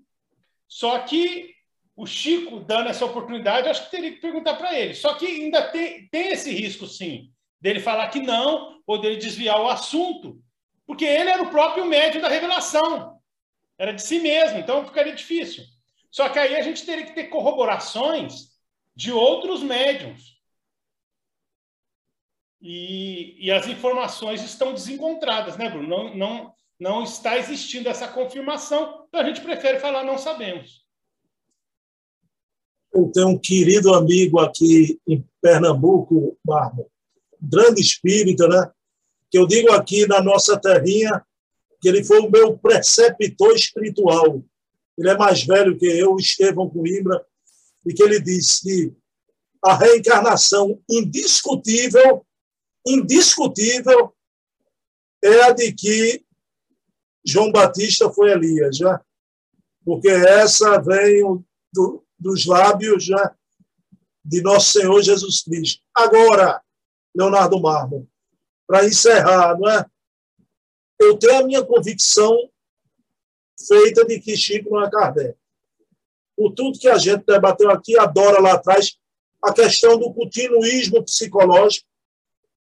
Só 0.68 0.98
que 1.00 1.54
o 1.96 2.06
Chico, 2.06 2.60
dando 2.60 2.88
essa 2.88 3.04
oportunidade, 3.04 3.68
acho 3.68 3.84
que 3.84 3.90
teria 3.90 4.12
que 4.12 4.20
perguntar 4.20 4.56
para 4.56 4.78
ele. 4.78 4.94
Só 4.94 5.14
que 5.14 5.26
ainda 5.26 5.70
tem, 5.70 6.08
tem 6.08 6.32
esse 6.32 6.52
risco, 6.52 6.86
sim, 6.86 7.30
dele 7.60 7.80
falar 7.80 8.08
que 8.08 8.20
não, 8.20 8.80
ou 8.86 9.00
dele 9.00 9.16
desviar 9.16 9.60
o 9.60 9.68
assunto, 9.68 10.42
porque 10.86 11.04
ele 11.04 11.30
era 11.30 11.42
o 11.42 11.50
próprio 11.50 11.84
médium 11.84 12.20
da 12.20 12.28
revelação. 12.28 13.18
Era 13.78 13.92
de 13.92 14.02
si 14.02 14.20
mesmo, 14.20 14.58
então 14.58 14.86
ficaria 14.86 15.14
difícil. 15.14 15.64
Só 16.10 16.28
que 16.28 16.38
aí 16.38 16.54
a 16.56 16.62
gente 16.62 16.84
teria 16.84 17.04
que 17.04 17.14
ter 17.14 17.24
corroborações 17.24 18.50
de 18.94 19.10
outros 19.10 19.62
médiums. 19.62 20.34
E, 22.60 23.36
e 23.44 23.50
as 23.50 23.66
informações 23.66 24.42
estão 24.42 24.72
desencontradas, 24.72 25.56
né, 25.56 25.68
Bruno? 25.68 25.88
Não, 25.88 26.14
não, 26.14 26.54
não 26.78 27.02
está 27.02 27.36
existindo 27.36 27.88
essa 27.88 28.08
confirmação, 28.08 29.04
então 29.08 29.20
a 29.20 29.24
gente 29.24 29.40
prefere 29.40 29.80
falar 29.80 30.04
não 30.04 30.16
sabemos. 30.16 30.84
Eu 32.92 33.10
tenho 33.12 33.28
um 33.28 33.38
querido 33.38 33.92
amigo 33.92 34.38
aqui 34.38 35.00
em 35.06 35.28
Pernambuco, 35.42 36.38
Marmo, 36.46 36.88
grande 37.40 37.80
espírita, 37.80 38.46
né? 38.46 38.72
Que 39.34 39.38
eu 39.38 39.48
digo 39.48 39.72
aqui 39.72 40.06
na 40.06 40.22
nossa 40.22 40.56
terrinha, 40.56 41.20
que 41.80 41.88
ele 41.88 42.04
foi 42.04 42.20
o 42.20 42.30
meu 42.30 42.56
preceptor 42.56 43.52
espiritual. 43.56 44.40
Ele 44.96 45.10
é 45.10 45.16
mais 45.16 45.42
velho 45.42 45.76
que 45.76 45.86
eu, 45.86 46.14
Estevão 46.14 46.70
Coimbra, 46.70 47.20
e 47.84 47.92
que 47.92 48.00
ele 48.00 48.20
disse 48.20 48.62
que 48.62 48.96
a 49.60 49.74
reencarnação 49.74 50.80
indiscutível, 50.88 52.24
indiscutível, 52.86 54.14
é 55.20 55.42
a 55.42 55.50
de 55.50 55.72
que 55.72 56.24
João 57.26 57.50
Batista 57.50 58.08
foi 58.12 58.30
Elias, 58.30 58.76
já, 58.76 59.04
porque 59.84 60.10
essa 60.10 60.80
vem 60.80 61.24
do, 61.72 62.06
dos 62.16 62.46
lábios 62.46 63.02
já 63.02 63.34
de 64.24 64.40
nosso 64.42 64.78
Senhor 64.78 65.02
Jesus 65.02 65.42
Cristo. 65.42 65.82
Agora, 65.92 66.62
Leonardo 67.12 67.60
Marmo, 67.60 68.08
para 68.66 68.86
encerrar, 68.86 69.58
não 69.58 69.70
é? 69.70 69.84
eu 70.98 71.18
tenho 71.18 71.38
a 71.38 71.42
minha 71.42 71.64
convicção 71.64 72.36
feita 73.66 74.04
de 74.04 74.20
que 74.20 74.36
Chico 74.36 74.70
não 74.70 74.84
é 74.84 74.90
Kardec. 74.90 75.36
Por 76.36 76.52
tudo 76.52 76.78
que 76.78 76.88
a 76.88 76.98
gente 76.98 77.24
debateu 77.24 77.70
aqui, 77.70 77.98
adora 77.98 78.40
lá 78.40 78.54
atrás, 78.54 78.98
a 79.42 79.52
questão 79.52 79.98
do 79.98 80.12
continuismo 80.12 81.02
psicológico, 81.04 81.86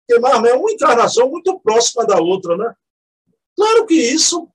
que 0.07 0.15
é 0.15 0.19
uma 0.19 0.71
encarnação 0.71 1.29
muito 1.29 1.59
próxima 1.59 2.05
da 2.05 2.19
outra, 2.19 2.55
né? 2.55 2.75
Claro 3.55 3.85
que 3.85 3.95
isso 3.95 4.47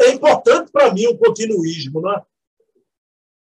é 0.00 0.10
importante 0.10 0.70
para 0.70 0.92
mim, 0.94 1.06
o 1.06 1.18
continuismo, 1.18 2.00
né? 2.00 2.22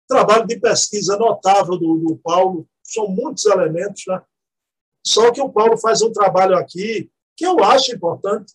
Trabalho 0.07 0.47
de 0.47 0.59
pesquisa 0.59 1.17
notável 1.17 1.77
do, 1.77 1.97
do 1.97 2.17
Paulo, 2.17 2.67
são 2.81 3.07
muitos 3.07 3.45
elementos, 3.45 4.03
né? 4.07 4.23
Só 5.05 5.31
que 5.31 5.41
o 5.41 5.49
Paulo 5.51 5.77
faz 5.77 6.01
um 6.01 6.11
trabalho 6.11 6.57
aqui 6.57 7.09
que 7.35 7.45
eu 7.45 7.63
acho 7.63 7.95
importante, 7.95 8.53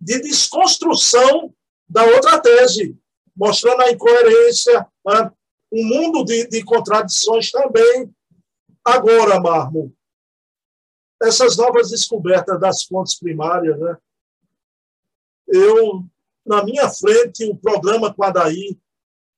de 0.00 0.20
desconstrução 0.20 1.52
da 1.88 2.04
outra 2.04 2.38
tese, 2.40 2.96
mostrando 3.36 3.82
a 3.82 3.90
incoerência, 3.90 4.86
né? 5.04 5.32
um 5.72 5.84
mundo 5.84 6.24
de, 6.24 6.46
de 6.46 6.64
contradições 6.64 7.50
também. 7.50 8.14
Agora, 8.84 9.40
Marmo, 9.40 9.92
essas 11.20 11.56
novas 11.56 11.90
descobertas 11.90 12.58
das 12.60 12.84
fontes 12.84 13.18
primárias, 13.18 13.78
né? 13.78 13.96
eu 15.48 16.04
na 16.46 16.64
minha 16.64 16.88
frente 16.88 17.44
o 17.44 17.56
programa 17.56 18.14
com 18.14 18.22
o 18.22 18.24
Adaí, 18.24 18.78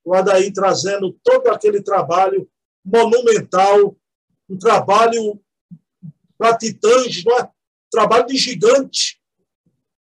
o 0.05 0.15
Adaí 0.15 0.53
trazendo 0.53 1.19
todo 1.25 1.49
aquele 1.49 1.83
trabalho 1.83 2.49
monumental, 2.85 3.97
um 4.49 4.59
trabalho 4.59 5.41
para 6.43 6.59
titãs, 6.59 7.23
não 7.25 7.39
é? 7.39 7.49
trabalho 7.89 8.27
de 8.27 8.37
gigante, 8.37 9.21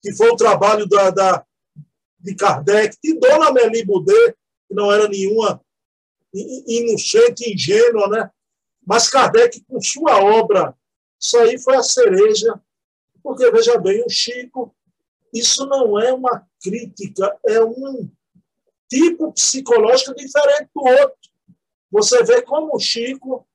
que 0.03 0.13
foi 0.17 0.31
o 0.31 0.37
trabalho 0.37 0.85
da, 0.89 1.11
da 1.11 1.47
de 2.19 2.35
Kardec, 2.35 2.97
de 3.01 3.15
Dona 3.21 3.49
Amélie 3.49 3.85
Boudet, 3.85 4.35
que 4.67 4.75
não 4.75 4.91
era 4.91 5.07
nenhuma 5.07 5.61
inocente, 6.33 7.53
ingênua, 7.53 8.09
né? 8.09 8.31
Mas 8.85 9.09
Kardec, 9.09 9.63
com 9.69 9.81
sua 9.81 10.19
obra, 10.19 10.75
isso 11.21 11.39
aí 11.39 11.57
foi 11.57 11.77
a 11.77 11.83
cereja, 11.83 12.61
porque, 13.23 13.49
veja 13.53 13.79
bem, 13.79 14.03
o 14.05 14.11
Chico, 14.11 14.75
isso 15.33 15.67
não 15.67 16.01
é 16.01 16.13
uma 16.13 16.45
crítica, 16.61 17.39
é 17.47 17.63
um 17.63 18.11
tipo 18.89 19.33
psicológico 19.33 20.15
diferente 20.17 20.69
do 20.75 20.83
outro. 20.83 21.31
Você 21.93 22.25
vê 22.25 22.43
como 22.43 22.75
o 22.75 22.81
Chico, 22.81 23.47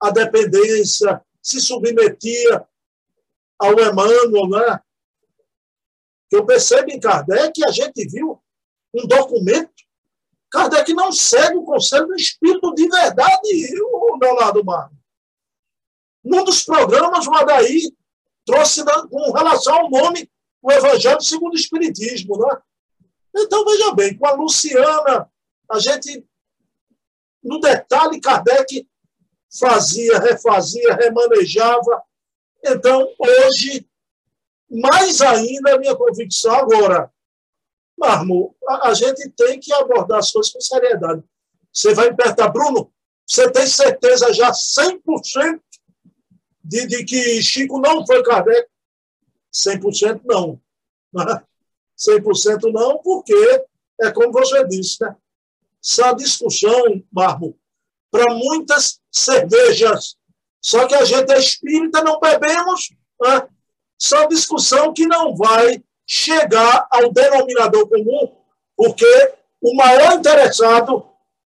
a 0.00 0.10
dependência, 0.10 1.22
se 1.42 1.60
submetia 1.60 2.66
ao 3.58 3.72
Emmanuel, 3.72 4.48
né? 4.48 4.80
Eu 6.30 6.46
percebo 6.46 6.90
em 6.90 7.00
Kardec, 7.00 7.64
a 7.64 7.70
gente 7.70 8.06
viu 8.08 8.42
um 8.94 9.06
documento 9.06 9.72
Kardec 10.52 10.92
não 10.92 11.10
segue 11.10 11.56
o 11.56 11.64
conselho 11.64 12.06
do 12.06 12.14
Espírito 12.14 12.74
de 12.74 12.86
verdade, 12.86 13.80
o 13.80 14.18
Leonardo 14.20 14.62
Marco. 14.62 14.94
Num 16.22 16.44
dos 16.44 16.62
programas, 16.62 17.26
o 17.26 17.34
Adaí 17.34 17.90
trouxe 18.44 18.84
com 18.84 19.32
relação 19.32 19.74
ao 19.74 19.90
nome 19.90 20.30
o 20.60 20.70
Evangelho 20.70 21.22
segundo 21.22 21.54
o 21.54 21.56
Espiritismo. 21.56 22.36
Né? 22.36 22.60
Então, 23.34 23.64
veja 23.64 23.94
bem, 23.94 24.16
com 24.16 24.26
a 24.26 24.32
Luciana, 24.32 25.28
a 25.70 25.78
gente, 25.78 26.24
no 27.42 27.58
detalhe, 27.58 28.20
Kardec 28.20 28.86
fazia, 29.58 30.18
refazia, 30.18 30.94
remanejava. 30.94 32.02
Então, 32.64 33.06
hoje, 33.18 33.86
mais 34.70 35.20
ainda, 35.20 35.74
a 35.74 35.78
minha 35.78 35.94
convicção 35.94 36.54
agora, 36.54 37.12
Marmo, 37.98 38.56
a, 38.68 38.88
a, 38.88 38.94
gente 38.94 39.28
tem 39.30 39.60
que 39.60 39.72
abordar 39.74 40.18
as 40.18 40.30
coisas 40.30 40.52
com 40.52 40.60
seriedade. 40.60 41.22
Você 41.72 41.94
vai 41.94 42.14
perguntar, 42.14 42.48
Bruno, 42.48 42.92
você 43.26 43.50
tem 43.50 43.66
certeza 43.66 44.32
já 44.32 44.50
100% 44.50 45.60
de, 46.64 46.86
de 46.86 47.04
que 47.04 47.42
Chico 47.42 47.80
não 47.80 48.06
foi 48.06 48.22
Kardec? 48.22 48.68
100% 49.52 50.22
não. 50.24 50.60
100% 51.98 52.72
não, 52.72 52.98
porque 52.98 53.64
é 54.00 54.10
como 54.10 54.32
você 54.32 54.66
disse, 54.66 55.02
né? 55.02 55.14
Essa 55.84 56.12
discussão, 56.12 57.02
Marmo, 57.10 57.58
para 58.12 58.34
muitas 58.34 59.00
cervejas. 59.10 60.16
Só 60.60 60.86
que 60.86 60.94
a 60.94 61.04
gente 61.04 61.32
é 61.32 61.38
espírita, 61.38 62.04
não 62.04 62.20
bebemos. 62.20 62.90
Né? 63.20 63.48
Só 63.98 64.26
discussão 64.26 64.92
que 64.92 65.06
não 65.06 65.34
vai 65.34 65.82
chegar 66.06 66.86
ao 66.90 67.10
denominador 67.10 67.88
comum, 67.88 68.36
porque 68.76 69.32
o 69.62 69.74
maior 69.74 70.12
interessado, 70.12 71.08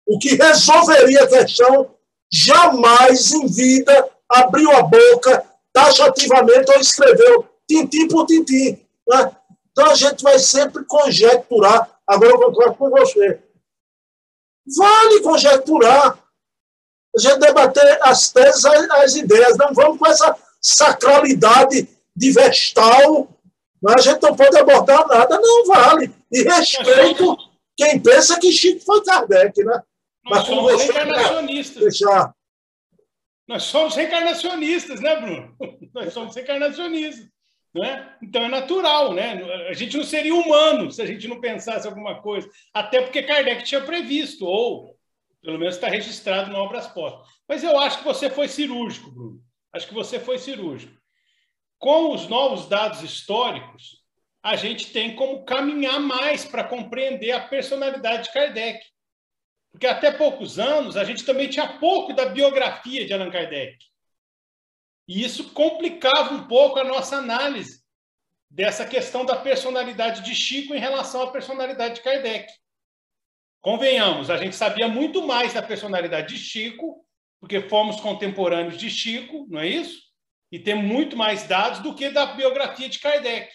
o 0.06 0.20
que 0.20 0.36
resolveria 0.36 1.24
a 1.24 1.28
questão, 1.28 1.96
jamais 2.32 3.32
em 3.32 3.48
vida 3.48 4.10
abriu 4.28 4.72
a 4.72 4.84
boca 4.84 5.46
taxativamente 5.72 6.72
ou 6.72 6.80
escreveu 6.80 7.48
tintim 7.68 8.08
por 8.08 8.26
tintim. 8.26 8.86
Né? 9.08 9.32
Então 9.72 9.92
a 9.92 9.96
gente 9.96 10.24
vai 10.24 10.38
sempre 10.40 10.84
conjecturar. 10.84 12.00
Agora 12.06 12.32
eu 12.32 12.40
concordo 12.40 12.76
com 12.76 12.90
você. 12.90 13.40
Vale 14.78 15.22
conjecturar. 15.22 16.20
A 17.26 17.30
gente 17.30 17.40
debater 17.40 18.00
as 18.02 18.32
teses, 18.32 18.66
as 18.66 19.16
ideias. 19.16 19.58
Não 19.58 19.74
vamos 19.74 19.98
com 20.00 20.08
essa 20.08 20.36
sacralidade 20.62 21.88
de 22.16 22.32
vestal 22.32 23.30
mas 23.82 24.06
a 24.06 24.12
gente 24.12 24.22
não 24.22 24.36
pode 24.36 24.58
abordar 24.58 25.08
nada, 25.08 25.40
não 25.40 25.66
vale. 25.66 26.12
E 26.32 26.44
respeito 26.44 27.38
quem 27.78 28.00
pensa 28.00 28.40
que 28.40 28.52
Chico 28.52 28.82
foi 28.82 29.04
Kardec, 29.04 29.64
né? 29.64 29.82
Nós 30.26 30.40
Mas 30.40 30.48
somos 30.48 30.82
reencarnacionistas. 30.82 31.84
Deixar. 31.84 32.34
Nós 33.48 33.64
somos 33.64 33.96
reencarnacionistas, 33.96 35.00
né, 35.00 35.16
Bruno? 35.16 35.56
Nós 35.96 36.14
somos 36.14 36.36
reencarnacionistas. 36.36 37.26
Né? 37.74 38.14
Então 38.22 38.44
é 38.44 38.50
natural, 38.50 39.14
né? 39.14 39.42
A 39.70 39.74
gente 39.74 39.96
não 39.96 40.04
seria 40.04 40.36
humano 40.36 40.92
se 40.92 41.02
a 41.02 41.06
gente 41.06 41.28
não 41.28 41.40
pensasse 41.40 41.88
alguma 41.88 42.20
coisa, 42.22 42.50
até 42.74 43.02
porque 43.02 43.24
Kardec 43.24 43.64
tinha 43.64 43.82
previsto, 43.82 44.46
ou 44.46 44.99
pelo 45.42 45.58
menos 45.58 45.76
está 45.76 45.88
registrado 45.88 46.52
no 46.52 46.58
Obras 46.58 46.88
Postas. 46.88 47.28
Mas 47.48 47.64
eu 47.64 47.80
acho 47.80 48.00
que 48.00 48.04
você 48.04 48.30
foi 48.30 48.48
cirúrgico, 48.48 49.12
Bruno. 49.12 49.42
Acho 49.74 49.88
que 49.88 49.94
você 49.94 50.20
foi 50.20 50.38
cirúrgico 50.38 51.00
com 51.80 52.14
os 52.14 52.28
novos 52.28 52.68
dados 52.68 53.02
históricos, 53.02 54.04
a 54.44 54.56
gente 54.56 54.92
tem 54.92 55.16
como 55.16 55.46
caminhar 55.46 56.00
mais 56.00 56.46
para 56.46 56.64
compreender 56.64 57.32
a 57.32 57.48
personalidade 57.48 58.26
de 58.26 58.34
Kardec. 58.34 58.86
Porque 59.72 59.88
até 59.88 60.12
poucos 60.12 60.60
anos 60.60 60.98
a 60.98 61.04
gente 61.04 61.24
também 61.24 61.50
tinha 61.50 61.80
pouco 61.80 62.14
da 62.14 62.26
biografia 62.26 63.06
de 63.06 63.14
Allan 63.14 63.32
Kardec. 63.32 63.78
E 65.08 65.24
isso 65.24 65.52
complicava 65.54 66.34
um 66.34 66.48
pouco 66.48 66.80
a 66.80 66.84
nossa 66.84 67.18
análise 67.18 67.82
dessa 68.50 68.86
questão 68.86 69.26
da 69.26 69.38
personalidade 69.38 70.24
de 70.24 70.36
Chico 70.36 70.76
em 70.76 70.80
relação 70.80 71.24
à 71.24 71.32
personalidade 71.32 71.96
de 71.96 72.02
Kardec. 72.02 72.52
Convenhamos, 73.62 74.30
a 74.30 74.38
gente 74.38 74.56
sabia 74.56 74.88
muito 74.88 75.26
mais 75.26 75.54
da 75.54 75.62
personalidade 75.62 76.34
de 76.34 76.40
Chico, 76.40 77.06
porque 77.40 77.62
fomos 77.62 78.00
contemporâneos 78.00 78.78
de 78.78 78.90
Chico, 78.90 79.46
não 79.50 79.60
é 79.60 79.68
isso? 79.68 80.10
e 80.52 80.58
tem 80.58 80.76
muito 80.76 81.16
mais 81.16 81.48
dados 81.48 81.80
do 81.80 81.94
que 81.94 82.10
da 82.10 82.28
biografia 82.28 82.90
de 82.90 83.00
Kardec. 83.00 83.52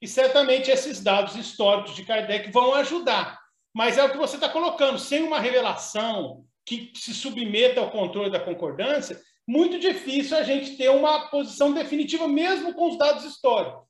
E 0.00 0.06
certamente 0.06 0.70
esses 0.70 1.02
dados 1.02 1.36
históricos 1.36 1.94
de 1.94 2.04
Kardec 2.04 2.50
vão 2.50 2.74
ajudar. 2.74 3.40
Mas 3.74 3.98
é 3.98 4.04
o 4.04 4.10
que 4.10 4.18
você 4.18 4.36
está 4.36 4.48
colocando, 4.48 4.98
sem 4.98 5.22
uma 5.22 5.40
revelação 5.40 6.44
que 6.64 6.92
se 6.94 7.12
submeta 7.12 7.80
ao 7.80 7.90
controle 7.90 8.30
da 8.30 8.38
concordância, 8.38 9.20
muito 9.46 9.78
difícil 9.78 10.36
a 10.36 10.42
gente 10.44 10.76
ter 10.76 10.90
uma 10.90 11.28
posição 11.28 11.72
definitiva, 11.72 12.28
mesmo 12.28 12.74
com 12.74 12.90
os 12.90 12.98
dados 12.98 13.24
históricos. 13.24 13.82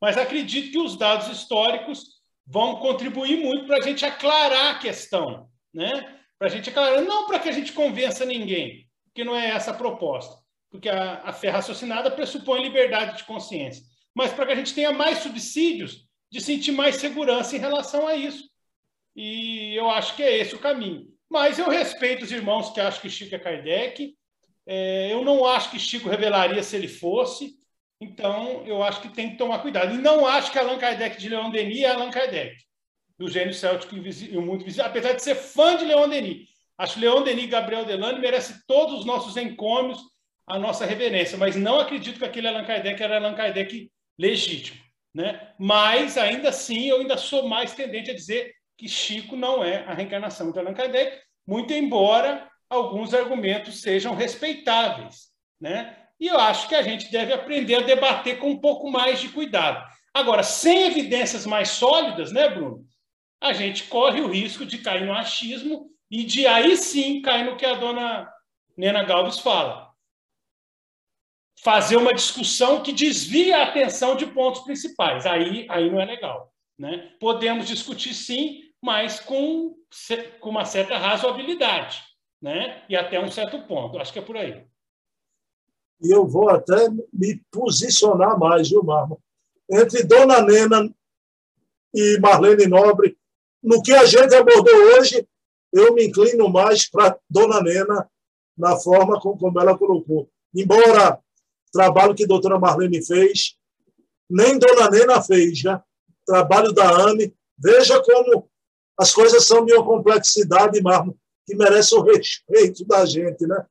Mas 0.00 0.16
acredito 0.16 0.70
que 0.70 0.78
os 0.78 0.96
dados 0.96 1.28
históricos 1.28 2.17
vão 2.48 2.76
contribuir 2.76 3.38
muito 3.44 3.66
para 3.66 3.78
a 3.78 3.82
gente 3.82 4.04
aclarar 4.04 4.76
a 4.76 4.78
questão, 4.78 5.48
né? 5.72 6.16
Para 6.38 6.48
a 6.48 6.50
gente 6.50 6.70
aclarar, 6.70 7.02
não 7.02 7.26
para 7.26 7.38
que 7.38 7.48
a 7.48 7.52
gente 7.52 7.72
convença 7.72 8.24
ninguém, 8.24 8.88
porque 9.04 9.22
não 9.22 9.36
é 9.36 9.50
essa 9.50 9.72
a 9.72 9.74
proposta 9.74 10.38
porque 10.70 10.88
a, 10.88 11.22
a 11.24 11.32
fé 11.32 11.50
raciocinada 11.50 12.10
pressupõe 12.10 12.62
liberdade 12.62 13.18
de 13.18 13.24
consciência, 13.24 13.82
mas 14.14 14.32
para 14.32 14.46
que 14.46 14.52
a 14.52 14.56
gente 14.56 14.74
tenha 14.74 14.92
mais 14.92 15.18
subsídios 15.18 16.06
de 16.30 16.40
sentir 16.40 16.72
mais 16.72 16.96
segurança 16.96 17.56
em 17.56 17.60
relação 17.60 18.06
a 18.06 18.14
isso. 18.14 18.48
E 19.16 19.74
eu 19.74 19.88
acho 19.90 20.14
que 20.14 20.22
é 20.22 20.36
esse 20.38 20.54
o 20.54 20.58
caminho. 20.58 21.06
Mas 21.30 21.58
eu 21.58 21.68
respeito 21.68 22.24
os 22.24 22.32
irmãos 22.32 22.70
que 22.70 22.80
acham 22.80 23.00
que 23.00 23.10
Chico 23.10 23.34
é 23.34 23.38
Kardec. 23.38 24.14
É, 24.66 25.12
eu 25.12 25.24
não 25.24 25.44
acho 25.46 25.70
que 25.70 25.78
Chico 25.78 26.08
revelaria 26.08 26.62
se 26.62 26.76
ele 26.76 26.88
fosse. 26.88 27.57
Então, 28.00 28.64
eu 28.64 28.82
acho 28.82 29.00
que 29.00 29.08
tem 29.08 29.30
que 29.30 29.36
tomar 29.36 29.58
cuidado. 29.58 29.94
E 29.94 29.98
não 29.98 30.26
acho 30.26 30.52
que 30.52 30.58
Allan 30.58 30.78
Kardec 30.78 31.18
de 31.18 31.28
Leon 31.28 31.50
Denis 31.50 31.80
é 31.80 31.90
Allan 31.90 32.10
Kardec, 32.10 32.56
do 33.18 33.28
gênio 33.28 33.52
céltico 33.52 33.94
e 33.96 34.36
o 34.36 34.42
mundo 34.42 34.64
visível, 34.64 34.86
apesar 34.86 35.12
de 35.12 35.22
ser 35.22 35.34
fã 35.34 35.76
de 35.76 35.84
Leon 35.84 36.08
Denis. 36.08 36.48
Acho 36.76 36.94
que 36.94 37.00
Leon 37.00 37.22
Denis 37.22 37.44
e 37.44 37.48
Gabriel 37.48 37.84
Delane 37.84 38.20
merece 38.20 38.64
todos 38.66 39.00
os 39.00 39.04
nossos 39.04 39.36
encômios 39.36 39.98
a 40.46 40.58
nossa 40.58 40.86
reverência, 40.86 41.36
mas 41.36 41.56
não 41.56 41.78
acredito 41.78 42.18
que 42.18 42.24
aquele 42.24 42.48
Allan 42.48 42.64
Kardec 42.64 43.02
era 43.02 43.16
Allan 43.16 43.34
Kardec 43.34 43.90
legítimo. 44.18 44.80
Né? 45.14 45.52
Mas, 45.58 46.16
ainda 46.16 46.50
assim, 46.50 46.88
eu 46.88 47.00
ainda 47.00 47.16
sou 47.16 47.48
mais 47.48 47.74
tendente 47.74 48.10
a 48.10 48.14
dizer 48.14 48.54
que 48.76 48.88
Chico 48.88 49.36
não 49.36 49.64
é 49.64 49.84
a 49.84 49.92
reencarnação 49.92 50.52
de 50.52 50.58
Allan 50.58 50.74
Kardec, 50.74 51.20
muito 51.46 51.72
embora 51.72 52.48
alguns 52.70 53.12
argumentos 53.12 53.80
sejam 53.80 54.14
respeitáveis. 54.14 55.28
Né? 55.60 55.96
E 56.20 56.26
eu 56.26 56.38
acho 56.38 56.68
que 56.68 56.74
a 56.74 56.82
gente 56.82 57.10
deve 57.10 57.32
aprender 57.32 57.76
a 57.76 57.82
debater 57.82 58.38
com 58.38 58.50
um 58.50 58.60
pouco 58.60 58.90
mais 58.90 59.20
de 59.20 59.28
cuidado. 59.28 59.84
Agora, 60.12 60.42
sem 60.42 60.84
evidências 60.84 61.46
mais 61.46 61.70
sólidas, 61.70 62.32
né, 62.32 62.48
Bruno? 62.48 62.84
A 63.40 63.52
gente 63.52 63.84
corre 63.84 64.20
o 64.20 64.28
risco 64.28 64.66
de 64.66 64.78
cair 64.78 65.06
no 65.06 65.12
achismo 65.12 65.90
e 66.10 66.24
de 66.24 66.46
aí 66.46 66.76
sim 66.76 67.22
cair 67.22 67.44
no 67.44 67.56
que 67.56 67.64
a 67.64 67.74
dona 67.74 68.28
Nena 68.76 69.04
Galves 69.04 69.38
fala 69.38 69.88
fazer 71.62 71.96
uma 71.96 72.14
discussão 72.14 72.82
que 72.82 72.92
desvia 72.92 73.58
a 73.58 73.64
atenção 73.64 74.16
de 74.16 74.26
pontos 74.26 74.62
principais. 74.62 75.26
Aí, 75.26 75.66
aí 75.68 75.90
não 75.90 76.00
é 76.00 76.04
legal. 76.04 76.52
Né? 76.78 77.12
Podemos 77.18 77.66
discutir 77.66 78.14
sim, 78.14 78.62
mas 78.80 79.20
com, 79.20 79.74
com 80.40 80.50
uma 80.50 80.64
certa 80.64 80.96
razoabilidade 80.96 82.02
né? 82.40 82.82
e 82.88 82.96
até 82.96 83.18
um 83.18 83.30
certo 83.30 83.60
ponto. 83.62 83.98
Acho 83.98 84.12
que 84.12 84.18
é 84.18 84.22
por 84.22 84.36
aí. 84.36 84.64
E 86.00 86.10
eu 86.10 86.26
vou 86.26 86.48
até 86.48 86.88
me 87.12 87.42
posicionar 87.50 88.38
mais, 88.38 88.68
viu, 88.68 88.82
Marmo? 88.82 89.20
Entre 89.70 90.04
Dona 90.04 90.40
Nena 90.40 90.92
e 91.94 92.18
Marlene 92.20 92.66
Nobre. 92.66 93.16
No 93.62 93.82
que 93.82 93.92
a 93.92 94.04
gente 94.04 94.34
abordou 94.34 94.74
hoje, 94.94 95.26
eu 95.72 95.92
me 95.94 96.06
inclino 96.06 96.48
mais 96.48 96.88
para 96.88 97.18
Dona 97.28 97.60
Nena, 97.60 98.08
na 98.56 98.76
forma 98.76 99.20
como 99.20 99.60
ela 99.60 99.76
colocou. 99.76 100.28
Embora 100.54 101.18
trabalho 101.72 102.14
que 102.14 102.24
a 102.24 102.26
doutora 102.26 102.58
Marlene 102.58 103.04
fez, 103.04 103.56
nem 104.30 104.58
Dona 104.58 104.90
Nena 104.90 105.22
fez, 105.22 105.62
né? 105.62 105.82
Trabalho 106.26 106.72
da 106.72 107.08
AME. 107.08 107.34
Veja 107.58 108.00
como 108.02 108.48
as 108.98 109.12
coisas 109.12 109.44
são 109.44 109.64
de 109.64 109.72
uma 109.74 109.84
complexidade, 109.84 110.80
Marmo, 110.82 111.18
que 111.46 111.54
merece 111.56 111.94
o 111.94 112.02
respeito 112.02 112.84
da 112.84 113.04
gente, 113.04 113.46
né? 113.46 113.66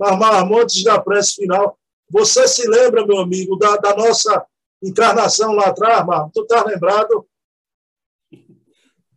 Mas, 0.00 0.18
Marmo, 0.18 0.58
antes 0.58 0.82
da 0.82 0.98
prece 0.98 1.34
final, 1.34 1.78
você 2.08 2.48
se 2.48 2.66
lembra, 2.66 3.06
meu 3.06 3.18
amigo, 3.18 3.56
da, 3.56 3.76
da 3.76 3.94
nossa 3.94 4.46
encarnação 4.82 5.52
lá 5.52 5.66
atrás, 5.66 6.06
Marmo? 6.06 6.30
Tu 6.32 6.46
tá 6.46 6.64
lembrado? 6.64 7.26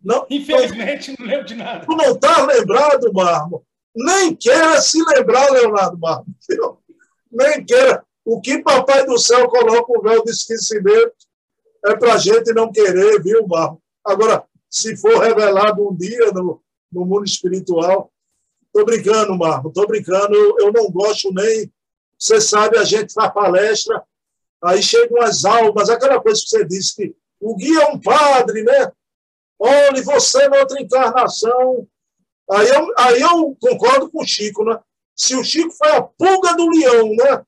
Não, 0.04 0.28
Infelizmente, 0.30 1.16
não, 1.18 1.26
lembro 1.26 1.46
de 1.46 1.56
nada. 1.56 1.86
Tu 1.86 1.96
não 1.96 2.20
tá 2.20 2.46
lembrado, 2.46 3.14
Marmo? 3.14 3.66
Nem 3.96 4.36
queira 4.36 4.82
se 4.82 5.02
lembrar, 5.02 5.50
Leonardo 5.52 5.98
Marmo. 5.98 6.26
Nem 7.32 7.64
queira. 7.64 8.06
O 8.26 8.42
que 8.42 8.62
Papai 8.62 9.06
do 9.06 9.18
Céu 9.18 9.48
coloca 9.48 9.98
o 9.98 10.02
véu 10.02 10.22
de 10.26 10.32
esquecimento 10.32 11.16
é 11.86 11.96
para 11.96 12.16
a 12.16 12.18
gente 12.18 12.52
não 12.54 12.70
querer, 12.70 13.24
viu, 13.24 13.48
Marmo? 13.48 13.82
Agora, 14.04 14.44
se 14.70 14.98
for 14.98 15.20
revelado 15.20 15.88
um 15.88 15.96
dia 15.96 16.30
no, 16.34 16.62
no 16.92 17.06
mundo 17.06 17.24
espiritual. 17.24 18.13
Estou 18.74 18.86
brincando, 18.86 19.38
Marco, 19.38 19.68
estou 19.68 19.88
brincando. 19.88 20.36
Eu 20.60 20.72
não 20.72 20.90
gosto 20.90 21.32
nem. 21.32 21.72
Você 22.18 22.42
sabe, 22.42 22.78
a 22.78 22.84
gente 22.84 23.14
faz 23.14 23.34
palestra, 23.34 24.02
aí 24.64 24.82
chegam 24.82 25.22
as 25.22 25.44
almas, 25.46 25.90
aquela 25.90 26.22
coisa 26.22 26.42
que 26.42 26.50
você 26.50 26.66
disse, 26.66 26.96
que 26.96 27.16
o 27.40 27.56
guia 27.56 27.84
é 27.84 27.88
um 27.90 28.00
padre, 28.00 28.64
né? 28.64 28.92
Olhe, 29.60 30.02
você 30.02 30.48
na 30.48 30.60
outra 30.60 30.82
encarnação. 30.82 31.88
Aí 32.50 32.68
eu, 32.70 32.94
aí 32.98 33.22
eu 33.22 33.58
concordo 33.60 34.10
com 34.10 34.22
o 34.22 34.26
Chico, 34.26 34.64
né? 34.64 34.80
Se 35.16 35.36
o 35.36 35.44
Chico 35.44 35.72
foi 35.72 35.90
a 35.90 36.02
pulga 36.02 36.56
do 36.56 36.70
leão, 36.70 37.10
né? 37.10 37.46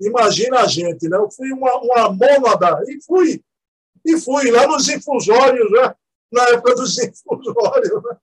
Imagina 0.00 0.60
a 0.60 0.66
gente, 0.66 1.08
né? 1.08 1.16
Eu 1.16 1.30
fui 1.30 1.52
uma, 1.52 1.76
uma 1.76 2.08
mônada 2.10 2.82
e 2.88 3.02
fui. 3.04 3.42
E 4.04 4.18
fui 4.18 4.50
lá 4.50 4.66
nos 4.66 4.88
infusórios, 4.88 5.70
né? 5.70 5.94
na 6.32 6.42
época 6.50 6.74
dos 6.74 6.96
infusórios. 7.02 8.02
Né? 8.04 8.16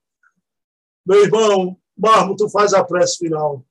Meu 1.06 1.24
irmão, 1.24 1.78
Marmo, 1.98 2.36
tu 2.36 2.48
faz 2.48 2.76
a 2.76 2.84
prece 2.84 3.18
final. 3.18 3.66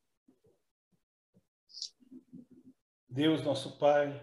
Deus, 3.09 3.43
nosso 3.45 3.79
Pai, 3.79 4.21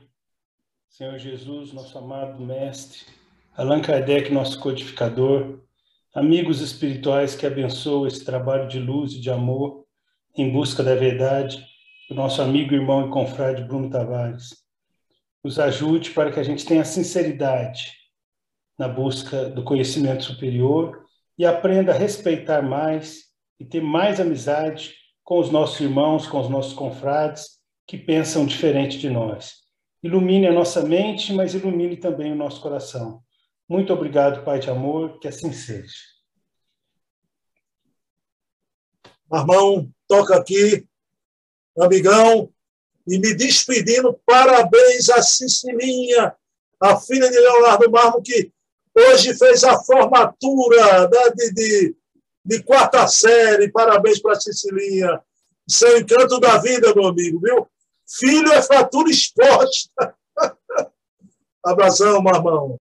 Senhor 0.90 1.18
Jesus, 1.18 1.72
nosso 1.72 1.98
amado 1.98 2.44
Mestre, 2.44 3.06
Allan 3.56 3.82
Kardec, 3.82 4.30
nosso 4.30 4.60
codificador, 4.60 5.62
amigos 6.14 6.60
espirituais 6.60 7.34
que 7.34 7.46
abençoam 7.46 8.06
esse 8.06 8.26
trabalho 8.26 8.68
de 8.68 8.78
luz 8.78 9.14
e 9.14 9.22
de 9.22 9.32
amor 9.32 9.86
em 10.36 10.52
busca 10.52 10.84
da 10.84 10.96
verdade, 10.96 11.66
o 12.12 12.14
nosso 12.14 12.42
amigo, 12.42 12.74
irmão 12.74 13.08
e 13.08 13.10
confrade 13.10 13.64
Bruno 13.64 13.90
Tavares. 13.90 14.50
Nos 15.42 15.58
ajude 15.58 16.12
para 16.12 16.30
que 16.30 16.40
a 16.42 16.44
gente 16.44 16.66
tenha 16.66 16.84
sinceridade 16.84 17.94
na 18.78 18.90
busca 18.90 19.50
do 19.50 19.64
conhecimento 19.64 20.26
superior 20.26 21.06
e 21.38 21.46
aprenda 21.46 21.94
a 21.94 21.98
respeitar 21.98 22.62
mais 22.62 23.33
e 23.60 23.66
ter 23.66 23.82
mais 23.82 24.20
amizade 24.20 24.96
com 25.24 25.40
os 25.40 25.50
nossos 25.50 25.80
irmãos, 25.80 26.28
com 26.28 26.40
os 26.40 26.50
nossos 26.50 26.74
confrades 26.74 27.60
que 27.88 27.98
pensam 27.98 28.46
diferente 28.46 28.98
de 28.98 29.10
nós. 29.10 29.64
Ilumine 30.02 30.48
a 30.48 30.54
nossa 30.54 30.82
mente, 30.82 31.34
mas 31.34 31.54
ilumine 31.54 31.98
também 31.98 32.32
o 32.32 32.36
nosso 32.36 32.62
coração. 32.62 33.22
Muito 33.68 33.94
obrigado, 33.94 34.44
Pai 34.44 34.60
de 34.60 34.70
amor, 34.70 35.20
que 35.20 35.28
assim 35.28 35.52
seja. 35.54 35.94
Irmão, 39.34 39.90
toca 40.08 40.36
aqui, 40.36 40.86
amigão, 41.80 42.52
e 43.08 43.18
me 43.18 43.34
despedindo, 43.34 44.20
parabéns 44.26 45.10
a 45.10 45.22
Cicilinha, 45.22 46.36
a 46.80 47.00
filha 47.00 47.30
de 47.30 47.40
Leonardo 47.40 47.90
Marmo, 47.90 48.22
que 48.22 48.54
Hoje 48.96 49.34
fez 49.36 49.64
a 49.64 49.82
formatura 49.84 51.10
né, 51.10 51.30
de, 51.36 51.54
de, 51.54 51.96
de 52.46 52.62
quarta 52.64 53.08
série. 53.08 53.72
Parabéns 53.72 54.22
para 54.22 54.40
Cecilinha. 54.40 55.22
Isso 55.68 55.86
é 55.86 55.96
o 55.96 55.98
encanto 56.00 56.40
da 56.40 56.58
vida, 56.58 56.94
meu 56.94 57.08
amigo, 57.08 57.40
viu? 57.40 57.68
Filho 58.20 58.52
é 58.52 58.62
fatura 58.62 59.10
exposta. 59.10 60.16
Abração, 61.66 62.22
mamão. 62.22 62.70